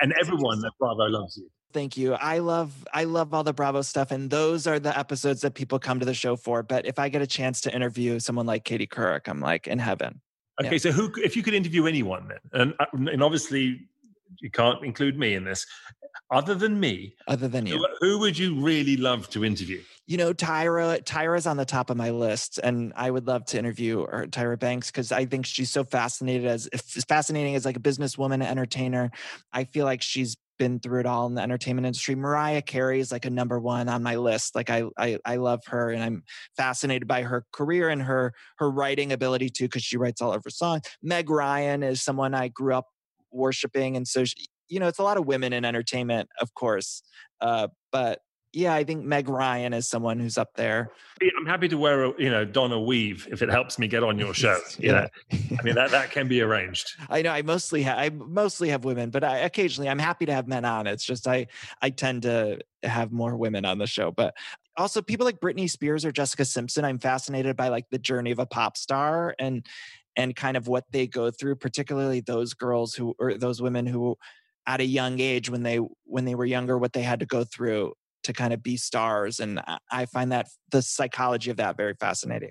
And 0.00 0.14
everyone 0.20 0.64
at 0.64 0.72
bravo 0.78 1.04
loves 1.04 1.36
you 1.36 1.48
Thank 1.74 1.96
you. 1.96 2.14
I 2.14 2.38
love 2.38 2.86
I 2.94 3.02
love 3.02 3.34
all 3.34 3.42
the 3.42 3.52
Bravo 3.52 3.82
stuff, 3.82 4.12
and 4.12 4.30
those 4.30 4.68
are 4.68 4.78
the 4.78 4.96
episodes 4.96 5.40
that 5.40 5.54
people 5.54 5.80
come 5.80 5.98
to 5.98 6.06
the 6.06 6.14
show 6.14 6.36
for. 6.36 6.62
But 6.62 6.86
if 6.86 7.00
I 7.00 7.08
get 7.08 7.20
a 7.20 7.26
chance 7.26 7.60
to 7.62 7.74
interview 7.74 8.20
someone 8.20 8.46
like 8.46 8.64
Katie 8.64 8.86
Couric, 8.86 9.26
I'm 9.26 9.40
like 9.40 9.66
in 9.66 9.80
heaven. 9.80 10.20
Okay, 10.62 10.70
yeah. 10.72 10.78
so 10.78 10.92
who 10.92 11.12
if 11.16 11.36
you 11.36 11.42
could 11.42 11.52
interview 11.52 11.86
anyone 11.86 12.28
then, 12.28 12.38
and 12.52 12.74
uh, 12.78 13.10
and 13.10 13.24
obviously 13.24 13.88
you 14.40 14.50
can't 14.52 14.84
include 14.84 15.18
me 15.18 15.34
in 15.34 15.42
this, 15.42 15.66
other 16.30 16.54
than 16.54 16.78
me, 16.78 17.16
other 17.26 17.48
than 17.48 17.66
you, 17.66 17.78
who, 17.78 17.86
who 18.00 18.18
would 18.20 18.38
you 18.38 18.54
really 18.60 18.96
love 18.96 19.28
to 19.30 19.44
interview? 19.44 19.82
You 20.06 20.16
know, 20.16 20.32
Tyra. 20.32 21.02
Tyra's 21.02 21.46
on 21.48 21.56
the 21.56 21.64
top 21.64 21.90
of 21.90 21.96
my 21.96 22.10
list, 22.10 22.58
and 22.62 22.92
I 22.94 23.10
would 23.10 23.26
love 23.26 23.46
to 23.46 23.58
interview 23.58 24.06
her, 24.06 24.28
Tyra 24.28 24.60
Banks 24.60 24.92
because 24.92 25.10
I 25.10 25.24
think 25.24 25.44
she's 25.44 25.70
so 25.70 25.82
fascinated 25.82 26.46
as 26.46 26.68
fascinating 27.08 27.56
as 27.56 27.64
like 27.64 27.76
a 27.76 27.80
businesswoman, 27.80 28.46
entertainer. 28.46 29.10
I 29.52 29.64
feel 29.64 29.86
like 29.86 30.02
she's 30.02 30.36
been 30.58 30.80
through 30.80 31.00
it 31.00 31.06
all 31.06 31.26
in 31.26 31.34
the 31.34 31.42
entertainment 31.42 31.86
industry. 31.86 32.14
Mariah 32.14 32.62
Carey 32.62 33.00
is 33.00 33.12
like 33.12 33.24
a 33.24 33.30
number 33.30 33.60
one 33.60 33.88
on 33.88 34.02
my 34.02 34.16
list. 34.16 34.54
Like 34.54 34.70
I, 34.70 34.84
I, 34.98 35.18
I 35.24 35.36
love 35.36 35.60
her, 35.66 35.90
and 35.90 36.02
I'm 36.02 36.22
fascinated 36.56 37.08
by 37.08 37.22
her 37.22 37.44
career 37.52 37.88
and 37.88 38.02
her 38.02 38.32
her 38.58 38.70
writing 38.70 39.12
ability 39.12 39.50
too, 39.50 39.64
because 39.64 39.82
she 39.82 39.96
writes 39.96 40.20
all 40.20 40.32
of 40.32 40.42
her 40.44 40.50
songs. 40.50 40.82
Meg 41.02 41.30
Ryan 41.30 41.82
is 41.82 42.02
someone 42.02 42.34
I 42.34 42.48
grew 42.48 42.74
up 42.74 42.86
worshiping, 43.32 43.96
and 43.96 44.06
so 44.06 44.24
she, 44.24 44.46
you 44.68 44.80
know, 44.80 44.88
it's 44.88 44.98
a 44.98 45.02
lot 45.02 45.16
of 45.16 45.26
women 45.26 45.52
in 45.52 45.64
entertainment, 45.64 46.28
of 46.40 46.54
course. 46.54 47.02
Uh, 47.40 47.68
but 47.92 48.20
yeah, 48.54 48.74
I 48.74 48.84
think 48.84 49.04
Meg 49.04 49.28
Ryan 49.28 49.72
is 49.72 49.88
someone 49.88 50.20
who's 50.20 50.38
up 50.38 50.54
there. 50.54 50.92
I'm 51.38 51.46
happy 51.46 51.68
to 51.68 51.76
wear 51.76 52.04
a 52.04 52.12
you 52.18 52.30
know 52.30 52.44
Donna 52.44 52.80
weave 52.80 53.26
if 53.30 53.42
it 53.42 53.50
helps 53.50 53.78
me 53.78 53.88
get 53.88 54.02
on 54.02 54.18
your 54.18 54.34
show. 54.34 54.58
You 54.78 54.92
yeah. 54.92 55.08
know, 55.32 55.38
I 55.58 55.62
mean 55.62 55.74
that 55.74 55.90
that 55.90 56.10
can 56.10 56.28
be 56.28 56.40
arranged. 56.40 56.96
I 57.08 57.22
know. 57.22 57.30
I 57.30 57.42
mostly 57.42 57.82
have 57.82 57.98
I 57.98 58.10
mostly 58.10 58.68
have 58.70 58.84
women, 58.84 59.10
but 59.10 59.24
I 59.24 59.38
occasionally 59.38 59.88
I'm 59.88 59.98
happy 59.98 60.26
to 60.26 60.32
have 60.32 60.48
men 60.48 60.64
on. 60.64 60.86
It's 60.86 61.04
just 61.04 61.26
I 61.26 61.46
I 61.80 61.90
tend 61.90 62.22
to 62.22 62.60
have 62.82 63.12
more 63.12 63.36
women 63.36 63.64
on 63.64 63.78
the 63.78 63.86
show, 63.86 64.10
but 64.10 64.34
also 64.76 65.00
people 65.00 65.24
like 65.24 65.40
Britney 65.40 65.70
Spears 65.70 66.04
or 66.04 66.12
Jessica 66.12 66.44
Simpson. 66.44 66.84
I'm 66.84 66.98
fascinated 66.98 67.56
by 67.56 67.68
like 67.68 67.86
the 67.90 67.98
journey 67.98 68.30
of 68.30 68.38
a 68.38 68.46
pop 68.46 68.76
star 68.76 69.34
and 69.38 69.66
and 70.16 70.34
kind 70.36 70.56
of 70.56 70.68
what 70.68 70.84
they 70.90 71.06
go 71.06 71.30
through, 71.30 71.56
particularly 71.56 72.20
those 72.20 72.54
girls 72.54 72.94
who 72.94 73.14
or 73.18 73.34
those 73.34 73.62
women 73.62 73.86
who 73.86 74.16
at 74.66 74.80
a 74.80 74.86
young 74.86 75.20
age 75.20 75.50
when 75.50 75.62
they 75.62 75.78
when 76.04 76.24
they 76.24 76.34
were 76.34 76.44
younger 76.44 76.78
what 76.78 76.92
they 76.92 77.02
had 77.02 77.20
to 77.20 77.26
go 77.26 77.44
through 77.44 77.94
to 78.24 78.32
kind 78.32 78.52
of 78.52 78.62
be 78.62 78.76
stars. 78.76 79.40
And 79.40 79.60
I 79.90 80.06
find 80.06 80.32
that 80.32 80.48
the 80.70 80.82
psychology 80.82 81.50
of 81.50 81.56
that 81.58 81.76
very 81.76 81.94
fascinating. 81.94 82.50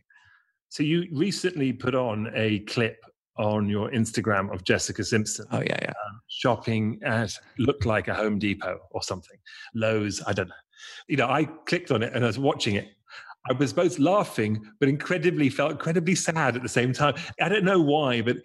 So 0.70 0.82
you 0.82 1.08
recently 1.12 1.74
put 1.74 1.94
on 1.94 2.32
a 2.34 2.60
clip 2.60 2.98
on 3.38 3.68
your 3.68 3.90
Instagram 3.92 4.54
of 4.54 4.64
Jessica 4.64 5.04
Simpson. 5.04 5.46
Oh 5.52 5.62
yeah, 5.62 5.78
yeah. 5.82 5.90
Um, 5.90 6.22
shopping 6.28 7.00
at 7.04 7.38
looked 7.58 7.86
like 7.86 8.08
a 8.08 8.14
Home 8.14 8.40
Depot 8.40 8.80
or 8.92 9.04
something. 9.04 9.38
Lowe's, 9.76 10.22
I 10.26 10.34
don't 10.34 10.48
know. 10.48 10.56
You 11.08 11.18
know, 11.18 11.28
I 11.28 11.46
clicked 11.46 11.92
on 11.92 12.04
it 12.04 12.14
and 12.14 12.24
I 12.24 12.28
was 12.28 12.40
watching 12.40 12.76
it. 12.76 12.90
I 13.50 13.54
was 13.54 13.74
both 13.74 14.00
laughing 14.00 14.64
but 14.80 14.88
incredibly 14.88 15.50
felt 15.50 15.72
incredibly 15.72 16.16
sad 16.16 16.56
at 16.56 16.64
the 16.64 16.70
same 16.70 16.94
time. 16.94 17.16
I 17.42 17.50
don't 17.50 17.66
know 17.66 17.82
why, 17.82 18.22
but 18.22 18.38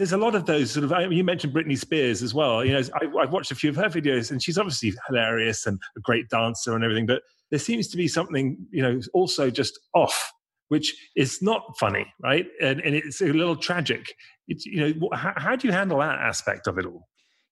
there's 0.00 0.12
a 0.12 0.16
lot 0.16 0.34
of 0.34 0.46
those 0.46 0.70
sort 0.70 0.90
of. 0.90 1.12
You 1.12 1.22
mentioned 1.22 1.52
Britney 1.52 1.76
Spears 1.76 2.22
as 2.22 2.32
well. 2.32 2.64
You 2.64 2.72
know, 2.72 2.82
I, 2.94 3.20
have 3.20 3.32
watched 3.32 3.50
a 3.50 3.54
few 3.54 3.68
of 3.68 3.76
her 3.76 3.90
videos, 3.90 4.30
and 4.30 4.42
she's 4.42 4.56
obviously 4.56 4.94
hilarious 5.06 5.66
and 5.66 5.78
a 5.94 6.00
great 6.00 6.30
dancer 6.30 6.74
and 6.74 6.82
everything. 6.82 7.04
But 7.04 7.20
there 7.50 7.58
seems 7.58 7.86
to 7.88 7.98
be 7.98 8.08
something, 8.08 8.56
you 8.70 8.80
know, 8.80 8.98
also 9.12 9.50
just 9.50 9.78
off, 9.92 10.32
which 10.68 10.96
is 11.16 11.42
not 11.42 11.76
funny, 11.78 12.10
right? 12.22 12.46
And, 12.62 12.80
and 12.80 12.94
it's 12.94 13.20
a 13.20 13.26
little 13.26 13.56
tragic. 13.56 14.14
It's 14.48 14.64
you 14.64 14.80
know, 14.80 15.10
how, 15.12 15.34
how 15.36 15.54
do 15.54 15.68
you 15.68 15.72
handle 15.74 15.98
that 15.98 16.18
aspect 16.18 16.66
of 16.66 16.78
it 16.78 16.86
all? 16.86 17.06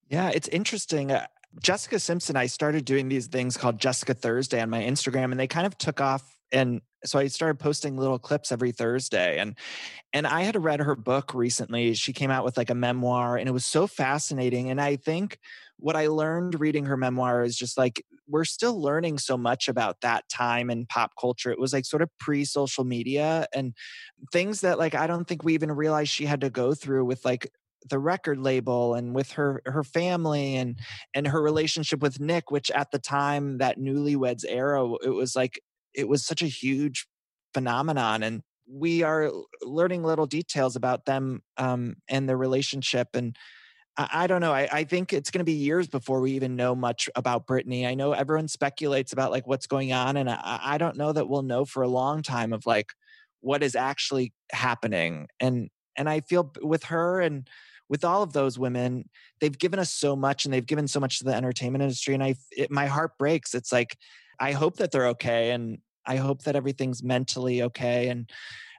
Yeah, 0.08 0.30
it's 0.30 0.48
interesting. 0.48 1.12
Uh, 1.12 1.26
Jessica 1.62 2.00
Simpson, 2.00 2.34
I 2.34 2.46
started 2.46 2.86
doing 2.86 3.10
these 3.10 3.26
things 3.26 3.58
called 3.58 3.78
Jessica 3.78 4.14
Thursday 4.14 4.62
on 4.62 4.70
my 4.70 4.80
Instagram, 4.80 5.32
and 5.32 5.38
they 5.38 5.48
kind 5.48 5.66
of 5.66 5.76
took 5.76 6.00
off 6.00 6.37
and 6.52 6.80
so 7.04 7.18
I 7.18 7.28
started 7.28 7.58
posting 7.58 7.96
little 7.96 8.18
clips 8.18 8.50
every 8.50 8.72
Thursday 8.72 9.38
and 9.38 9.56
and 10.12 10.26
I 10.26 10.42
had 10.42 10.62
read 10.62 10.80
her 10.80 10.96
book 10.96 11.34
recently. 11.34 11.94
She 11.94 12.12
came 12.12 12.30
out 12.30 12.44
with 12.44 12.56
like 12.56 12.70
a 12.70 12.74
memoir 12.74 13.36
and 13.36 13.48
it 13.48 13.52
was 13.52 13.64
so 13.64 13.86
fascinating 13.86 14.70
and 14.70 14.80
I 14.80 14.96
think 14.96 15.38
what 15.78 15.96
I 15.96 16.08
learned 16.08 16.58
reading 16.58 16.86
her 16.86 16.96
memoir 16.96 17.42
is 17.42 17.56
just 17.56 17.78
like 17.78 18.04
we're 18.26 18.44
still 18.44 18.80
learning 18.80 19.18
so 19.18 19.36
much 19.38 19.68
about 19.68 20.00
that 20.00 20.28
time 20.28 20.70
in 20.70 20.86
pop 20.86 21.12
culture. 21.18 21.50
It 21.50 21.58
was 21.58 21.72
like 21.72 21.86
sort 21.86 22.02
of 22.02 22.10
pre-social 22.18 22.84
media 22.84 23.46
and 23.54 23.74
things 24.32 24.60
that 24.62 24.78
like 24.78 24.94
I 24.94 25.06
don't 25.06 25.26
think 25.26 25.44
we 25.44 25.54
even 25.54 25.70
realized 25.72 26.10
she 26.10 26.26
had 26.26 26.40
to 26.40 26.50
go 26.50 26.74
through 26.74 27.04
with 27.04 27.24
like 27.24 27.50
the 27.88 27.98
record 27.98 28.38
label 28.38 28.94
and 28.94 29.14
with 29.14 29.32
her 29.32 29.62
her 29.66 29.84
family 29.84 30.56
and 30.56 30.78
and 31.14 31.28
her 31.28 31.40
relationship 31.40 32.00
with 32.00 32.18
Nick 32.20 32.50
which 32.50 32.70
at 32.72 32.90
the 32.90 32.98
time 32.98 33.58
that 33.58 33.78
newlyweds 33.78 34.44
era 34.46 34.84
it 35.04 35.10
was 35.10 35.36
like 35.36 35.60
it 35.98 36.08
was 36.08 36.24
such 36.24 36.42
a 36.42 36.46
huge 36.46 37.06
phenomenon 37.52 38.22
and 38.22 38.42
we 38.70 39.02
are 39.02 39.32
learning 39.62 40.04
little 40.04 40.26
details 40.26 40.76
about 40.76 41.06
them 41.06 41.42
um, 41.56 41.96
and 42.08 42.28
their 42.28 42.36
relationship 42.36 43.08
and 43.14 43.36
I, 43.96 44.08
I 44.12 44.26
don't 44.28 44.40
know 44.40 44.52
I, 44.52 44.68
I 44.70 44.84
think 44.84 45.12
it's 45.12 45.30
going 45.30 45.40
to 45.40 45.44
be 45.44 45.52
years 45.52 45.88
before 45.88 46.20
we 46.20 46.32
even 46.32 46.54
know 46.54 46.74
much 46.74 47.08
about 47.16 47.46
Britney. 47.46 47.86
I 47.86 47.94
know 47.94 48.12
everyone 48.12 48.46
speculates 48.48 49.12
about 49.12 49.32
like 49.32 49.46
what's 49.46 49.66
going 49.66 49.92
on 49.92 50.16
and 50.16 50.30
I, 50.30 50.60
I 50.62 50.78
don't 50.78 50.96
know 50.96 51.12
that 51.12 51.28
we'll 51.28 51.42
know 51.42 51.64
for 51.64 51.82
a 51.82 51.88
long 51.88 52.22
time 52.22 52.52
of 52.52 52.64
like 52.64 52.92
what 53.40 53.62
is 53.62 53.74
actually 53.74 54.32
happening 54.52 55.26
and 55.40 55.68
and 55.96 56.08
I 56.08 56.20
feel 56.20 56.52
with 56.62 56.84
her 56.84 57.20
and 57.20 57.48
with 57.88 58.04
all 58.04 58.22
of 58.22 58.34
those 58.34 58.58
women 58.58 59.08
they've 59.40 59.58
given 59.58 59.80
us 59.80 59.92
so 59.92 60.14
much 60.14 60.44
and 60.44 60.54
they've 60.54 60.64
given 60.64 60.86
so 60.86 61.00
much 61.00 61.18
to 61.18 61.24
the 61.24 61.34
entertainment 61.34 61.82
industry 61.82 62.14
and 62.14 62.22
I 62.22 62.36
it, 62.52 62.70
my 62.70 62.86
heart 62.86 63.18
breaks 63.18 63.54
it's 63.54 63.72
like 63.72 63.96
I 64.38 64.52
hope 64.52 64.76
that 64.76 64.92
they're 64.92 65.08
okay 65.08 65.50
and 65.50 65.78
I 66.08 66.16
hope 66.16 66.42
that 66.42 66.56
everything's 66.56 67.02
mentally 67.02 67.62
okay. 67.62 68.08
And 68.08 68.28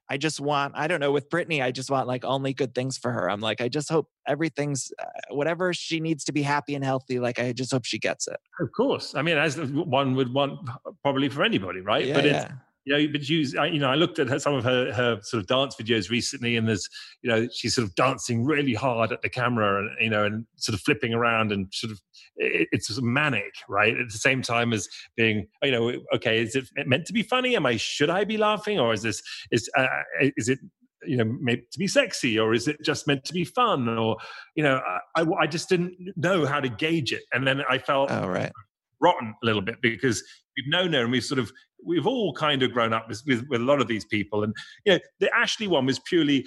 I 0.10 0.18
just 0.18 0.42
want, 0.42 0.74
I 0.76 0.88
don't 0.88 1.00
know, 1.00 1.12
with 1.12 1.30
Britney, 1.30 1.64
I 1.64 1.72
just 1.72 1.92
want 1.92 2.08
like 2.08 2.26
only 2.26 2.54
good 2.54 2.74
things 2.74 2.98
for 2.98 3.12
her. 3.12 3.30
I'm 3.30 3.40
like, 3.40 3.62
I 3.62 3.70
just 3.70 3.90
hope 3.90 4.10
everything's 4.28 4.92
uh, 5.00 5.06
whatever 5.30 5.72
she 5.72 6.00
needs 6.00 6.24
to 6.26 6.32
be 6.32 6.42
happy 6.42 6.74
and 6.74 6.84
healthy. 6.84 7.20
Like, 7.20 7.40
I 7.40 7.54
just 7.54 7.72
hope 7.72 7.86
she 7.86 8.00
gets 8.00 8.28
it. 8.28 8.40
Of 8.60 8.72
course. 8.72 9.14
I 9.14 9.22
mean, 9.22 9.38
as 9.38 9.58
one 9.58 10.16
would 10.16 10.34
want 10.34 10.68
probably 11.04 11.30
for 11.30 11.44
anybody, 11.44 11.82
right? 11.82 12.08
Yeah, 12.08 12.14
but 12.16 12.26
it's, 12.26 12.44
yeah 12.46 12.52
you 12.90 12.98
know, 12.98 13.12
but 13.12 13.30
you, 13.30 13.40
you 13.72 13.80
know, 13.80 13.90
I 13.90 13.96
looked 13.96 14.18
at 14.18 14.30
her, 14.30 14.40
some 14.40 14.56
of 14.56 14.64
her, 14.64 14.92
her 14.92 15.20
sort 15.22 15.42
of 15.42 15.48
dance 15.48 15.76
videos 15.76 16.10
recently, 16.10 16.58
and 16.58 16.68
there's, 16.68 16.90
you 17.22 17.30
know, 17.30 17.48
she's 17.54 17.76
sort 17.76 17.88
of 17.88 17.94
dancing 17.94 18.44
really 18.44 18.74
hard 18.74 19.12
at 19.12 19.22
the 19.22 19.30
camera, 19.30 19.80
and 19.80 19.92
you 20.02 20.10
know, 20.10 20.26
and 20.26 20.46
sort 20.56 20.74
of 20.74 20.82
flipping 20.82 21.14
around, 21.14 21.52
and 21.52 21.68
sort 21.72 21.92
of, 21.92 22.02
it, 22.38 22.68
it's 22.72 22.88
sort 22.88 22.98
of 22.98 23.04
manic, 23.04 23.54
right? 23.68 23.96
At 23.96 24.08
the 24.10 24.18
same 24.18 24.42
time 24.42 24.74
as 24.74 24.88
being, 25.16 25.48
you 25.62 25.72
know, 25.72 25.94
okay, 26.16 26.42
is 26.42 26.56
it 26.56 26.68
meant 26.88 27.06
to 27.06 27.14
be 27.14 27.22
funny? 27.22 27.56
Am 27.56 27.68
I 27.68 27.78
should 27.78 28.10
I 28.10 28.24
be 28.24 28.38
laughing, 28.38 28.80
or 28.80 28.92
is 28.92 29.04
this 29.04 29.22
is 29.52 29.70
uh, 29.78 29.86
is 30.20 30.50
it 30.50 30.58
you 31.06 31.16
know 31.16 31.26
made 31.40 31.62
to 31.72 31.78
be 31.78 31.88
sexy 31.88 32.40
or 32.40 32.54
is 32.54 32.68
it 32.68 32.78
just 32.84 33.08
meant 33.08 33.24
to 33.24 33.34
be 33.34 33.46
fun 33.46 33.88
or 33.88 34.18
you 34.56 34.64
know 34.64 34.82
I, 35.16 35.26
I 35.40 35.48
just 35.48 35.70
didn't 35.70 35.96
know 36.18 36.46
how 36.46 36.60
to 36.60 36.68
gauge 36.68 37.14
it 37.14 37.24
and 37.32 37.48
then 37.48 37.62
i 37.70 37.78
felt 37.78 38.12
oh, 38.12 38.28
right. 38.28 38.52
rotten 39.00 39.34
a 39.42 39.46
little 39.46 39.62
bit 39.62 39.82
because 39.82 40.22
we've 40.58 40.70
known 40.70 40.92
her 40.92 41.04
and 41.04 41.12
we've 41.14 41.24
sort 41.24 41.40
of 41.40 41.54
we've 41.86 42.08
all 42.08 42.34
kind 42.34 42.64
of 42.64 42.72
grown 42.72 42.94
up 42.94 43.08
with, 43.08 43.22
with, 43.26 43.48
with, 43.50 43.62
a 43.62 43.64
lot 43.64 43.82
of 43.82 43.88
these 43.88 44.06
people. 44.06 44.44
And, 44.44 44.54
you 44.86 44.94
know, 44.94 45.00
the 45.20 45.34
Ashley 45.36 45.68
one 45.68 45.86
was 45.86 46.00
purely, 46.00 46.46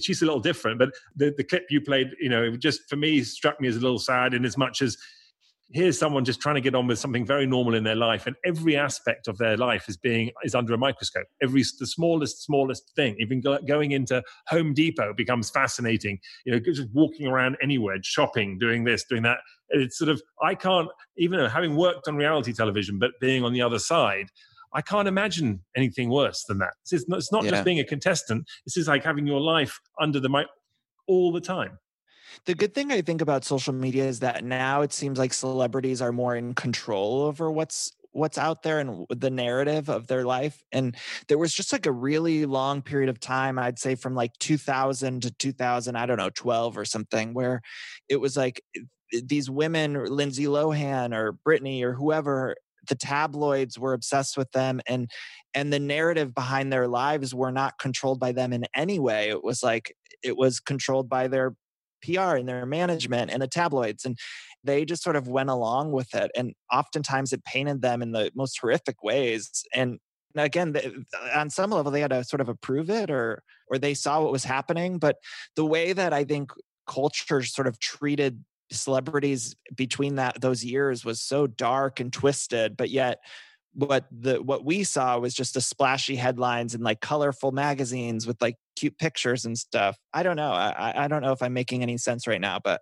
she's 0.00 0.22
a 0.22 0.24
little 0.24 0.40
different, 0.40 0.78
but 0.78 0.90
the, 1.16 1.34
the 1.36 1.44
clip 1.44 1.66
you 1.70 1.80
played, 1.80 2.10
you 2.20 2.28
know, 2.28 2.56
just 2.56 2.88
for 2.88 2.96
me 2.96 3.22
struck 3.22 3.60
me 3.60 3.68
as 3.68 3.76
a 3.76 3.80
little 3.80 3.98
sad 3.98 4.34
in 4.34 4.44
as 4.44 4.56
much 4.56 4.82
as, 4.82 4.96
here's 5.72 5.98
someone 5.98 6.24
just 6.24 6.40
trying 6.40 6.56
to 6.56 6.60
get 6.60 6.74
on 6.74 6.86
with 6.86 6.98
something 6.98 7.24
very 7.24 7.46
normal 7.46 7.74
in 7.74 7.84
their 7.84 7.96
life 7.96 8.26
and 8.26 8.34
every 8.44 8.76
aspect 8.76 9.28
of 9.28 9.38
their 9.38 9.56
life 9.56 9.88
is 9.88 9.96
being 9.96 10.30
is 10.44 10.54
under 10.54 10.74
a 10.74 10.78
microscope. 10.78 11.26
Every 11.42 11.62
the 11.78 11.86
smallest 11.86 12.44
smallest 12.44 12.90
thing 12.96 13.16
even 13.18 13.40
go, 13.40 13.58
going 13.66 13.92
into 13.92 14.22
home 14.48 14.74
depot 14.74 15.14
becomes 15.14 15.50
fascinating. 15.50 16.18
You 16.44 16.52
know 16.52 16.58
just 16.58 16.88
walking 16.92 17.26
around 17.26 17.56
anywhere 17.62 17.98
shopping 18.02 18.58
doing 18.58 18.84
this 18.84 19.04
doing 19.04 19.22
that. 19.22 19.38
It's 19.68 19.96
sort 19.96 20.08
of 20.08 20.20
i 20.42 20.54
can't 20.54 20.88
even 21.16 21.38
though 21.38 21.48
having 21.48 21.76
worked 21.76 22.08
on 22.08 22.16
reality 22.16 22.52
television 22.52 22.98
but 22.98 23.12
being 23.20 23.44
on 23.44 23.52
the 23.52 23.62
other 23.62 23.78
side 23.78 24.26
I 24.72 24.82
can't 24.82 25.08
imagine 25.08 25.64
anything 25.76 26.10
worse 26.10 26.44
than 26.44 26.58
that. 26.58 26.74
It's 26.90 27.08
not, 27.08 27.18
it's 27.18 27.32
not 27.32 27.44
yeah. 27.44 27.50
just 27.50 27.64
being 27.64 27.80
a 27.80 27.84
contestant. 27.84 28.46
This 28.64 28.76
is 28.76 28.88
like 28.88 29.04
having 29.04 29.26
your 29.26 29.40
life 29.40 29.80
under 30.00 30.20
the 30.20 30.28
mic 30.28 30.46
all 31.06 31.32
the 31.32 31.40
time. 31.40 31.78
The 32.46 32.54
good 32.54 32.74
thing 32.74 32.92
I 32.92 33.02
think 33.02 33.20
about 33.20 33.44
social 33.44 33.72
media 33.72 34.04
is 34.04 34.20
that 34.20 34.44
now 34.44 34.82
it 34.82 34.92
seems 34.92 35.18
like 35.18 35.32
celebrities 35.32 36.00
are 36.00 36.12
more 36.12 36.36
in 36.36 36.54
control 36.54 37.22
over 37.22 37.50
what's 37.50 37.92
what's 38.12 38.38
out 38.38 38.62
there 38.62 38.80
and 38.80 39.06
the 39.10 39.30
narrative 39.30 39.88
of 39.88 40.08
their 40.08 40.24
life 40.24 40.64
and 40.72 40.96
there 41.28 41.38
was 41.38 41.54
just 41.54 41.72
like 41.72 41.86
a 41.86 41.92
really 41.92 42.44
long 42.44 42.82
period 42.82 43.08
of 43.08 43.20
time 43.20 43.56
i'd 43.56 43.78
say 43.78 43.94
from 43.94 44.16
like 44.16 44.32
2000 44.40 45.22
to 45.22 45.30
2000 45.30 45.94
i 45.94 46.06
don't 46.06 46.16
know 46.16 46.30
12 46.30 46.76
or 46.76 46.84
something 46.84 47.34
where 47.34 47.60
it 48.08 48.16
was 48.16 48.36
like 48.36 48.60
eh, 48.76 49.20
these 49.24 49.48
women 49.48 50.06
lindsay 50.06 50.46
lohan 50.46 51.14
or 51.14 51.34
britney 51.46 51.82
or 51.82 51.92
whoever 51.92 52.56
the 52.90 52.94
tabloids 52.94 53.78
were 53.78 53.94
obsessed 53.94 54.36
with 54.36 54.52
them 54.52 54.80
and 54.86 55.10
and 55.54 55.72
the 55.72 55.80
narrative 55.80 56.34
behind 56.34 56.70
their 56.70 56.86
lives 56.86 57.34
were 57.34 57.50
not 57.50 57.78
controlled 57.78 58.20
by 58.20 58.32
them 58.32 58.52
in 58.52 58.66
any 58.74 58.98
way 58.98 59.30
it 59.30 59.42
was 59.42 59.62
like 59.62 59.96
it 60.22 60.36
was 60.36 60.60
controlled 60.60 61.08
by 61.08 61.26
their 61.26 61.54
PR 62.02 62.36
and 62.36 62.48
their 62.48 62.66
management 62.66 63.30
and 63.30 63.42
the 63.42 63.48
tabloids. 63.48 64.04
And 64.04 64.18
they 64.64 64.84
just 64.84 65.02
sort 65.02 65.16
of 65.16 65.28
went 65.28 65.50
along 65.50 65.92
with 65.92 66.14
it. 66.14 66.30
And 66.36 66.54
oftentimes 66.72 67.32
it 67.32 67.44
painted 67.44 67.82
them 67.82 68.02
in 68.02 68.12
the 68.12 68.30
most 68.34 68.58
horrific 68.60 69.02
ways. 69.02 69.50
And 69.74 69.98
again, 70.34 70.74
on 71.34 71.50
some 71.50 71.70
level, 71.70 71.90
they 71.90 72.00
had 72.00 72.10
to 72.10 72.24
sort 72.24 72.40
of 72.40 72.48
approve 72.48 72.90
it 72.90 73.10
or 73.10 73.42
or 73.68 73.78
they 73.78 73.94
saw 73.94 74.22
what 74.22 74.32
was 74.32 74.44
happening. 74.44 74.98
But 74.98 75.16
the 75.56 75.64
way 75.64 75.92
that 75.92 76.12
I 76.12 76.24
think 76.24 76.50
culture 76.88 77.42
sort 77.42 77.68
of 77.68 77.78
treated 77.78 78.44
celebrities 78.70 79.56
between 79.74 80.16
that 80.16 80.40
those 80.40 80.64
years 80.64 81.04
was 81.04 81.20
so 81.20 81.46
dark 81.46 82.00
and 82.00 82.12
twisted, 82.12 82.76
but 82.76 82.90
yet 82.90 83.20
what 83.72 84.06
the 84.10 84.42
what 84.42 84.64
we 84.64 84.82
saw 84.82 85.18
was 85.18 85.32
just 85.34 85.54
the 85.54 85.60
splashy 85.60 86.16
headlines 86.16 86.74
and 86.74 86.82
like 86.82 87.00
colorful 87.00 87.52
magazines 87.52 88.26
with 88.26 88.40
like 88.42 88.56
cute 88.76 88.98
pictures 88.98 89.44
and 89.44 89.56
stuff. 89.56 89.96
I 90.12 90.22
don't 90.22 90.36
know. 90.36 90.50
I 90.50 91.04
I 91.04 91.08
don't 91.08 91.22
know 91.22 91.32
if 91.32 91.42
I'm 91.42 91.52
making 91.52 91.82
any 91.82 91.96
sense 91.96 92.26
right 92.26 92.40
now, 92.40 92.58
but 92.62 92.80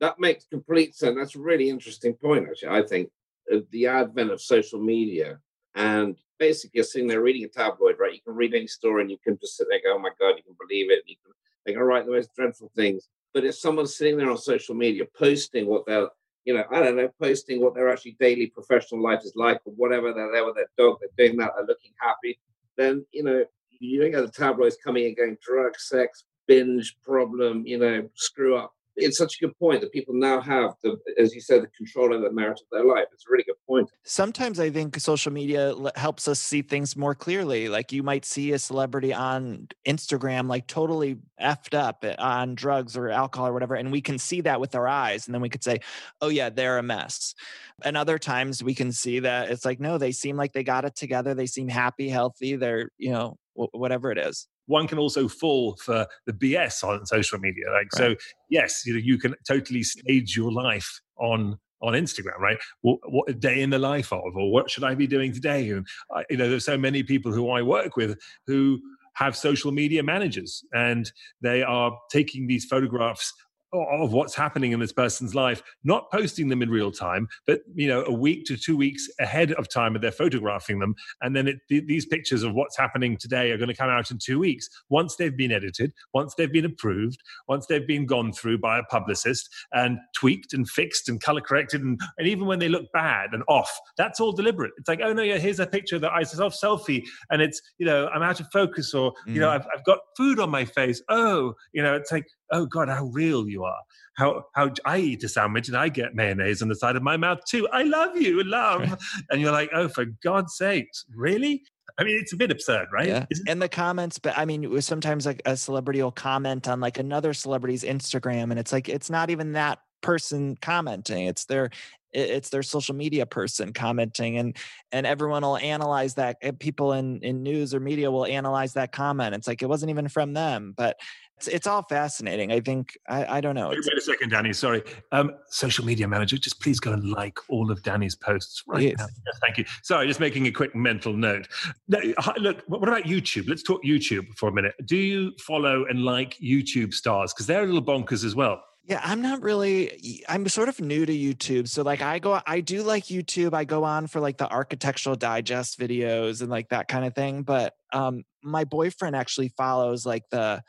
that 0.00 0.18
makes 0.18 0.46
complete 0.46 0.94
sense. 0.94 1.16
That's 1.16 1.36
a 1.36 1.40
really 1.40 1.68
interesting 1.68 2.14
point, 2.14 2.46
actually. 2.48 2.70
I 2.70 2.82
think 2.82 3.10
uh, 3.52 3.58
the 3.70 3.86
advent 3.86 4.30
of 4.30 4.40
social 4.40 4.80
media 4.80 5.38
and 5.74 6.16
basically 6.38 6.72
you're 6.74 6.84
sitting 6.84 7.06
there 7.06 7.22
reading 7.22 7.44
a 7.44 7.48
tabloid, 7.48 7.96
right? 7.98 8.14
You 8.14 8.20
can 8.22 8.34
read 8.34 8.54
any 8.54 8.66
story 8.66 9.02
and 9.02 9.10
you 9.10 9.18
can 9.22 9.38
just 9.38 9.56
sit 9.56 9.66
there, 9.70 9.80
go, 9.84 9.96
"Oh 9.96 9.98
my 9.98 10.10
god, 10.18 10.36
you 10.36 10.42
can 10.42 10.56
believe 10.58 10.90
it." 10.90 11.04
You 11.06 11.16
can 11.22 11.32
they 11.66 11.72
can 11.72 11.82
write 11.82 12.06
the 12.06 12.12
most 12.12 12.34
dreadful 12.34 12.70
things. 12.74 13.08
But 13.32 13.44
if 13.44 13.54
someone's 13.54 13.96
sitting 13.96 14.16
there 14.16 14.30
on 14.30 14.38
social 14.38 14.74
media 14.74 15.04
posting 15.16 15.66
what 15.66 15.86
they're 15.86 16.08
you 16.44 16.54
know, 16.54 16.64
I 16.72 16.80
don't 16.80 16.96
know, 16.96 17.10
posting 17.20 17.60
what 17.60 17.74
their 17.74 17.90
actually 17.90 18.16
daily 18.18 18.46
professional 18.46 19.02
life 19.02 19.20
is 19.24 19.34
like 19.36 19.60
or 19.66 19.74
whatever. 19.74 20.12
They're 20.12 20.32
there 20.32 20.44
with 20.44 20.56
their 20.56 20.70
dog, 20.78 20.98
they're 21.00 21.26
doing 21.26 21.38
that, 21.38 21.52
they're 21.54 21.66
looking 21.66 21.92
happy. 22.00 22.38
Then, 22.76 23.04
you 23.12 23.22
know, 23.22 23.44
you 23.68 24.00
don't 24.00 24.12
get 24.12 24.22
the 24.22 24.32
tabloids 24.32 24.78
coming 24.82 25.06
and 25.06 25.16
going 25.16 25.36
drug, 25.42 25.78
sex, 25.78 26.24
binge, 26.46 26.96
problem, 27.04 27.66
you 27.66 27.78
know, 27.78 28.08
screw 28.14 28.56
up 28.56 28.72
it's 29.00 29.18
such 29.18 29.36
a 29.40 29.46
good 29.46 29.58
point 29.58 29.80
that 29.80 29.92
people 29.92 30.14
now 30.14 30.40
have 30.40 30.74
the, 30.82 30.96
as 31.18 31.34
you 31.34 31.40
said, 31.40 31.62
the 31.62 31.68
control 31.68 32.14
of 32.14 32.22
the 32.22 32.30
narrative 32.30 32.64
of 32.72 32.78
their 32.78 32.84
life. 32.84 33.06
It's 33.12 33.24
a 33.28 33.32
really 33.32 33.44
good 33.44 33.56
point. 33.66 33.90
Sometimes 34.04 34.60
I 34.60 34.70
think 34.70 34.98
social 35.00 35.32
media 35.32 35.74
helps 35.96 36.28
us 36.28 36.40
see 36.40 36.62
things 36.62 36.96
more 36.96 37.14
clearly. 37.14 37.68
Like 37.68 37.92
you 37.92 38.02
might 38.02 38.24
see 38.24 38.52
a 38.52 38.58
celebrity 38.58 39.12
on 39.12 39.68
Instagram, 39.86 40.48
like 40.48 40.66
totally 40.66 41.18
effed 41.40 41.74
up 41.74 42.04
on 42.18 42.54
drugs 42.54 42.96
or 42.96 43.08
alcohol 43.08 43.48
or 43.48 43.52
whatever, 43.52 43.74
and 43.74 43.90
we 43.90 44.00
can 44.00 44.18
see 44.18 44.40
that 44.42 44.60
with 44.60 44.74
our 44.74 44.86
eyes, 44.86 45.26
and 45.26 45.34
then 45.34 45.40
we 45.40 45.48
could 45.48 45.64
say, 45.64 45.80
"Oh 46.20 46.28
yeah, 46.28 46.50
they're 46.50 46.78
a 46.78 46.82
mess." 46.82 47.34
And 47.82 47.96
other 47.96 48.18
times 48.18 48.62
we 48.62 48.74
can 48.74 48.92
see 48.92 49.20
that 49.20 49.50
it's 49.50 49.64
like, 49.64 49.80
no, 49.80 49.98
they 49.98 50.12
seem 50.12 50.36
like 50.36 50.52
they 50.52 50.64
got 50.64 50.84
it 50.84 50.94
together. 50.94 51.34
They 51.34 51.46
seem 51.46 51.68
happy, 51.68 52.08
healthy. 52.08 52.56
They're, 52.56 52.90
you 52.98 53.10
know, 53.10 53.38
whatever 53.54 54.10
it 54.12 54.18
is 54.18 54.46
one 54.70 54.86
can 54.86 54.98
also 54.98 55.28
fall 55.28 55.76
for 55.76 56.06
the 56.26 56.32
BS 56.32 56.84
on 56.84 57.04
social 57.04 57.38
media. 57.38 57.66
Like, 57.70 57.92
right. 57.98 58.16
so 58.16 58.16
yes, 58.48 58.86
you 58.86 58.94
know, 58.94 59.00
you 59.00 59.18
can 59.18 59.34
totally 59.46 59.82
stage 59.82 60.36
your 60.36 60.52
life 60.52 61.00
on 61.18 61.58
on 61.82 61.94
Instagram, 61.94 62.38
right? 62.38 62.58
What, 62.82 62.98
what, 63.06 63.30
a 63.30 63.32
day 63.32 63.62
in 63.62 63.70
the 63.70 63.78
life 63.78 64.12
of, 64.12 64.36
or 64.36 64.52
what 64.52 64.70
should 64.70 64.84
I 64.84 64.94
be 64.94 65.06
doing 65.06 65.32
today? 65.32 65.70
And 65.70 65.86
uh, 66.14 66.22
you 66.28 66.36
know, 66.36 66.48
there's 66.48 66.66
so 66.66 66.76
many 66.76 67.02
people 67.02 67.32
who 67.32 67.50
I 67.50 67.62
work 67.62 67.96
with 67.96 68.18
who 68.46 68.78
have 69.14 69.34
social 69.34 69.72
media 69.72 70.02
managers, 70.02 70.62
and 70.72 71.10
they 71.40 71.62
are 71.62 71.92
taking 72.10 72.46
these 72.46 72.64
photographs 72.64 73.32
of 73.72 74.12
what's 74.12 74.34
happening 74.34 74.72
in 74.72 74.80
this 74.80 74.92
person's 74.92 75.34
life, 75.34 75.62
not 75.84 76.10
posting 76.10 76.48
them 76.48 76.62
in 76.62 76.70
real 76.70 76.90
time, 76.90 77.28
but 77.46 77.60
you 77.74 77.88
know, 77.88 78.04
a 78.04 78.12
week 78.12 78.44
to 78.46 78.56
two 78.56 78.76
weeks 78.76 79.08
ahead 79.20 79.52
of 79.52 79.68
time, 79.68 79.94
and 79.94 80.02
they're 80.02 80.10
photographing 80.10 80.78
them, 80.78 80.94
and 81.22 81.34
then 81.34 81.48
it, 81.48 81.58
th- 81.68 81.86
these 81.86 82.06
pictures 82.06 82.42
of 82.42 82.54
what's 82.54 82.76
happening 82.76 83.16
today 83.16 83.50
are 83.50 83.58
going 83.58 83.68
to 83.68 83.74
come 83.74 83.90
out 83.90 84.10
in 84.10 84.18
two 84.18 84.38
weeks 84.38 84.68
once 84.88 85.16
they've 85.16 85.36
been 85.36 85.52
edited, 85.52 85.92
once 86.12 86.34
they've 86.34 86.52
been 86.52 86.64
approved, 86.64 87.22
once 87.48 87.66
they've 87.66 87.86
been 87.86 88.06
gone 88.06 88.32
through 88.32 88.58
by 88.58 88.78
a 88.78 88.82
publicist 88.84 89.48
and 89.72 89.98
tweaked 90.14 90.52
and 90.52 90.68
fixed 90.68 91.08
and 91.08 91.20
color 91.20 91.40
corrected, 91.40 91.82
and, 91.82 92.00
and 92.18 92.26
even 92.26 92.46
when 92.46 92.58
they 92.58 92.68
look 92.68 92.86
bad 92.92 93.30
and 93.32 93.42
off, 93.48 93.70
that's 93.96 94.20
all 94.20 94.32
deliberate. 94.32 94.72
It's 94.78 94.88
like, 94.88 95.00
oh 95.02 95.12
no, 95.12 95.22
yeah, 95.22 95.38
here's 95.38 95.60
a 95.60 95.66
picture 95.66 95.98
that 95.98 96.12
I 96.12 96.22
self 96.22 96.54
selfie, 96.60 97.04
and 97.30 97.40
it's 97.42 97.60
you 97.78 97.86
know, 97.86 98.08
I'm 98.08 98.22
out 98.22 98.40
of 98.40 98.48
focus, 98.52 98.94
or 98.94 99.12
mm. 99.26 99.34
you 99.34 99.40
know, 99.40 99.48
mm. 99.48 99.54
I've, 99.54 99.66
I've 99.74 99.84
got 99.84 99.98
food 100.16 100.40
on 100.40 100.50
my 100.50 100.64
face. 100.64 101.02
Oh, 101.08 101.54
you 101.72 101.82
know, 101.82 101.94
it's 101.94 102.12
like 102.12 102.26
oh 102.50 102.66
God, 102.66 102.88
how 102.88 103.04
real 103.06 103.48
you 103.48 103.64
are. 103.64 103.80
How 104.16 104.44
how 104.54 104.72
I 104.84 104.98
eat 104.98 105.24
a 105.24 105.28
sandwich 105.28 105.68
and 105.68 105.76
I 105.76 105.88
get 105.88 106.14
mayonnaise 106.14 106.62
on 106.62 106.68
the 106.68 106.74
side 106.74 106.96
of 106.96 107.02
my 107.02 107.16
mouth 107.16 107.40
too. 107.48 107.68
I 107.68 107.84
love 107.84 108.16
you, 108.16 108.42
love. 108.44 108.98
and 109.30 109.40
you're 109.40 109.52
like, 109.52 109.70
oh, 109.72 109.88
for 109.88 110.04
God's 110.22 110.56
sake, 110.56 110.88
really? 111.14 111.62
I 111.98 112.04
mean, 112.04 112.18
it's 112.18 112.32
a 112.32 112.36
bit 112.36 112.50
absurd, 112.50 112.88
right? 112.92 113.08
Yeah. 113.08 113.26
And 113.46 113.60
the 113.60 113.68
comments, 113.68 114.18
but 114.18 114.36
I 114.38 114.44
mean, 114.44 114.80
sometimes 114.80 115.26
like 115.26 115.42
a 115.44 115.56
celebrity 115.56 116.02
will 116.02 116.12
comment 116.12 116.68
on 116.68 116.80
like 116.80 116.98
another 116.98 117.34
celebrity's 117.34 117.84
Instagram, 117.84 118.50
and 118.50 118.58
it's 118.58 118.72
like 118.72 118.88
it's 118.88 119.10
not 119.10 119.30
even 119.30 119.52
that 119.52 119.80
person 120.00 120.56
commenting; 120.60 121.26
it's 121.26 121.44
their 121.44 121.70
it's 122.12 122.50
their 122.50 122.62
social 122.62 122.94
media 122.94 123.24
person 123.24 123.72
commenting 123.72 124.36
and 124.36 124.56
and 124.90 125.06
everyone 125.06 125.42
will 125.42 125.56
analyze 125.58 126.14
that 126.14 126.36
people 126.58 126.92
in 126.92 127.20
in 127.22 127.42
news 127.42 127.72
or 127.72 127.80
media 127.80 128.10
will 128.10 128.26
analyze 128.26 128.72
that 128.72 128.90
comment 128.90 129.34
it's 129.34 129.46
like 129.46 129.62
it 129.62 129.68
wasn't 129.68 129.88
even 129.88 130.08
from 130.08 130.32
them 130.32 130.74
but 130.76 130.96
it's, 131.40 131.48
it's 131.48 131.66
all 131.66 131.82
fascinating. 131.82 132.52
I 132.52 132.60
think 132.60 132.98
I, 133.08 133.38
I 133.38 133.40
don't 133.40 133.54
know. 133.54 133.70
Wait, 133.70 133.78
wait 133.78 133.96
a 133.96 134.00
second, 134.00 134.28
Danny. 134.28 134.52
Sorry, 134.52 134.82
um, 135.10 135.32
social 135.48 135.86
media 135.86 136.06
manager. 136.06 136.36
Just 136.36 136.60
please 136.60 136.78
go 136.78 136.92
and 136.92 137.10
like 137.10 137.38
all 137.48 137.70
of 137.70 137.82
Danny's 137.82 138.14
posts 138.14 138.62
right 138.66 138.82
yes. 138.82 138.96
now. 138.98 139.06
Thank 139.40 139.56
you. 139.56 139.64
Sorry, 139.82 140.06
just 140.06 140.20
making 140.20 140.46
a 140.48 140.50
quick 140.50 140.74
mental 140.74 141.14
note. 141.14 141.48
look, 141.88 142.62
what 142.66 142.88
about 142.88 143.04
YouTube? 143.04 143.48
Let's 143.48 143.62
talk 143.62 143.82
YouTube 143.82 144.26
for 144.36 144.50
a 144.50 144.52
minute. 144.52 144.74
Do 144.84 144.96
you 144.96 145.32
follow 145.38 145.86
and 145.86 146.04
like 146.04 146.36
YouTube 146.36 146.92
stars 146.92 147.32
because 147.32 147.46
they're 147.46 147.62
a 147.62 147.66
little 147.66 147.82
bonkers 147.82 148.22
as 148.22 148.34
well? 148.34 148.62
Yeah, 148.84 149.00
I'm 149.04 149.22
not 149.22 149.42
really 149.42 150.24
I'm 150.28 150.48
sort 150.48 150.68
of 150.68 150.80
new 150.80 151.06
to 151.06 151.12
YouTube. 151.12 151.68
So 151.68 151.82
like 151.82 152.02
I 152.02 152.18
go 152.18 152.40
I 152.46 152.60
do 152.60 152.82
like 152.82 153.04
YouTube. 153.04 153.54
I 153.54 153.64
go 153.64 153.84
on 153.84 154.08
for 154.08 154.20
like 154.20 154.36
the 154.36 154.50
architectural 154.50 155.16
digest 155.16 155.78
videos 155.78 156.40
and 156.40 156.50
like 156.50 156.70
that 156.70 156.88
kind 156.88 157.04
of 157.04 157.14
thing, 157.14 157.42
but 157.42 157.74
um 157.92 158.24
my 158.42 158.64
boyfriend 158.64 159.16
actually 159.16 159.48
follows 159.56 160.04
like 160.04 160.28
the 160.30 160.62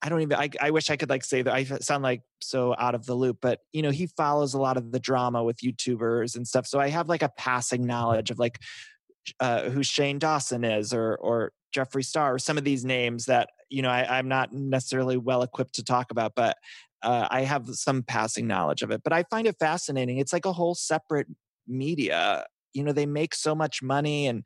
I 0.00 0.08
don't 0.08 0.22
even 0.22 0.38
I, 0.38 0.50
I 0.60 0.70
wish 0.70 0.90
I 0.90 0.96
could 0.96 1.10
like 1.10 1.24
say 1.24 1.42
that 1.42 1.52
I 1.52 1.64
sound 1.64 2.02
like 2.02 2.22
so 2.40 2.74
out 2.78 2.94
of 2.94 3.04
the 3.06 3.14
loop, 3.14 3.38
but 3.40 3.60
you 3.72 3.82
know, 3.82 3.90
he 3.90 4.06
follows 4.06 4.54
a 4.54 4.60
lot 4.60 4.76
of 4.76 4.92
the 4.92 5.00
drama 5.00 5.42
with 5.42 5.58
YouTubers 5.58 6.36
and 6.36 6.46
stuff. 6.46 6.66
So 6.66 6.78
I 6.78 6.88
have 6.88 7.08
like 7.08 7.22
a 7.22 7.30
passing 7.30 7.84
knowledge 7.84 8.30
of 8.30 8.38
like 8.38 8.60
uh, 9.40 9.70
who 9.70 9.82
Shane 9.82 10.18
Dawson 10.18 10.64
is 10.64 10.92
or 10.92 11.16
or 11.16 11.52
Jeffree 11.76 12.04
Star 12.04 12.34
or 12.34 12.38
some 12.38 12.56
of 12.56 12.64
these 12.64 12.84
names 12.84 13.26
that, 13.26 13.50
you 13.68 13.82
know, 13.82 13.90
I, 13.90 14.18
I'm 14.18 14.28
not 14.28 14.52
necessarily 14.52 15.16
well 15.16 15.42
equipped 15.42 15.74
to 15.74 15.84
talk 15.84 16.10
about, 16.10 16.32
but 16.36 16.56
uh, 17.02 17.26
I 17.30 17.42
have 17.42 17.68
some 17.72 18.02
passing 18.02 18.46
knowledge 18.46 18.82
of 18.82 18.90
it. 18.90 19.02
But 19.02 19.12
I 19.12 19.24
find 19.24 19.46
it 19.46 19.56
fascinating. 19.58 20.18
It's 20.18 20.32
like 20.32 20.46
a 20.46 20.52
whole 20.52 20.74
separate 20.74 21.26
media 21.66 22.46
you 22.74 22.84
know 22.84 22.92
they 22.92 23.06
make 23.06 23.34
so 23.34 23.54
much 23.54 23.82
money 23.82 24.26
and 24.26 24.44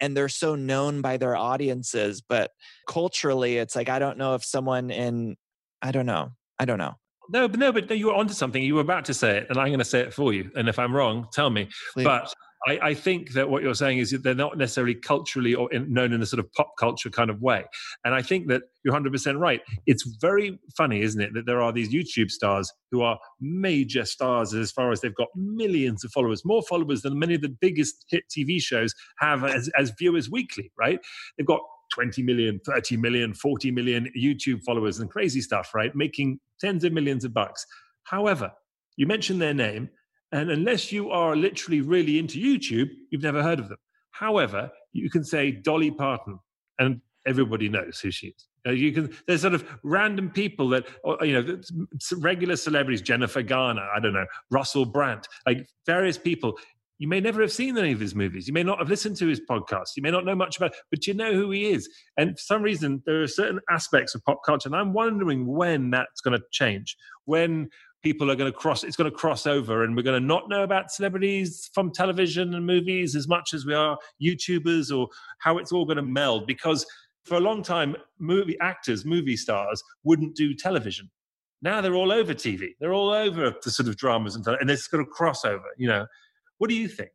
and 0.00 0.16
they're 0.16 0.28
so 0.28 0.54
known 0.54 1.00
by 1.00 1.16
their 1.16 1.36
audiences 1.36 2.22
but 2.26 2.50
culturally 2.88 3.58
it's 3.58 3.76
like 3.76 3.88
i 3.88 3.98
don't 3.98 4.18
know 4.18 4.34
if 4.34 4.44
someone 4.44 4.90
in 4.90 5.36
i 5.82 5.92
don't 5.92 6.06
know 6.06 6.30
i 6.58 6.64
don't 6.64 6.78
know 6.78 6.94
no 7.30 7.48
but 7.48 7.58
no 7.60 7.72
but 7.72 7.90
you 7.96 8.06
were 8.06 8.14
onto 8.14 8.34
something 8.34 8.62
you 8.62 8.74
were 8.74 8.80
about 8.80 9.04
to 9.04 9.14
say 9.14 9.38
it 9.38 9.46
and 9.48 9.58
i'm 9.58 9.68
going 9.68 9.78
to 9.78 9.84
say 9.84 10.00
it 10.00 10.12
for 10.12 10.32
you 10.32 10.50
and 10.56 10.68
if 10.68 10.78
i'm 10.78 10.94
wrong 10.94 11.26
tell 11.32 11.50
me 11.50 11.68
Please. 11.94 12.04
but 12.04 12.32
I, 12.66 12.78
I, 12.82 12.94
think 12.94 13.32
that 13.32 13.48
what 13.48 13.62
you're 13.62 13.74
saying 13.74 13.98
is 13.98 14.10
that 14.10 14.22
they're 14.22 14.34
not 14.34 14.58
necessarily 14.58 14.94
culturally 14.94 15.54
or 15.54 15.72
in, 15.72 15.92
known 15.92 16.12
in 16.12 16.20
a 16.20 16.26
sort 16.26 16.40
of 16.40 16.52
pop 16.52 16.72
culture 16.78 17.08
kind 17.08 17.30
of 17.30 17.40
way. 17.40 17.64
And 18.04 18.14
I 18.14 18.22
think 18.22 18.48
that 18.48 18.62
you're 18.84 18.94
100% 18.94 19.38
right. 19.38 19.60
It's 19.86 20.04
very 20.20 20.58
funny, 20.76 21.00
isn't 21.00 21.20
it, 21.20 21.32
that 21.34 21.46
there 21.46 21.62
are 21.62 21.72
these 21.72 21.92
YouTube 21.92 22.30
stars 22.30 22.70
who 22.90 23.02
are 23.02 23.18
major 23.40 24.04
stars 24.04 24.52
as 24.54 24.70
far 24.70 24.92
as 24.92 25.00
they've 25.00 25.14
got 25.14 25.28
millions 25.34 26.04
of 26.04 26.12
followers, 26.12 26.44
more 26.44 26.62
followers 26.68 27.02
than 27.02 27.18
many 27.18 27.34
of 27.34 27.40
the 27.40 27.48
biggest 27.60 28.04
hit 28.08 28.24
TV 28.30 28.60
shows 28.60 28.94
have 29.18 29.44
as, 29.44 29.70
as 29.78 29.92
viewers 29.98 30.30
weekly, 30.30 30.70
right? 30.78 31.00
They've 31.38 31.46
got 31.46 31.60
20 31.92 32.22
million, 32.22 32.60
30 32.66 32.96
million, 32.96 33.34
40 33.34 33.70
million 33.70 34.10
YouTube 34.16 34.62
followers 34.64 34.98
and 34.98 35.10
crazy 35.10 35.40
stuff, 35.40 35.74
right? 35.74 35.94
Making 35.94 36.40
tens 36.60 36.84
of 36.84 36.92
millions 36.92 37.24
of 37.24 37.34
bucks. 37.34 37.66
However, 38.04 38.52
you 38.96 39.06
mentioned 39.06 39.40
their 39.40 39.54
name, 39.54 39.88
and 40.32 40.50
unless 40.50 40.92
you 40.92 41.10
are 41.10 41.34
literally 41.36 41.80
really 41.80 42.18
into 42.18 42.38
YouTube, 42.38 42.90
you've 43.10 43.22
never 43.22 43.42
heard 43.42 43.58
of 43.58 43.68
them. 43.68 43.78
However, 44.10 44.70
you 44.92 45.10
can 45.10 45.24
say 45.24 45.50
Dolly 45.50 45.90
Parton, 45.90 46.38
and 46.78 47.00
everybody 47.26 47.68
knows 47.68 48.00
who 48.00 48.10
she 48.10 48.28
is. 48.28 48.46
Uh, 48.66 48.72
you 48.72 48.92
can. 48.92 49.14
There's 49.26 49.40
sort 49.40 49.54
of 49.54 49.64
random 49.82 50.30
people 50.30 50.68
that, 50.70 50.86
uh, 51.06 51.22
you 51.22 51.42
know, 51.42 51.60
regular 52.18 52.56
celebrities. 52.56 53.00
Jennifer 53.00 53.42
Garner, 53.42 53.88
I 53.94 54.00
don't 54.00 54.12
know, 54.12 54.26
Russell 54.50 54.84
Brand, 54.84 55.26
like 55.46 55.66
various 55.86 56.18
people. 56.18 56.58
You 56.98 57.08
may 57.08 57.20
never 57.20 57.40
have 57.40 57.50
seen 57.50 57.78
any 57.78 57.92
of 57.92 58.00
his 58.00 58.14
movies. 58.14 58.46
You 58.46 58.52
may 58.52 58.62
not 58.62 58.78
have 58.78 58.90
listened 58.90 59.16
to 59.16 59.26
his 59.26 59.40
podcast. 59.40 59.96
You 59.96 60.02
may 60.02 60.10
not 60.10 60.26
know 60.26 60.34
much 60.34 60.58
about, 60.58 60.74
but 60.90 61.06
you 61.06 61.14
know 61.14 61.32
who 61.32 61.50
he 61.50 61.70
is. 61.70 61.88
And 62.18 62.32
for 62.32 62.42
some 62.42 62.62
reason, 62.62 63.02
there 63.06 63.22
are 63.22 63.26
certain 63.26 63.58
aspects 63.70 64.14
of 64.14 64.22
pop 64.24 64.40
culture, 64.44 64.68
and 64.68 64.76
I'm 64.76 64.92
wondering 64.92 65.46
when 65.46 65.90
that's 65.90 66.20
going 66.20 66.38
to 66.38 66.44
change. 66.52 66.98
When 67.24 67.70
people 68.02 68.30
are 68.30 68.36
going 68.36 68.50
to 68.50 68.56
cross, 68.56 68.84
it's 68.84 68.96
going 68.96 69.10
to 69.10 69.16
cross 69.16 69.46
over, 69.46 69.84
and 69.84 69.96
we're 69.96 70.02
going 70.02 70.20
to 70.20 70.26
not 70.26 70.48
know 70.48 70.62
about 70.62 70.90
celebrities 70.90 71.70
from 71.74 71.90
television 71.90 72.54
and 72.54 72.66
movies 72.66 73.14
as 73.14 73.28
much 73.28 73.52
as 73.54 73.66
we 73.66 73.74
are 73.74 73.98
YouTubers, 74.22 74.96
or 74.96 75.08
how 75.38 75.58
it's 75.58 75.72
all 75.72 75.84
going 75.84 75.96
to 75.96 76.02
meld. 76.02 76.46
Because 76.46 76.86
for 77.24 77.36
a 77.36 77.40
long 77.40 77.62
time, 77.62 77.96
movie 78.18 78.56
actors, 78.60 79.04
movie 79.04 79.36
stars 79.36 79.82
wouldn't 80.04 80.34
do 80.34 80.54
television. 80.54 81.10
Now 81.62 81.80
they're 81.80 81.94
all 81.94 82.12
over 82.12 82.32
TV. 82.32 82.70
They're 82.80 82.94
all 82.94 83.10
over 83.10 83.54
the 83.62 83.70
sort 83.70 83.88
of 83.88 83.96
dramas 83.96 84.34
and, 84.34 84.46
and 84.46 84.68
there's 84.68 84.88
sort 84.88 85.02
of 85.02 85.08
crossover. 85.08 85.68
You 85.76 85.88
know, 85.88 86.06
what 86.58 86.70
do 86.70 86.76
you 86.76 86.88
think? 86.88 87.10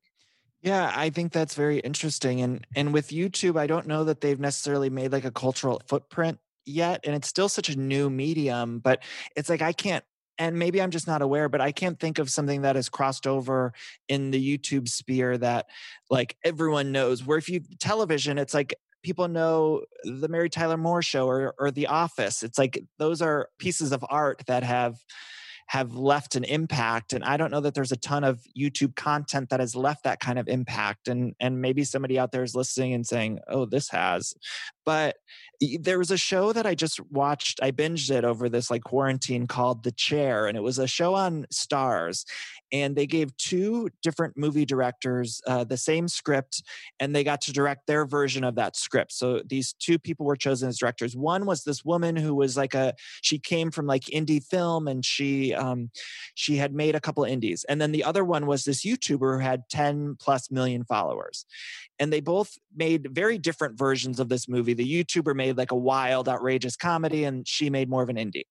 Yeah, 0.61 0.91
I 0.95 1.09
think 1.09 1.31
that's 1.31 1.55
very 1.55 1.79
interesting. 1.79 2.41
And 2.41 2.65
and 2.75 2.93
with 2.93 3.09
YouTube, 3.09 3.57
I 3.57 3.67
don't 3.67 3.87
know 3.87 4.03
that 4.03 4.21
they've 4.21 4.39
necessarily 4.39 4.89
made 4.89 5.11
like 5.11 5.25
a 5.25 5.31
cultural 5.31 5.81
footprint 5.87 6.39
yet. 6.65 7.01
And 7.03 7.15
it's 7.15 7.27
still 7.27 7.49
such 7.49 7.69
a 7.69 7.77
new 7.77 8.09
medium, 8.09 8.79
but 8.79 9.03
it's 9.35 9.49
like 9.49 9.61
I 9.61 9.73
can't 9.73 10.03
and 10.37 10.57
maybe 10.57 10.81
I'm 10.81 10.91
just 10.91 11.07
not 11.07 11.21
aware, 11.21 11.49
but 11.49 11.61
I 11.61 11.71
can't 11.71 11.99
think 11.99 12.19
of 12.19 12.29
something 12.29 12.63
that 12.63 12.75
has 12.75 12.89
crossed 12.89 13.27
over 13.27 13.73
in 14.07 14.31
the 14.31 14.57
YouTube 14.57 14.87
sphere 14.87 15.37
that 15.37 15.67
like 16.09 16.37
everyone 16.43 16.91
knows. 16.91 17.25
Where 17.25 17.37
if 17.37 17.49
you 17.49 17.61
television, 17.79 18.37
it's 18.37 18.53
like 18.53 18.75
people 19.03 19.27
know 19.27 19.83
the 20.03 20.27
Mary 20.27 20.49
Tyler 20.49 20.77
Moore 20.77 21.01
show 21.01 21.27
or 21.27 21.55
or 21.59 21.71
The 21.71 21.87
Office. 21.87 22.43
It's 22.43 22.57
like 22.57 22.83
those 22.97 23.21
are 23.21 23.49
pieces 23.59 23.91
of 23.91 24.03
art 24.09 24.43
that 24.47 24.63
have 24.63 24.97
have 25.67 25.95
left 25.95 26.35
an 26.35 26.43
impact 26.43 27.11
and 27.11 27.23
i 27.23 27.37
don't 27.37 27.49
know 27.49 27.59
that 27.59 27.73
there's 27.73 27.91
a 27.91 27.97
ton 27.97 28.23
of 28.23 28.39
youtube 28.57 28.95
content 28.95 29.49
that 29.49 29.59
has 29.59 29.75
left 29.75 30.03
that 30.03 30.19
kind 30.19 30.37
of 30.37 30.47
impact 30.47 31.07
and 31.07 31.33
and 31.39 31.59
maybe 31.59 31.83
somebody 31.83 32.19
out 32.19 32.31
there 32.31 32.43
is 32.43 32.55
listening 32.55 32.93
and 32.93 33.07
saying 33.07 33.39
oh 33.47 33.65
this 33.65 33.89
has 33.89 34.35
but 34.85 35.17
there 35.79 35.97
was 35.97 36.11
a 36.11 36.17
show 36.17 36.51
that 36.51 36.65
i 36.65 36.75
just 36.75 36.99
watched 37.11 37.59
i 37.63 37.71
binged 37.71 38.11
it 38.11 38.25
over 38.25 38.49
this 38.49 38.69
like 38.69 38.83
quarantine 38.83 39.47
called 39.47 39.83
the 39.83 39.91
chair 39.91 40.47
and 40.47 40.57
it 40.57 40.61
was 40.61 40.79
a 40.79 40.87
show 40.87 41.13
on 41.13 41.45
Starz. 41.53 42.25
and 42.71 42.95
they 42.95 43.07
gave 43.07 43.35
two 43.37 43.89
different 44.03 44.37
movie 44.37 44.65
directors 44.65 45.41
uh, 45.47 45.63
the 45.63 45.77
same 45.77 46.07
script 46.07 46.61
and 46.99 47.15
they 47.15 47.23
got 47.23 47.41
to 47.41 47.53
direct 47.53 47.87
their 47.87 48.05
version 48.05 48.43
of 48.43 48.55
that 48.55 48.75
script 48.75 49.13
so 49.13 49.41
these 49.45 49.73
two 49.73 49.97
people 49.97 50.25
were 50.25 50.35
chosen 50.35 50.69
as 50.69 50.77
directors 50.77 51.15
one 51.15 51.45
was 51.45 51.63
this 51.63 51.85
woman 51.85 52.15
who 52.15 52.35
was 52.35 52.57
like 52.57 52.73
a 52.73 52.93
she 53.21 53.39
came 53.39 53.71
from 53.71 53.87
like 53.87 54.03
indie 54.05 54.43
film 54.43 54.87
and 54.87 55.05
she 55.05 55.53
um, 55.53 55.89
she 56.35 56.57
had 56.57 56.73
made 56.73 56.95
a 56.95 57.01
couple 57.01 57.23
indies 57.23 57.65
and 57.69 57.79
then 57.79 57.91
the 57.91 58.03
other 58.03 58.25
one 58.25 58.45
was 58.45 58.65
this 58.65 58.83
youtuber 58.83 59.37
who 59.37 59.39
had 59.39 59.67
10 59.69 60.17
plus 60.19 60.51
million 60.51 60.83
followers 60.83 61.45
and 61.99 62.11
they 62.11 62.19
both 62.19 62.57
made 62.75 63.13
very 63.13 63.37
different 63.37 63.77
versions 63.77 64.19
of 64.19 64.29
this 64.29 64.47
movie. 64.47 64.73
The 64.73 65.03
youtuber 65.03 65.35
made 65.35 65.57
like 65.57 65.71
a 65.71 65.77
wild 65.77 66.27
outrageous 66.27 66.75
comedy 66.75 67.23
and 67.23 67.47
she 67.47 67.69
made 67.69 67.89
more 67.89 68.03
of 68.03 68.09
an 68.09 68.17
indie. 68.17 68.45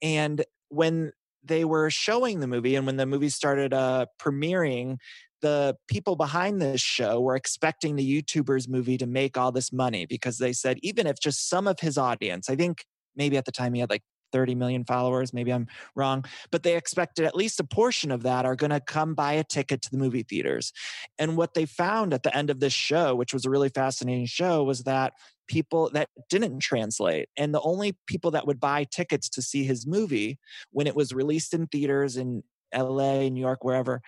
And 0.00 0.44
when 0.68 1.12
they 1.42 1.64
were 1.64 1.90
showing 1.90 2.40
the 2.40 2.46
movie 2.46 2.74
and 2.74 2.86
when 2.86 2.96
the 2.96 3.06
movie 3.06 3.28
started 3.28 3.72
uh, 3.72 4.06
premiering 4.20 4.98
the 5.40 5.76
people 5.86 6.16
behind 6.16 6.60
this 6.60 6.80
show 6.80 7.20
were 7.20 7.36
expecting 7.36 7.96
the 7.96 8.22
youtuber's 8.22 8.68
movie 8.68 8.98
to 8.98 9.06
make 9.06 9.36
all 9.36 9.52
this 9.52 9.72
money 9.72 10.04
because 10.04 10.38
they 10.38 10.52
said 10.52 10.78
even 10.82 11.06
if 11.06 11.18
just 11.20 11.48
some 11.48 11.68
of 11.68 11.78
his 11.78 11.96
audience 11.96 12.50
i 12.50 12.56
think 12.56 12.84
maybe 13.14 13.36
at 13.36 13.44
the 13.44 13.52
time 13.52 13.72
he 13.72 13.80
had 13.80 13.88
like 13.88 14.02
30 14.32 14.54
million 14.54 14.84
followers 14.84 15.32
maybe 15.32 15.52
i'm 15.52 15.66
wrong 15.94 16.24
but 16.50 16.62
they 16.62 16.76
expected 16.76 17.24
at 17.24 17.36
least 17.36 17.60
a 17.60 17.64
portion 17.64 18.10
of 18.10 18.22
that 18.22 18.44
are 18.44 18.56
going 18.56 18.70
to 18.70 18.80
come 18.80 19.14
buy 19.14 19.32
a 19.32 19.44
ticket 19.44 19.82
to 19.82 19.90
the 19.90 19.98
movie 19.98 20.22
theaters 20.22 20.72
and 21.18 21.36
what 21.36 21.54
they 21.54 21.66
found 21.66 22.12
at 22.12 22.22
the 22.22 22.36
end 22.36 22.50
of 22.50 22.60
this 22.60 22.72
show 22.72 23.14
which 23.14 23.32
was 23.32 23.44
a 23.44 23.50
really 23.50 23.68
fascinating 23.68 24.26
show 24.26 24.62
was 24.62 24.84
that 24.84 25.12
people 25.48 25.90
that 25.94 26.10
didn't 26.28 26.60
translate. 26.60 27.28
And 27.36 27.52
the 27.52 27.60
only 27.62 27.96
people 28.06 28.30
that 28.32 28.46
would 28.46 28.60
buy 28.60 28.84
tickets 28.84 29.28
to 29.30 29.42
see 29.42 29.64
his 29.64 29.86
movie 29.86 30.38
when 30.70 30.86
it 30.86 30.94
was 30.94 31.12
released 31.12 31.54
in 31.54 31.66
theaters 31.66 32.16
in 32.16 32.44
LA, 32.74 33.28
New 33.28 33.40
York, 33.40 33.64
wherever, 33.64 34.02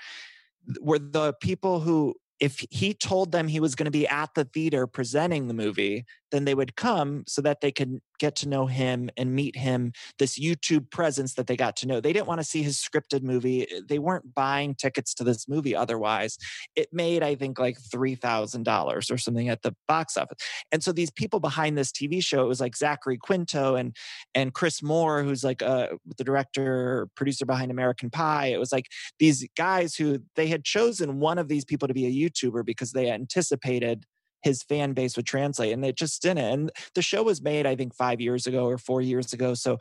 were 0.80 0.98
the 0.98 1.32
people 1.40 1.80
who 1.80 2.14
if 2.40 2.64
he 2.70 2.94
told 2.94 3.32
them 3.32 3.48
he 3.48 3.60
was 3.60 3.74
going 3.74 3.84
to 3.84 3.90
be 3.90 4.08
at 4.08 4.30
the 4.34 4.44
theater 4.44 4.86
presenting 4.86 5.46
the 5.46 5.54
movie, 5.54 6.06
then 6.30 6.44
they 6.44 6.54
would 6.54 6.76
come 6.76 7.24
so 7.26 7.42
that 7.42 7.60
they 7.60 7.70
could 7.70 8.00
get 8.18 8.36
to 8.36 8.48
know 8.48 8.66
him 8.66 9.10
and 9.16 9.34
meet 9.34 9.56
him, 9.56 9.92
this 10.18 10.38
YouTube 10.38 10.90
presence 10.90 11.34
that 11.34 11.46
they 11.46 11.56
got 11.56 11.74
to 11.74 11.86
know. 11.86 12.00
They 12.00 12.12
didn't 12.12 12.28
want 12.28 12.40
to 12.40 12.46
see 12.46 12.62
his 12.62 12.76
scripted 12.76 13.22
movie. 13.22 13.62
Eh, 13.62 13.80
they 13.88 13.98
weren't 13.98 14.34
buying 14.34 14.74
tickets 14.74 15.14
to 15.14 15.24
this 15.24 15.48
movie 15.48 15.74
otherwise. 15.74 16.36
It 16.76 16.88
made, 16.92 17.22
I 17.22 17.34
think, 17.34 17.58
like 17.58 17.78
$3,000 17.80 19.10
or 19.10 19.18
something 19.18 19.48
at 19.48 19.62
the 19.62 19.74
box 19.88 20.16
office. 20.16 20.38
And 20.70 20.84
so 20.84 20.92
these 20.92 21.10
people 21.10 21.40
behind 21.40 21.76
this 21.76 21.90
TV 21.90 22.22
show, 22.22 22.44
it 22.44 22.48
was 22.48 22.60
like 22.60 22.76
Zachary 22.76 23.16
Quinto 23.16 23.74
and, 23.74 23.96
and 24.34 24.52
Chris 24.52 24.82
Moore, 24.82 25.22
who's 25.22 25.42
like 25.42 25.62
uh, 25.62 25.88
the 26.18 26.24
director, 26.24 27.08
producer 27.16 27.46
behind 27.46 27.70
American 27.70 28.10
Pie. 28.10 28.48
It 28.48 28.60
was 28.60 28.72
like 28.72 28.86
these 29.18 29.46
guys 29.56 29.94
who 29.94 30.18
they 30.36 30.46
had 30.46 30.64
chosen 30.64 31.20
one 31.20 31.38
of 31.38 31.48
these 31.48 31.64
people 31.64 31.88
to 31.88 31.94
be 31.94 32.06
a 32.06 32.10
YouTuber 32.30 32.64
because 32.64 32.92
they 32.92 33.10
anticipated 33.10 34.04
his 34.42 34.62
fan 34.62 34.92
base 34.92 35.16
would 35.16 35.26
translate 35.26 35.72
and 35.72 35.84
it 35.84 35.96
just 35.96 36.22
didn't 36.22 36.38
and 36.38 36.70
the 36.94 37.02
show 37.02 37.22
was 37.22 37.42
made 37.42 37.66
i 37.66 37.76
think 37.76 37.94
five 37.94 38.20
years 38.20 38.46
ago 38.46 38.66
or 38.66 38.78
four 38.78 39.00
years 39.00 39.32
ago 39.32 39.54
so 39.54 39.78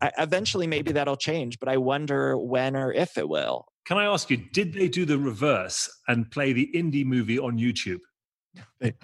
I, 0.00 0.10
eventually 0.18 0.66
maybe 0.66 0.92
that'll 0.92 1.16
change 1.16 1.58
but 1.58 1.68
i 1.68 1.76
wonder 1.76 2.36
when 2.36 2.76
or 2.76 2.92
if 2.92 3.16
it 3.16 3.28
will. 3.28 3.66
Can 3.86 3.98
i 3.98 4.04
ask 4.04 4.30
you 4.30 4.38
did 4.52 4.72
they 4.74 4.88
do 4.88 5.04
the 5.04 5.18
reverse 5.18 5.88
and 6.08 6.30
play 6.30 6.52
the 6.52 6.68
indie 6.74 7.04
movie 7.04 7.38
on 7.38 7.58
youtube? 7.58 8.00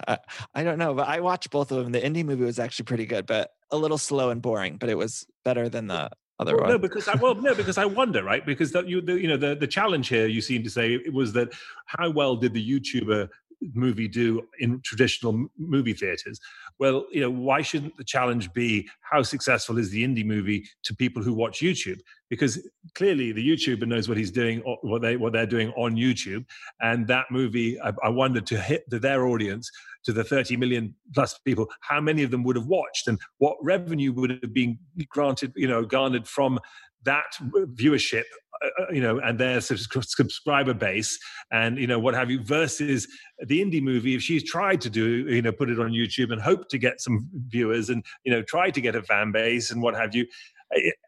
I, 0.07 0.17
I 0.53 0.63
don't 0.63 0.77
know 0.77 0.93
but 0.93 1.07
i 1.07 1.19
watched 1.21 1.49
both 1.49 1.71
of 1.71 1.83
them. 1.83 1.91
The 1.91 2.01
indie 2.01 2.25
movie 2.25 2.45
was 2.45 2.59
actually 2.59 2.85
pretty 2.85 3.05
good 3.05 3.25
but 3.25 3.51
a 3.71 3.77
little 3.77 3.97
slow 3.97 4.29
and 4.29 4.41
boring 4.41 4.77
but 4.77 4.89
it 4.89 4.97
was 4.97 5.25
better 5.45 5.69
than 5.69 5.87
the 5.87 6.09
other 6.39 6.55
well, 6.55 6.69
no 6.69 6.77
because 6.77 7.07
I, 7.07 7.15
well 7.15 7.35
no 7.35 7.53
because 7.53 7.77
i 7.77 7.85
wonder 7.85 8.23
right? 8.23 8.45
Because 8.45 8.71
that 8.71 8.87
you 8.87 9.01
the, 9.01 9.19
you 9.19 9.27
know 9.27 9.37
the, 9.37 9.55
the 9.55 9.67
challenge 9.67 10.07
here 10.07 10.27
you 10.27 10.41
seem 10.41 10.63
to 10.63 10.69
say 10.69 10.93
it 10.93 11.13
was 11.13 11.33
that 11.33 11.49
how 11.85 12.09
well 12.09 12.35
did 12.35 12.53
the 12.53 12.71
youtuber 12.71 13.29
movie 13.73 14.07
do 14.07 14.41
in 14.59 14.81
traditional 14.83 15.49
movie 15.57 15.93
theaters? 15.93 16.39
Well 16.79 17.05
you 17.11 17.21
know 17.21 17.29
why 17.29 17.61
shouldn't 17.61 17.97
the 17.97 18.03
challenge 18.03 18.51
be 18.53 18.89
how 19.01 19.21
successful 19.23 19.77
is 19.77 19.89
the 19.89 20.03
indie 20.03 20.25
movie 20.25 20.65
to 20.83 20.95
people 20.95 21.21
who 21.23 21.33
watch 21.33 21.59
youtube? 21.59 21.99
Because 22.29 22.67
clearly 22.95 23.31
the 23.31 23.47
youtuber 23.47 23.87
knows 23.87 24.07
what 24.07 24.17
he's 24.17 24.31
doing 24.31 24.59
what 24.59 25.01
they 25.01 25.17
what 25.17 25.33
they're 25.33 25.45
doing 25.45 25.71
on 25.71 25.95
youtube 25.95 26.45
and 26.81 27.07
that 27.07 27.25
movie 27.31 27.79
i, 27.81 27.91
I 28.03 28.09
wondered 28.09 28.45
to 28.47 28.59
hit 28.59 28.89
the, 28.89 28.99
their 28.99 29.25
audience 29.25 29.69
to 30.05 30.13
the 30.13 30.23
30 30.23 30.57
million 30.57 30.95
plus 31.13 31.37
people 31.39 31.67
how 31.81 31.99
many 31.99 32.23
of 32.23 32.31
them 32.31 32.43
would 32.43 32.55
have 32.55 32.67
watched 32.67 33.07
and 33.07 33.19
what 33.37 33.57
revenue 33.61 34.11
would 34.13 34.29
have 34.29 34.53
been 34.53 34.77
granted 35.09 35.51
you 35.55 35.67
know 35.67 35.83
garnered 35.83 36.27
from 36.27 36.59
that 37.03 37.31
viewership 37.75 38.25
uh, 38.61 38.67
uh, 38.81 38.91
you 38.91 39.01
know, 39.01 39.19
and 39.19 39.39
their 39.39 39.61
subscriber 39.61 40.73
base 40.73 41.17
and, 41.51 41.77
you 41.77 41.87
know, 41.87 41.97
what 41.97 42.13
have 42.13 42.29
you, 42.29 42.43
versus 42.43 43.07
the 43.47 43.61
indie 43.61 43.81
movie, 43.81 44.15
if 44.15 44.21
she's 44.21 44.43
tried 44.43 44.81
to 44.81 44.89
do, 44.89 45.25
you 45.29 45.41
know, 45.41 45.51
put 45.51 45.69
it 45.69 45.79
on 45.79 45.91
YouTube 45.91 46.31
and 46.31 46.41
hope 46.41 46.67
to 46.67 46.77
get 46.77 46.99
some 46.99 47.29
viewers 47.47 47.89
and, 47.89 48.03
you 48.25 48.31
know, 48.31 48.41
try 48.41 48.69
to 48.69 48.81
get 48.81 48.95
a 48.95 49.03
fan 49.03 49.31
base 49.31 49.71
and 49.71 49.81
what 49.81 49.95
have 49.95 50.13
you, 50.13 50.25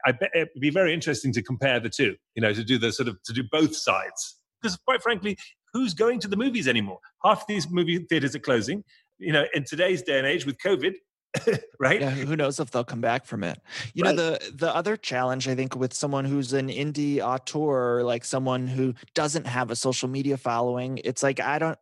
I 0.06 0.14
bet 0.14 0.32
it'd 0.34 0.62
be 0.62 0.70
very 0.70 0.94
interesting 0.94 1.34
to 1.34 1.44
compare 1.44 1.80
the 1.80 1.90
two, 1.90 2.16
you 2.36 2.42
know, 2.42 2.54
to 2.54 2.64
do 2.64 2.78
the 2.78 2.92
sort 2.92 3.10
of, 3.10 3.22
to 3.24 3.34
do 3.34 3.44
both 3.52 3.76
sides. 3.76 4.38
Because 4.62 4.78
quite 4.78 5.04
frankly, 5.04 5.38
who's 5.74 5.94
going 5.94 6.20
to 6.22 6.28
the 6.28 6.38
movies 6.38 6.68
anymore? 6.68 7.00
Half 7.24 7.48
these 7.48 7.70
movie 7.70 7.98
theaters 8.10 8.36
are 8.36 8.40
closing. 8.40 8.84
You 9.18 9.34
know, 9.34 9.46
in 9.54 9.66
today's 9.66 10.02
day 10.02 10.18
and 10.18 10.26
age 10.26 10.46
with 10.46 10.58
COVID, 10.66 10.94
right? 11.80 12.02
Yeah, 12.02 12.10
who 12.12 12.36
knows 12.36 12.60
if 12.60 12.72
they'll 12.72 12.84
come 12.86 13.02
back 13.02 13.26
from 13.26 13.44
it? 13.44 13.60
You 13.94 14.04
Right. 14.04 14.12
know, 14.14 14.14
the 14.14 14.54
the 14.56 14.74
other 14.74 14.96
challenge 14.96 15.48
I 15.48 15.56
think 15.56 15.76
with 15.76 15.94
someone 15.94 16.26
who's 16.26 16.54
an 16.54 16.70
indie 16.70 17.20
auteur, 17.20 18.04
like 18.04 18.24
someone 18.24 18.68
who 18.68 18.94
doesn't 19.14 19.46
have 19.46 19.70
a 19.72 19.76
social 19.76 20.08
media 20.08 20.38
following, 20.38 21.00
it's 21.04 21.22
like 21.22 21.40
I 21.40 21.60
don't. 21.60 21.78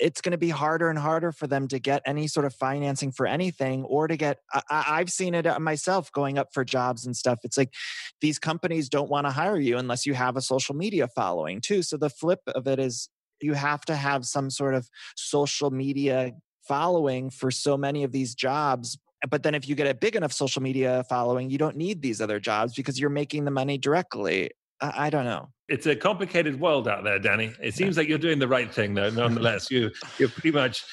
It's 0.00 0.20
going 0.20 0.32
to 0.32 0.38
be 0.38 0.50
harder 0.50 0.90
and 0.90 0.98
harder 0.98 1.32
for 1.32 1.46
them 1.46 1.68
to 1.68 1.78
get 1.78 2.02
any 2.06 2.26
sort 2.28 2.46
of 2.46 2.54
financing 2.54 3.12
for 3.12 3.26
anything, 3.26 3.84
or 3.84 4.08
to 4.08 4.16
get. 4.16 4.40
I, 4.52 4.62
I've 4.70 5.12
seen 5.12 5.34
it 5.34 5.46
uh, 5.46 5.60
myself 5.60 6.12
going 6.12 6.38
up 6.38 6.48
for 6.54 6.64
jobs 6.64 7.06
and 7.06 7.16
stuff. 7.16 7.40
It's 7.44 7.58
like 7.58 7.74
these 8.20 8.38
companies 8.38 8.88
don't 8.88 9.10
want 9.10 9.26
to 9.26 9.30
hire 9.32 9.58
you 9.60 9.78
unless 9.78 10.06
you 10.06 10.14
have 10.14 10.36
a 10.36 10.42
social 10.42 10.74
media 10.74 11.08
following 11.08 11.60
too. 11.60 11.82
So 11.82 11.96
the 11.96 12.10
flip 12.10 12.40
of 12.48 12.66
it 12.66 12.78
is 12.80 13.08
you 13.40 13.54
have 13.54 13.82
to 13.82 13.96
have 13.96 14.26
some 14.26 14.50
sort 14.50 14.74
of 14.74 14.88
social 15.16 15.70
media 15.70 16.32
following 16.66 17.30
for 17.30 17.50
so 17.50 17.76
many 17.76 18.04
of 18.04 18.12
these 18.12 18.34
jobs 18.34 18.98
but 19.28 19.42
then 19.42 19.54
if 19.54 19.68
you 19.68 19.74
get 19.74 19.86
a 19.86 19.94
big 19.94 20.16
enough 20.16 20.32
social 20.32 20.62
media 20.62 21.04
following 21.08 21.50
you 21.50 21.58
don't 21.58 21.76
need 21.76 22.02
these 22.02 22.20
other 22.20 22.40
jobs 22.40 22.74
because 22.74 22.98
you're 22.98 23.10
making 23.10 23.44
the 23.44 23.50
money 23.50 23.78
directly. 23.78 24.50
I, 24.80 25.06
I 25.06 25.10
don't 25.10 25.24
know 25.24 25.48
It's 25.68 25.86
a 25.86 25.96
complicated 25.96 26.60
world 26.60 26.86
out 26.86 27.04
there, 27.04 27.18
Danny. 27.18 27.52
It 27.62 27.74
seems 27.74 27.96
like 27.96 28.06
you're 28.06 28.18
doing 28.18 28.38
the 28.38 28.48
right 28.48 28.72
thing, 28.72 28.92
though. 28.92 29.08
Nonetheless, 29.08 29.70
you 29.70 29.90
you're 30.18 30.28
pretty 30.28 30.50
much 30.50 30.84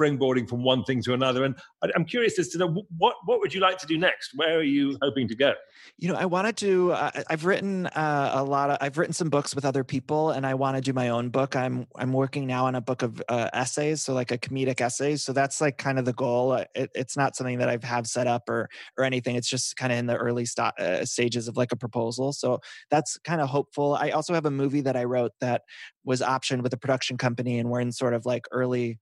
springboarding 0.00 0.48
from 0.48 0.62
one 0.62 0.82
thing 0.84 1.02
to 1.02 1.12
another. 1.12 1.44
And 1.44 1.54
I- 1.82 1.90
I'm 1.94 2.04
curious 2.06 2.38
as 2.38 2.48
to 2.50 2.58
know 2.58 2.84
what 2.96 3.16
what 3.26 3.40
would 3.40 3.52
you 3.52 3.60
like 3.60 3.76
to 3.78 3.86
do 3.86 3.98
next? 3.98 4.30
Where 4.34 4.58
are 4.58 4.62
you 4.62 4.96
hoping 5.02 5.28
to 5.28 5.34
go? 5.36 5.52
you 5.98 6.08
know 6.08 6.14
i 6.14 6.24
wanted 6.24 6.56
to 6.56 6.92
uh, 6.92 7.10
i've 7.28 7.44
written 7.44 7.86
uh, 7.88 8.30
a 8.34 8.42
lot 8.42 8.70
of 8.70 8.78
i've 8.80 8.96
written 8.96 9.12
some 9.12 9.28
books 9.28 9.54
with 9.54 9.66
other 9.66 9.84
people 9.84 10.30
and 10.30 10.46
i 10.46 10.54
want 10.54 10.74
to 10.76 10.80
do 10.80 10.94
my 10.94 11.10
own 11.10 11.28
book 11.28 11.54
i'm 11.54 11.86
i'm 11.96 12.10
working 12.10 12.46
now 12.46 12.64
on 12.64 12.74
a 12.74 12.80
book 12.80 13.02
of 13.02 13.22
uh, 13.28 13.50
essays 13.52 14.00
so 14.00 14.14
like 14.14 14.30
a 14.30 14.38
comedic 14.38 14.80
essays 14.80 15.22
so 15.22 15.30
that's 15.34 15.60
like 15.60 15.76
kind 15.76 15.98
of 15.98 16.06
the 16.06 16.14
goal 16.14 16.54
it, 16.54 16.90
it's 16.94 17.18
not 17.18 17.36
something 17.36 17.58
that 17.58 17.68
i've 17.68 17.84
have 17.84 18.06
set 18.06 18.26
up 18.26 18.48
or 18.48 18.66
or 18.96 19.04
anything 19.04 19.36
it's 19.36 19.48
just 19.48 19.76
kind 19.76 19.92
of 19.92 19.98
in 19.98 20.06
the 20.06 20.16
early 20.16 20.46
sta- 20.46 20.72
uh, 20.78 21.04
stages 21.04 21.48
of 21.48 21.56
like 21.58 21.70
a 21.70 21.76
proposal 21.76 22.32
so 22.32 22.58
that's 22.90 23.18
kind 23.18 23.42
of 23.42 23.48
hopeful 23.50 23.94
i 24.00 24.08
also 24.08 24.23
have 24.32 24.46
a 24.46 24.50
movie 24.50 24.80
that 24.80 24.96
i 24.96 25.04
wrote 25.04 25.32
that 25.40 25.62
was 26.04 26.20
optioned 26.20 26.62
with 26.62 26.72
a 26.72 26.76
production 26.76 27.18
company 27.18 27.58
and 27.58 27.68
we're 27.68 27.80
in 27.80 27.92
sort 27.92 28.14
of 28.14 28.24
like 28.24 28.46
early 28.52 28.98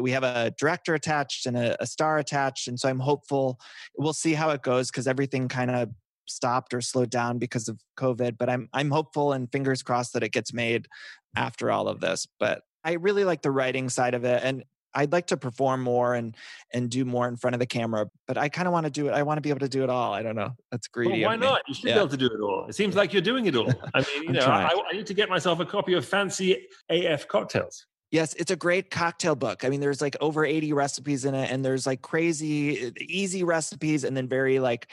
we 0.00 0.12
have 0.12 0.22
a 0.22 0.52
director 0.58 0.94
attached 0.94 1.46
and 1.46 1.56
a, 1.56 1.80
a 1.82 1.86
star 1.86 2.18
attached 2.18 2.68
and 2.68 2.78
so 2.78 2.88
i'm 2.88 3.00
hopeful 3.00 3.58
we'll 3.98 4.12
see 4.12 4.34
how 4.34 4.50
it 4.50 4.62
goes 4.62 4.90
because 4.90 5.08
everything 5.08 5.48
kind 5.48 5.70
of 5.70 5.90
stopped 6.26 6.72
or 6.72 6.80
slowed 6.80 7.10
down 7.10 7.38
because 7.38 7.68
of 7.68 7.80
covid 7.98 8.36
but 8.38 8.48
i'm 8.48 8.68
i'm 8.72 8.90
hopeful 8.90 9.32
and 9.32 9.50
fingers 9.50 9.82
crossed 9.82 10.12
that 10.12 10.22
it 10.22 10.32
gets 10.32 10.52
made 10.52 10.86
after 11.36 11.70
all 11.70 11.88
of 11.88 12.00
this 12.00 12.26
but 12.38 12.62
i 12.84 12.92
really 12.92 13.24
like 13.24 13.42
the 13.42 13.50
writing 13.50 13.88
side 13.88 14.14
of 14.14 14.24
it 14.24 14.40
and 14.44 14.62
i'd 14.94 15.12
like 15.12 15.26
to 15.26 15.36
perform 15.36 15.82
more 15.82 16.14
and 16.14 16.36
and 16.72 16.90
do 16.90 17.04
more 17.04 17.26
in 17.28 17.36
front 17.36 17.54
of 17.54 17.60
the 17.60 17.66
camera 17.66 18.06
but 18.26 18.36
i 18.38 18.48
kind 18.48 18.66
of 18.68 18.72
want 18.72 18.84
to 18.84 18.90
do 18.90 19.08
it 19.08 19.12
i 19.12 19.22
want 19.22 19.36
to 19.38 19.42
be 19.42 19.50
able 19.50 19.60
to 19.60 19.68
do 19.68 19.82
it 19.82 19.90
all 19.90 20.12
i 20.12 20.22
don't 20.22 20.36
know 20.36 20.50
that's 20.70 20.88
Well, 20.94 21.04
greedy 21.06 21.24
why 21.24 21.36
not? 21.36 21.62
You 21.68 21.74
should 21.74 21.84
Yeah. 21.84 21.94
be 21.94 22.00
able 22.00 22.08
to 22.10 22.16
do 22.16 22.26
it 22.26 22.40
all. 22.40 22.66
It 22.68 22.74
seems 22.74 22.94
like 22.96 23.12
you're 23.12 23.22
doing 23.22 23.46
it 23.46 23.56
all. 23.56 23.72
I 23.94 24.00
mean, 24.00 24.06
you 24.24 24.32
know. 24.32 24.46
I, 24.46 24.70
I 24.90 24.92
need 24.92 25.06
to 25.06 25.14
get 25.14 25.28
myself 25.28 25.60
a 25.60 25.66
copy 25.66 25.92
of 25.94 26.04
Fancy 26.06 26.66
AF 26.88 27.28
Cocktails. 27.28 27.86
Yes, 28.10 28.34
it's 28.34 28.50
a 28.50 28.56
great 28.56 28.90
cocktail 28.90 29.34
book. 29.34 29.64
I 29.64 29.70
mean, 29.70 29.80
there's 29.80 30.02
like 30.02 30.16
over 30.20 30.44
80 30.44 30.74
recipes 30.74 31.24
in 31.24 31.34
it, 31.34 31.50
and 31.50 31.64
there's 31.64 31.86
like 31.86 32.02
crazy, 32.02 32.92
easy 33.00 33.42
recipes, 33.42 34.04
and 34.04 34.14
then 34.14 34.28
very 34.28 34.58
like 34.58 34.90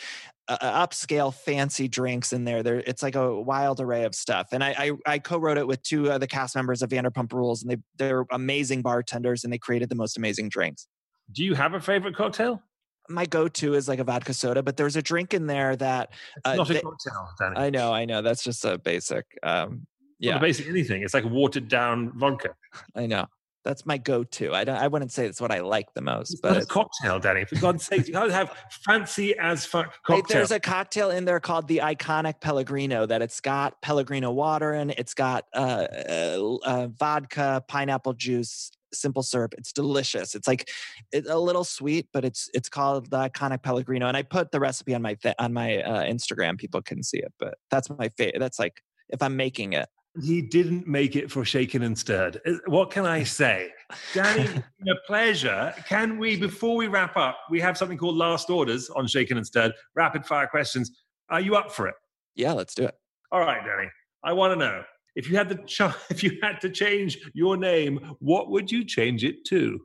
uh, 0.50 0.88
upscale, 0.88 1.34
fancy 1.34 1.88
drinks 1.88 2.34
in 2.34 2.44
there. 2.44 2.64
There, 2.64 2.80
it's 2.80 3.04
like 3.04 3.16
a 3.16 3.40
wild 3.40 3.80
array 3.80 4.04
of 4.04 4.16
stuff. 4.16 4.50
And 4.52 4.64
I, 4.64 4.76
I, 4.78 5.14
I 5.14 5.20
co-wrote 5.20 5.58
it 5.58 5.68
with 5.68 5.82
two 5.84 6.12
of 6.12 6.20
the 6.20 6.28
cast 6.28 6.56
members 6.56 6.82
of 6.82 6.90
Vanderpump 6.90 7.32
Rules, 7.32 7.62
and 7.62 7.72
they 7.72 7.78
they're 7.98 8.26
amazing 8.32 8.82
bartenders, 8.82 9.44
and 9.44 9.54
they 9.54 9.58
created 9.58 9.90
the 9.90 9.96
most 9.96 10.18
amazing 10.18 10.50
drinks. 10.50 10.88
Do 11.32 11.44
you 11.44 11.54
have 11.54 11.74
a 11.76 11.80
favorite 11.80 12.16
cocktail? 12.16 12.62
My 13.08 13.26
go-to 13.26 13.74
is 13.76 13.88
like 13.88 14.00
a 14.00 14.04
vodka 14.04 14.34
soda, 14.34 14.62
but 14.62 14.78
there's 14.78 14.96
a 14.96 15.02
drink 15.02 15.34
in 15.34 15.48
there 15.48 15.76
that 15.76 16.12
uh, 16.46 16.56
Not 16.56 16.70
a 16.70 16.74
they- 16.74 16.82
cocktail, 16.82 17.30
Danny. 17.40 17.56
I 17.58 17.70
know, 17.70 17.94
I 17.94 18.06
know. 18.06 18.22
That's 18.22 18.44
just 18.44 18.66
a 18.66 18.78
basic. 18.78 19.26
Um, 19.44 19.86
yeah, 20.20 20.36
a 20.36 20.40
basic 20.40 20.68
anything. 20.68 21.02
It's 21.04 21.14
like 21.14 21.24
a 21.24 21.28
watered 21.28 21.68
down 21.70 22.12
vodka. 22.16 22.56
I 22.96 23.06
know. 23.06 23.26
That's 23.66 23.86
my 23.86 23.98
go-to. 23.98 24.54
I 24.54 24.64
don't. 24.64 24.78
I 24.78 24.88
wouldn't 24.88 25.12
say 25.12 25.26
it's 25.26 25.42
what 25.42 25.52
I 25.52 25.60
like 25.60 25.94
the 25.94 26.02
most, 26.02 26.32
It's 26.32 26.42
but 26.42 26.64
a 26.64 26.66
cocktail, 26.66 27.20
Danny. 27.20 27.44
For 27.46 27.56
God's 27.58 27.86
sake, 27.86 28.08
you 28.08 28.14
can't 28.14 28.32
have 28.32 28.56
fancy 28.86 29.38
as 29.38 29.66
fuck 29.66 29.94
cocktail. 30.04 30.38
there's 30.38 30.52
a 30.52 30.60
cocktail 30.60 31.12
in 31.12 31.26
there 31.26 31.40
called 31.42 31.68
the 31.68 31.80
iconic 31.80 32.40
Pellegrino 32.40 33.06
that 33.06 33.22
it's 33.22 33.42
got 33.42 33.82
Pellegrino 33.82 34.32
water 34.32 34.74
in. 34.74 34.92
It's 34.92 35.14
got 35.14 35.46
uh, 35.54 35.88
uh, 36.10 36.58
uh, 36.64 36.88
vodka, 36.88 37.64
pineapple 37.68 38.14
juice, 38.14 38.72
simple 38.94 39.24
syrup. 39.24 39.54
It's 39.58 39.74
delicious. 39.74 40.36
It's 40.36 40.48
like 40.48 40.70
it's 41.12 41.30
a 41.30 41.38
little 41.38 41.66
sweet, 41.66 42.08
but 42.14 42.24
it's 42.24 42.50
it's 42.54 42.70
called 42.70 43.10
the 43.10 43.30
iconic 43.30 43.62
Pellegrino. 43.62 44.08
And 44.08 44.16
I 44.16 44.24
put 44.24 44.52
the 44.52 44.60
recipe 44.62 44.96
on 44.96 45.02
my 45.02 45.16
th- 45.16 45.36
on 45.38 45.52
my 45.52 45.82
uh, 45.82 46.04
Instagram. 46.04 46.58
People 46.58 46.82
can 46.82 47.04
see 47.04 47.18
it, 47.18 47.34
but 47.38 47.58
that's 47.70 47.90
my 47.90 48.08
favorite. 48.18 48.40
That's 48.40 48.58
like 48.58 48.82
if 49.10 49.22
I'm 49.22 49.36
making 49.36 49.74
it. 49.74 49.90
He 50.22 50.42
didn't 50.42 50.88
make 50.88 51.16
it 51.16 51.30
for 51.32 51.46
shaken 51.46 51.84
and 51.84 51.98
stirred. 51.98 52.42
Uh, 52.46 52.54
What 52.66 52.92
can 52.92 53.06
I 53.06 53.24
say? 53.24 53.72
Danny, 54.14 54.44
a 54.88 54.96
pleasure. 55.08 55.74
Can 55.88 56.18
we, 56.18 56.38
before 56.38 56.76
we 56.76 56.88
wrap 56.88 57.16
up, 57.18 57.38
we 57.50 57.60
have 57.62 57.78
something 57.78 57.98
called 57.98 58.16
last 58.16 58.50
orders 58.50 58.90
on 58.90 59.08
shaken 59.08 59.38
and 59.38 59.46
stirred, 59.46 59.72
rapid 59.96 60.26
fire 60.26 60.48
questions. 60.48 60.92
Are 61.30 61.42
you 61.42 61.56
up 61.56 61.72
for 61.72 61.88
it? 61.88 61.96
Yeah, 62.36 62.54
let's 62.54 62.74
do 62.76 62.84
it. 62.86 62.96
All 63.32 63.40
right, 63.42 63.64
Danny. 63.64 63.90
I 64.24 64.34
want 64.34 64.52
to 64.54 64.56
know 64.66 64.84
if 65.16 65.30
you 65.30 65.38
had 65.38 65.50
the 65.50 65.56
ch- 65.66 65.82
if 66.10 66.24
you 66.24 66.38
had 66.42 66.60
to 66.62 66.70
change 66.70 67.20
your 67.34 67.56
name, 67.58 68.16
what 68.20 68.50
would 68.50 68.72
you 68.72 68.84
change 68.84 69.24
it 69.24 69.46
to? 69.46 69.80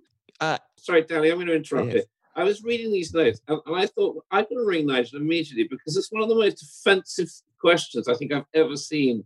Sorry, 0.78 1.02
Danny, 1.02 1.28
I'm 1.30 1.36
going 1.36 1.46
to 1.46 1.54
interrupt 1.54 1.86
Yes. 1.88 1.94
you. 1.96 2.02
I 2.36 2.42
was 2.42 2.62
reading 2.64 2.90
these 2.92 3.14
notes 3.14 3.40
and, 3.46 3.60
and 3.64 3.76
I 3.76 3.86
thought 3.86 4.22
I'm 4.32 4.44
going 4.50 4.56
to 4.58 4.66
ring 4.66 4.86
Nigel 4.86 5.20
immediately 5.20 5.68
because 5.70 5.96
it's 5.96 6.10
one 6.10 6.22
of 6.22 6.28
the 6.28 6.34
most 6.34 6.62
offensive 6.62 7.30
questions 7.60 8.08
I 8.08 8.14
think 8.14 8.32
I've 8.32 8.44
ever 8.54 8.76
seen 8.76 9.24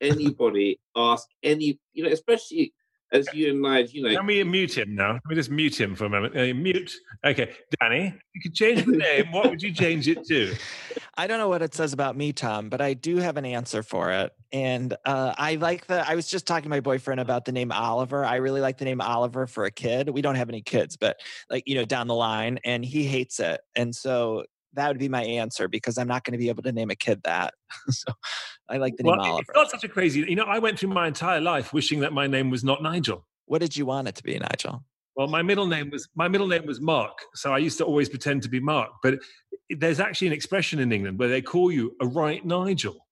anybody 0.00 0.78
ask 0.96 1.28
any, 1.42 1.78
you 1.92 2.04
know, 2.04 2.10
especially 2.10 2.72
as 3.12 3.26
you 3.32 3.50
and 3.50 3.66
I, 3.66 3.80
you 3.80 4.02
know, 4.02 4.14
Can 4.14 4.26
we 4.26 4.42
mute 4.44 4.76
him 4.76 4.94
now? 4.94 5.12
Let 5.12 5.26
me 5.26 5.34
just 5.34 5.50
mute 5.50 5.80
him 5.80 5.94
for 5.94 6.04
a 6.04 6.08
moment. 6.10 6.36
Uh, 6.36 6.54
mute. 6.54 6.92
Okay, 7.24 7.54
Danny, 7.80 8.14
you 8.34 8.40
could 8.40 8.54
change 8.54 8.84
the 8.84 8.96
name. 8.96 9.32
What 9.32 9.48
would 9.48 9.62
you 9.62 9.72
change 9.72 10.08
it 10.08 10.26
to? 10.26 10.54
I 11.16 11.26
don't 11.26 11.38
know 11.38 11.48
what 11.48 11.62
it 11.62 11.74
says 11.74 11.92
about 11.92 12.16
me, 12.16 12.32
Tom, 12.32 12.68
but 12.68 12.80
I 12.80 12.94
do 12.94 13.16
have 13.16 13.36
an 13.36 13.44
answer 13.44 13.82
for 13.82 14.10
it. 14.12 14.32
And 14.52 14.94
uh, 15.04 15.34
I 15.36 15.56
like 15.56 15.86
the. 15.86 16.08
I 16.08 16.14
was 16.14 16.28
just 16.28 16.46
talking 16.46 16.64
to 16.64 16.68
my 16.68 16.80
boyfriend 16.80 17.20
about 17.20 17.44
the 17.44 17.52
name 17.52 17.72
Oliver. 17.72 18.24
I 18.24 18.36
really 18.36 18.60
like 18.60 18.78
the 18.78 18.84
name 18.84 19.00
Oliver 19.00 19.46
for 19.46 19.64
a 19.64 19.70
kid. 19.70 20.10
We 20.10 20.22
don't 20.22 20.36
have 20.36 20.48
any 20.48 20.62
kids, 20.62 20.96
but 20.96 21.18
like 21.50 21.64
you 21.66 21.74
know, 21.74 21.84
down 21.84 22.08
the 22.08 22.14
line, 22.14 22.58
and 22.64 22.84
he 22.84 23.04
hates 23.04 23.40
it. 23.40 23.60
And 23.74 23.94
so 23.94 24.44
that 24.74 24.88
would 24.88 24.98
be 24.98 25.08
my 25.08 25.22
answer 25.24 25.68
because 25.68 25.98
I'm 25.98 26.08
not 26.08 26.24
going 26.24 26.32
to 26.32 26.38
be 26.38 26.48
able 26.48 26.62
to 26.62 26.72
name 26.72 26.90
a 26.90 26.96
kid 26.96 27.20
that. 27.24 27.54
so 27.88 28.12
I 28.68 28.76
like 28.76 28.96
the 28.96 29.04
name 29.04 29.16
Well, 29.16 29.26
Oliver. 29.26 29.42
it's 29.42 29.50
not 29.54 29.70
such 29.70 29.84
a 29.84 29.88
crazy. 29.88 30.20
You 30.20 30.36
know, 30.36 30.44
I 30.44 30.58
went 30.58 30.78
through 30.78 30.90
my 30.90 31.06
entire 31.06 31.40
life 31.40 31.72
wishing 31.72 32.00
that 32.00 32.12
my 32.12 32.26
name 32.26 32.50
was 32.50 32.64
not 32.64 32.82
Nigel. 32.82 33.26
What 33.46 33.60
did 33.60 33.76
you 33.76 33.86
want 33.86 34.08
it 34.08 34.14
to 34.16 34.22
be, 34.22 34.38
Nigel? 34.38 34.84
Well, 35.16 35.26
my 35.26 35.42
middle 35.42 35.66
name 35.66 35.90
was 35.90 36.08
my 36.14 36.28
middle 36.28 36.46
name 36.46 36.64
was 36.64 36.80
Mark, 36.80 37.18
so 37.34 37.52
I 37.52 37.58
used 37.58 37.78
to 37.78 37.84
always 37.84 38.08
pretend 38.08 38.42
to 38.44 38.48
be 38.48 38.60
Mark. 38.60 38.90
But 39.02 39.18
there's 39.68 39.98
actually 39.98 40.28
an 40.28 40.32
expression 40.32 40.78
in 40.78 40.92
England 40.92 41.18
where 41.18 41.28
they 41.28 41.42
call 41.42 41.72
you 41.72 41.96
a 42.00 42.06
right 42.06 42.44
Nigel. 42.44 43.07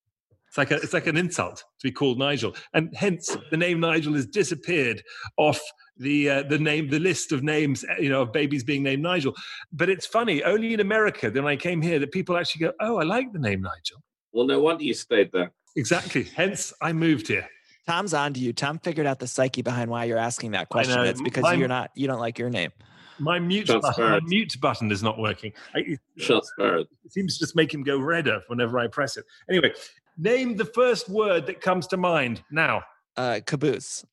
It's 0.57 0.59
like 0.59 0.71
a, 0.71 0.83
it's 0.83 0.95
like 0.95 1.07
an 1.07 1.19
insult 1.19 1.59
to 1.59 1.83
be 1.87 1.93
called 1.93 2.19
Nigel, 2.19 2.57
and 2.73 2.89
hence 2.97 3.37
the 3.51 3.59
name 3.59 3.79
Nigel 3.79 4.15
has 4.15 4.25
disappeared 4.25 5.03
off 5.37 5.61
the 5.99 6.31
uh, 6.31 6.43
the 6.45 6.59
name 6.59 6.89
the 6.89 6.99
list 6.99 7.31
of 7.31 7.43
names 7.43 7.85
uh, 7.85 8.01
you 8.01 8.09
know 8.09 8.23
of 8.23 8.33
babies 8.33 8.65
being 8.65 8.83
named 8.83 9.03
Nigel. 9.03 9.35
But 9.71 9.91
it's 9.91 10.07
funny 10.07 10.43
only 10.45 10.73
in 10.73 10.81
America 10.81 11.31
then 11.31 11.47
I 11.47 11.57
came 11.57 11.83
here 11.83 11.99
that 11.99 12.11
people 12.11 12.39
actually 12.39 12.61
go, 12.69 12.73
oh, 12.81 12.97
I 12.97 13.03
like 13.05 13.35
the 13.35 13.39
name 13.39 13.61
Nigel. 13.61 14.03
well, 14.33 14.47
no 14.47 14.59
wonder 14.61 14.83
you 14.83 14.95
stayed 14.95 15.31
there. 15.31 15.53
Exactly. 15.77 16.23
Hence 16.23 16.73
I 16.81 16.95
moved 16.95 17.29
here. 17.29 17.47
Tom's 17.87 18.15
on 18.15 18.33
to 18.33 18.41
you. 18.41 18.55
Tom 18.55 18.79
figured 18.79 19.07
out 19.07 19.19
the 19.19 19.27
psyche 19.29 19.61
behind 19.61 19.91
why 19.91 20.05
you're 20.05 20.17
asking 20.17 20.53
that 20.53 20.71
question. 20.71 20.95
know. 20.95 21.03
It's 21.05 21.21
because 21.21 21.45
I'm- 21.45 21.59
you're 21.59 21.69
not. 21.69 21.91
You 21.95 22.07
don't 22.07 22.19
like 22.21 22.39
your 22.39 22.49
name. 22.49 22.73
My 23.19 23.39
mute 23.39 23.67
button, 23.69 24.05
my 24.11 24.21
mute 24.21 24.57
button 24.61 24.91
is 24.91 25.03
not 25.03 25.19
working. 25.19 25.53
I, 25.75 25.79
it 25.81 26.01
Shots 26.19 26.51
fired. 26.59 26.87
seems 27.09 27.39
to 27.39 27.45
just 27.45 27.57
make 27.57 27.73
him 27.73 27.83
go 27.83 27.99
redder 27.99 28.41
whenever 28.49 28.79
I 28.79 28.89
press 28.89 29.17
it. 29.17 29.25
Anyway, 29.49 29.73
name 30.17 30.57
the 30.57 30.65
first 30.65 31.09
word 31.09 31.47
that 31.47 31.61
comes 31.61 31.87
to 31.89 31.97
mind 31.97 32.43
now. 32.51 32.83
Uh, 33.17 33.41
caboose. 33.47 34.05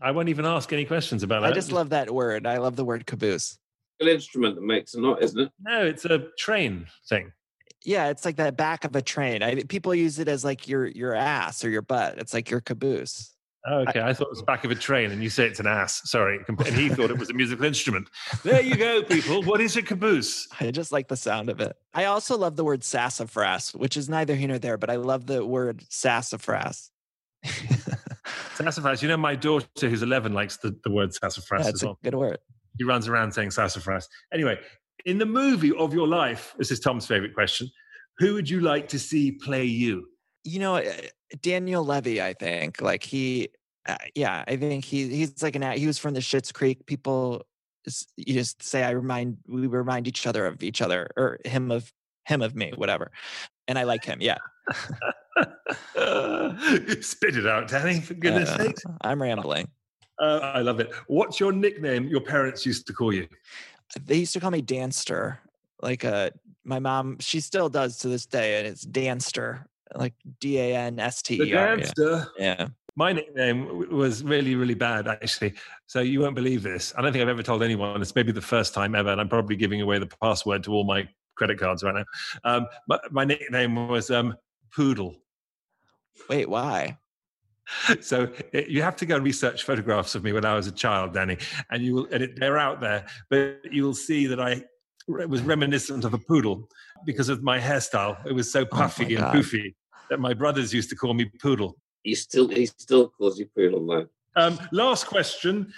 I 0.00 0.10
won't 0.12 0.28
even 0.28 0.44
ask 0.44 0.72
any 0.72 0.84
questions 0.84 1.22
about 1.22 1.42
that. 1.42 1.50
I 1.50 1.54
just 1.54 1.72
love 1.72 1.90
that 1.90 2.10
word. 2.10 2.46
I 2.46 2.58
love 2.58 2.76
the 2.76 2.84
word 2.84 3.06
caboose. 3.06 3.58
An 4.00 4.08
instrument 4.08 4.54
that 4.54 4.62
makes 4.62 4.94
a 4.94 5.00
noise, 5.00 5.22
isn't 5.22 5.40
it? 5.40 5.52
No, 5.60 5.84
it's 5.84 6.04
a 6.04 6.28
train 6.38 6.86
thing. 7.08 7.32
Yeah, 7.84 8.08
it's 8.08 8.24
like 8.24 8.36
the 8.36 8.52
back 8.52 8.84
of 8.84 8.94
a 8.94 9.02
train. 9.02 9.42
I, 9.42 9.62
people 9.64 9.94
use 9.94 10.18
it 10.18 10.28
as 10.28 10.44
like 10.44 10.68
your 10.68 10.86
your 10.86 11.14
ass 11.14 11.64
or 11.64 11.70
your 11.70 11.82
butt. 11.82 12.18
It's 12.18 12.34
like 12.34 12.50
your 12.50 12.60
caboose. 12.60 13.34
Oh, 13.66 13.80
okay, 13.88 14.00
I 14.00 14.14
thought 14.14 14.28
it 14.28 14.30
was 14.30 14.38
the 14.38 14.44
back 14.46 14.64
of 14.64 14.70
a 14.70 14.74
train, 14.74 15.10
and 15.10 15.22
you 15.22 15.28
say 15.28 15.44
it's 15.46 15.60
an 15.60 15.66
ass. 15.66 16.00
Sorry, 16.08 16.38
and 16.48 16.58
he 16.74 16.88
thought 16.88 17.10
it 17.10 17.18
was 17.18 17.28
a 17.28 17.34
musical 17.34 17.64
instrument. 17.64 18.08
There 18.44 18.62
you 18.62 18.76
go, 18.76 19.02
people. 19.02 19.42
What 19.42 19.60
is 19.60 19.76
a 19.76 19.82
caboose? 19.82 20.46
I 20.60 20.70
just 20.70 20.92
like 20.92 21.08
the 21.08 21.16
sound 21.16 21.50
of 21.50 21.60
it. 21.60 21.76
I 21.92 22.04
also 22.04 22.38
love 22.38 22.56
the 22.56 22.64
word 22.64 22.84
sassafras, 22.84 23.74
which 23.74 23.96
is 23.96 24.08
neither 24.08 24.34
here 24.36 24.48
nor 24.48 24.58
there, 24.58 24.78
but 24.78 24.90
I 24.90 24.96
love 24.96 25.26
the 25.26 25.44
word 25.44 25.84
sassafras. 25.88 26.90
Sassafras. 28.54 29.02
You 29.02 29.08
know, 29.08 29.16
my 29.16 29.34
daughter, 29.36 29.66
who's 29.88 30.02
11, 30.02 30.32
likes 30.32 30.56
the, 30.56 30.76
the 30.84 30.90
word 30.90 31.14
sassafras 31.14 31.64
That's 31.64 31.74
as 31.76 31.82
a 31.82 31.86
well. 31.86 31.98
good 32.02 32.14
word. 32.14 32.38
He 32.76 32.84
runs 32.84 33.06
around 33.08 33.32
saying 33.32 33.52
sassafras. 33.52 34.08
Anyway, 34.32 34.58
In 35.04 35.18
the 35.18 35.26
movie 35.26 35.72
of 35.76 35.94
your 35.94 36.08
life, 36.08 36.54
this 36.58 36.70
is 36.70 36.80
Tom's 36.80 37.06
favorite 37.06 37.34
question. 37.34 37.68
Who 38.18 38.34
would 38.34 38.50
you 38.50 38.60
like 38.60 38.88
to 38.88 38.98
see 38.98 39.32
play 39.32 39.64
you? 39.64 40.06
You 40.44 40.58
know, 40.58 40.82
Daniel 41.42 41.84
Levy. 41.84 42.22
I 42.22 42.34
think 42.34 42.80
like 42.80 43.02
he. 43.02 43.50
Uh, 43.86 43.96
yeah, 44.14 44.44
I 44.46 44.56
think 44.56 44.84
he 44.84 45.08
he's 45.08 45.42
like 45.42 45.56
an 45.56 45.62
he 45.72 45.86
was 45.86 45.98
from 45.98 46.12
the 46.12 46.20
Schitt's 46.20 46.52
Creek. 46.52 46.84
People 46.84 47.46
you 48.16 48.34
just 48.34 48.62
say 48.62 48.84
I 48.84 48.90
remind 48.90 49.38
we 49.46 49.66
remind 49.66 50.06
each 50.08 50.26
other 50.26 50.46
of 50.46 50.62
each 50.62 50.82
other 50.82 51.10
or 51.16 51.38
him 51.44 51.70
of 51.70 51.92
him 52.26 52.42
of 52.42 52.54
me, 52.54 52.72
whatever. 52.76 53.10
And 53.66 53.78
I 53.78 53.84
like 53.84 54.04
him. 54.04 54.18
Yeah. 54.20 54.36
Spit 57.00 57.36
it 57.36 57.46
out, 57.46 57.68
Danny, 57.68 58.00
for 58.00 58.14
goodness 58.14 58.50
uh, 58.50 58.58
sake. 58.58 58.76
I'm 59.00 59.20
rambling. 59.22 59.68
Uh, 60.18 60.40
I 60.42 60.60
love 60.60 60.80
it. 60.80 60.92
What's 61.06 61.40
your 61.40 61.52
nickname 61.52 62.08
your 62.08 62.20
parents 62.20 62.66
used 62.66 62.86
to 62.88 62.92
call 62.92 63.14
you? 63.14 63.28
They 64.04 64.16
used 64.16 64.32
to 64.34 64.40
call 64.40 64.50
me 64.50 64.62
Danster. 64.62 65.38
Like 65.80 66.04
uh, 66.04 66.30
my 66.64 66.78
mom, 66.78 67.18
she 67.20 67.40
still 67.40 67.68
does 67.68 67.98
to 67.98 68.08
this 68.08 68.26
day, 68.26 68.58
and 68.58 68.66
it's 68.66 68.84
Danster, 68.84 69.64
like 69.98 70.14
D 70.40 70.58
A 70.58 70.76
N 70.76 70.98
S 70.98 71.22
T 71.22 71.42
E 71.42 71.54
R. 71.54 71.76
Danster. 71.76 72.28
Yeah. 72.38 72.68
My 72.96 73.12
nickname 73.12 73.90
was 73.90 74.24
really, 74.24 74.56
really 74.56 74.74
bad, 74.74 75.06
actually. 75.06 75.54
So 75.86 76.00
you 76.00 76.20
won't 76.20 76.34
believe 76.34 76.62
this. 76.62 76.92
I 76.96 77.02
don't 77.02 77.12
think 77.12 77.22
I've 77.22 77.28
ever 77.28 77.42
told 77.42 77.62
anyone. 77.62 78.00
It's 78.02 78.14
maybe 78.14 78.32
the 78.32 78.40
first 78.40 78.74
time 78.74 78.94
ever, 78.94 79.10
and 79.10 79.20
I'm 79.20 79.28
probably 79.28 79.56
giving 79.56 79.80
away 79.80 79.98
the 79.98 80.06
password 80.06 80.64
to 80.64 80.72
all 80.72 80.84
my 80.84 81.08
credit 81.36 81.60
cards 81.60 81.84
right 81.84 81.94
now. 81.94 82.04
Um, 82.42 82.66
my, 82.88 82.98
my, 83.10 83.24
nickname 83.24 83.88
was 83.88 84.10
um, 84.10 84.34
Poodle. 84.74 85.14
Wait, 86.28 86.50
why? 86.50 86.98
So 88.00 88.32
it, 88.52 88.68
you 88.68 88.82
have 88.82 88.96
to 88.96 89.06
go 89.06 89.16
and 89.16 89.24
research 89.24 89.62
photographs 89.62 90.14
of 90.14 90.24
me 90.24 90.32
when 90.32 90.44
I 90.44 90.54
was 90.54 90.66
a 90.66 90.72
child, 90.72 91.14
Danny, 91.14 91.36
and 91.70 91.84
you 91.84 91.94
will. 91.94 92.08
And 92.10 92.24
it, 92.24 92.40
they're 92.40 92.58
out 92.58 92.80
there, 92.80 93.06
but 93.30 93.60
you 93.70 93.84
will 93.84 93.94
see 93.94 94.26
that 94.26 94.40
I 94.40 94.64
was 95.06 95.42
reminiscent 95.42 96.04
of 96.04 96.14
a 96.14 96.18
poodle 96.18 96.68
because 97.04 97.28
of 97.28 97.42
my 97.42 97.60
hairstyle. 97.60 98.24
It 98.26 98.32
was 98.32 98.50
so 98.50 98.62
oh 98.62 98.66
puffy 98.66 99.16
oh 99.16 99.20
and 99.20 99.34
poofy 99.34 99.74
that 100.10 100.20
my 100.20 100.34
brothers 100.34 100.72
used 100.72 100.90
to 100.90 100.96
call 100.96 101.14
me 101.14 101.30
Poodle. 101.40 101.76
He 102.02 102.14
still 102.14 102.48
he 102.48 102.66
still 102.66 103.08
calls 103.08 103.38
you 103.38 103.46
Poodle 103.54 103.86
though. 103.86 104.06
Um, 104.36 104.58
last 104.72 105.06
question: 105.06 105.72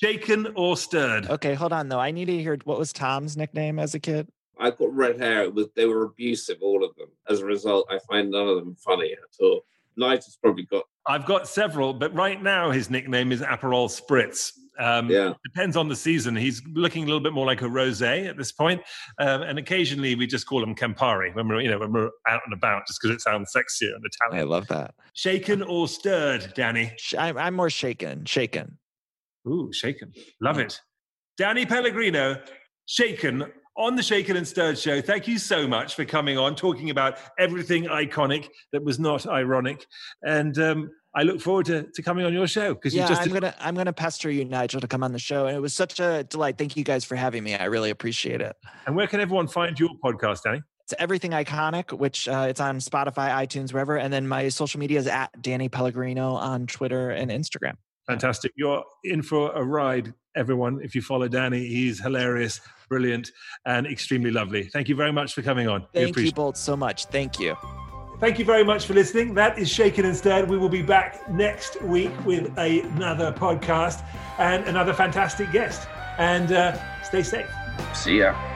shaken 0.00 0.52
or 0.54 0.76
stirred? 0.76 1.28
Okay, 1.30 1.54
hold 1.54 1.72
on 1.72 1.88
though. 1.88 2.00
I 2.00 2.10
need 2.10 2.26
to 2.26 2.42
hear 2.42 2.56
what 2.64 2.78
was 2.78 2.92
Tom's 2.92 3.36
nickname 3.36 3.78
as 3.78 3.94
a 3.94 4.00
kid. 4.00 4.28
I've 4.58 4.78
got 4.78 4.94
red 4.94 5.20
hair. 5.20 5.42
It 5.42 5.54
was, 5.54 5.68
they 5.76 5.86
were 5.86 6.04
abusive, 6.04 6.58
all 6.62 6.82
of 6.82 6.94
them. 6.96 7.08
As 7.28 7.40
a 7.40 7.44
result, 7.44 7.86
I 7.90 7.98
find 8.08 8.30
none 8.30 8.48
of 8.48 8.56
them 8.56 8.74
funny 8.76 9.12
at 9.12 9.44
all. 9.44 9.66
Nigel's 9.96 10.38
probably 10.42 10.64
got. 10.64 10.84
I've 11.06 11.26
got 11.26 11.48
several, 11.48 11.94
but 11.94 12.14
right 12.14 12.42
now 12.42 12.70
his 12.70 12.90
nickname 12.90 13.32
is 13.32 13.40
Aperol 13.40 13.88
Spritz. 13.88 14.52
Um, 14.78 15.08
yeah. 15.10 15.32
Depends 15.44 15.76
on 15.76 15.88
the 15.88 15.96
season. 15.96 16.36
He's 16.36 16.62
looking 16.66 17.04
a 17.04 17.06
little 17.06 17.20
bit 17.20 17.32
more 17.32 17.46
like 17.46 17.62
a 17.62 17.66
rosé 17.66 18.28
at 18.28 18.36
this 18.36 18.52
point, 18.52 18.82
um, 19.18 19.42
and 19.42 19.58
occasionally 19.58 20.14
we 20.14 20.26
just 20.26 20.46
call 20.46 20.62
him 20.62 20.74
Campari 20.74 21.34
when 21.34 21.48
we're 21.48 21.60
you 21.60 21.70
know 21.70 21.78
when 21.78 21.92
we're 21.92 22.10
out 22.28 22.42
and 22.44 22.52
about, 22.52 22.86
just 22.86 23.00
because 23.00 23.14
it 23.14 23.20
sounds 23.22 23.52
sexier 23.56 23.94
and 23.94 24.04
Italian. 24.04 24.38
I 24.38 24.42
love 24.42 24.68
that. 24.68 24.94
Shaken 25.14 25.62
or 25.62 25.88
stirred, 25.88 26.52
Danny? 26.54 26.92
I'm, 27.16 27.38
I'm 27.38 27.54
more 27.54 27.70
shaken. 27.70 28.24
Shaken. 28.26 28.78
Ooh, 29.48 29.72
shaken. 29.72 30.12
Love 30.40 30.58
it. 30.58 30.80
Danny 31.38 31.64
Pellegrino, 31.64 32.42
shaken 32.86 33.44
on 33.76 33.96
the 33.96 34.02
Shaken 34.02 34.36
and 34.36 34.46
Stirred 34.46 34.78
show. 34.78 35.00
Thank 35.00 35.28
you 35.28 35.38
so 35.38 35.66
much 35.66 35.94
for 35.94 36.04
coming 36.04 36.38
on, 36.38 36.54
talking 36.54 36.90
about 36.90 37.18
everything 37.38 37.84
iconic 37.84 38.48
that 38.72 38.82
was 38.82 38.98
not 38.98 39.26
ironic. 39.26 39.86
And 40.22 40.58
um, 40.58 40.90
I 41.14 41.22
look 41.22 41.40
forward 41.40 41.66
to, 41.66 41.84
to 41.84 42.02
coming 42.02 42.24
on 42.24 42.32
your 42.32 42.46
show 42.46 42.74
because 42.74 42.94
yeah, 42.94 43.02
you 43.02 43.08
just 43.08 43.22
I'm 43.22 43.32
gonna 43.32 43.54
I'm 43.58 43.74
gonna 43.74 43.92
pester 43.92 44.30
you, 44.30 44.44
Nigel, 44.44 44.80
to 44.80 44.88
come 44.88 45.02
on 45.02 45.12
the 45.12 45.18
show. 45.18 45.46
And 45.46 45.56
it 45.56 45.60
was 45.60 45.74
such 45.74 46.00
a 46.00 46.24
delight. 46.24 46.58
Thank 46.58 46.76
you 46.76 46.84
guys 46.84 47.04
for 47.04 47.16
having 47.16 47.44
me. 47.44 47.54
I 47.54 47.64
really 47.64 47.90
appreciate 47.90 48.40
it. 48.40 48.56
And 48.86 48.96
where 48.96 49.06
can 49.06 49.20
everyone 49.20 49.48
find 49.48 49.78
your 49.78 49.90
podcast, 50.04 50.42
Danny? 50.44 50.62
It's 50.84 50.94
everything 50.98 51.32
iconic, 51.32 51.90
which 51.90 52.28
uh, 52.28 52.46
it's 52.48 52.60
on 52.60 52.78
Spotify, 52.78 53.30
iTunes, 53.30 53.72
wherever. 53.72 53.96
And 53.96 54.12
then 54.12 54.28
my 54.28 54.48
social 54.50 54.78
media 54.78 55.00
is 55.00 55.08
at 55.08 55.42
Danny 55.42 55.68
Pellegrino 55.68 56.34
on 56.34 56.66
Twitter 56.68 57.10
and 57.10 57.30
Instagram. 57.30 57.74
Fantastic. 58.06 58.52
You're 58.54 58.84
in 59.02 59.22
for 59.22 59.50
a 59.52 59.64
ride, 59.64 60.14
everyone. 60.36 60.80
If 60.82 60.94
you 60.94 61.02
follow 61.02 61.28
Danny, 61.28 61.66
he's 61.66 62.00
hilarious, 62.00 62.60
brilliant, 62.88 63.32
and 63.64 63.86
extremely 63.86 64.30
lovely. 64.30 64.64
Thank 64.64 64.88
you 64.88 64.94
very 64.94 65.12
much 65.12 65.34
for 65.34 65.42
coming 65.42 65.68
on. 65.68 65.86
Thank 65.92 66.16
you 66.16 66.32
both 66.32 66.56
so 66.56 66.76
much. 66.76 67.06
Thank 67.06 67.40
you. 67.40 67.56
Thank 68.18 68.38
you 68.38 68.46
very 68.46 68.64
much 68.64 68.86
for 68.86 68.94
listening. 68.94 69.34
That 69.34 69.58
is 69.58 69.68
Shaken 69.68 70.06
and 70.06 70.16
Stirred. 70.16 70.48
We 70.48 70.56
will 70.56 70.70
be 70.70 70.80
back 70.80 71.28
next 71.30 71.82
week 71.82 72.12
with 72.24 72.56
another 72.56 73.30
podcast 73.30 74.02
and 74.38 74.64
another 74.64 74.94
fantastic 74.94 75.52
guest. 75.52 75.86
And 76.18 76.50
uh, 76.50 77.02
stay 77.02 77.22
safe. 77.22 77.50
See 77.94 78.20
ya. 78.20 78.55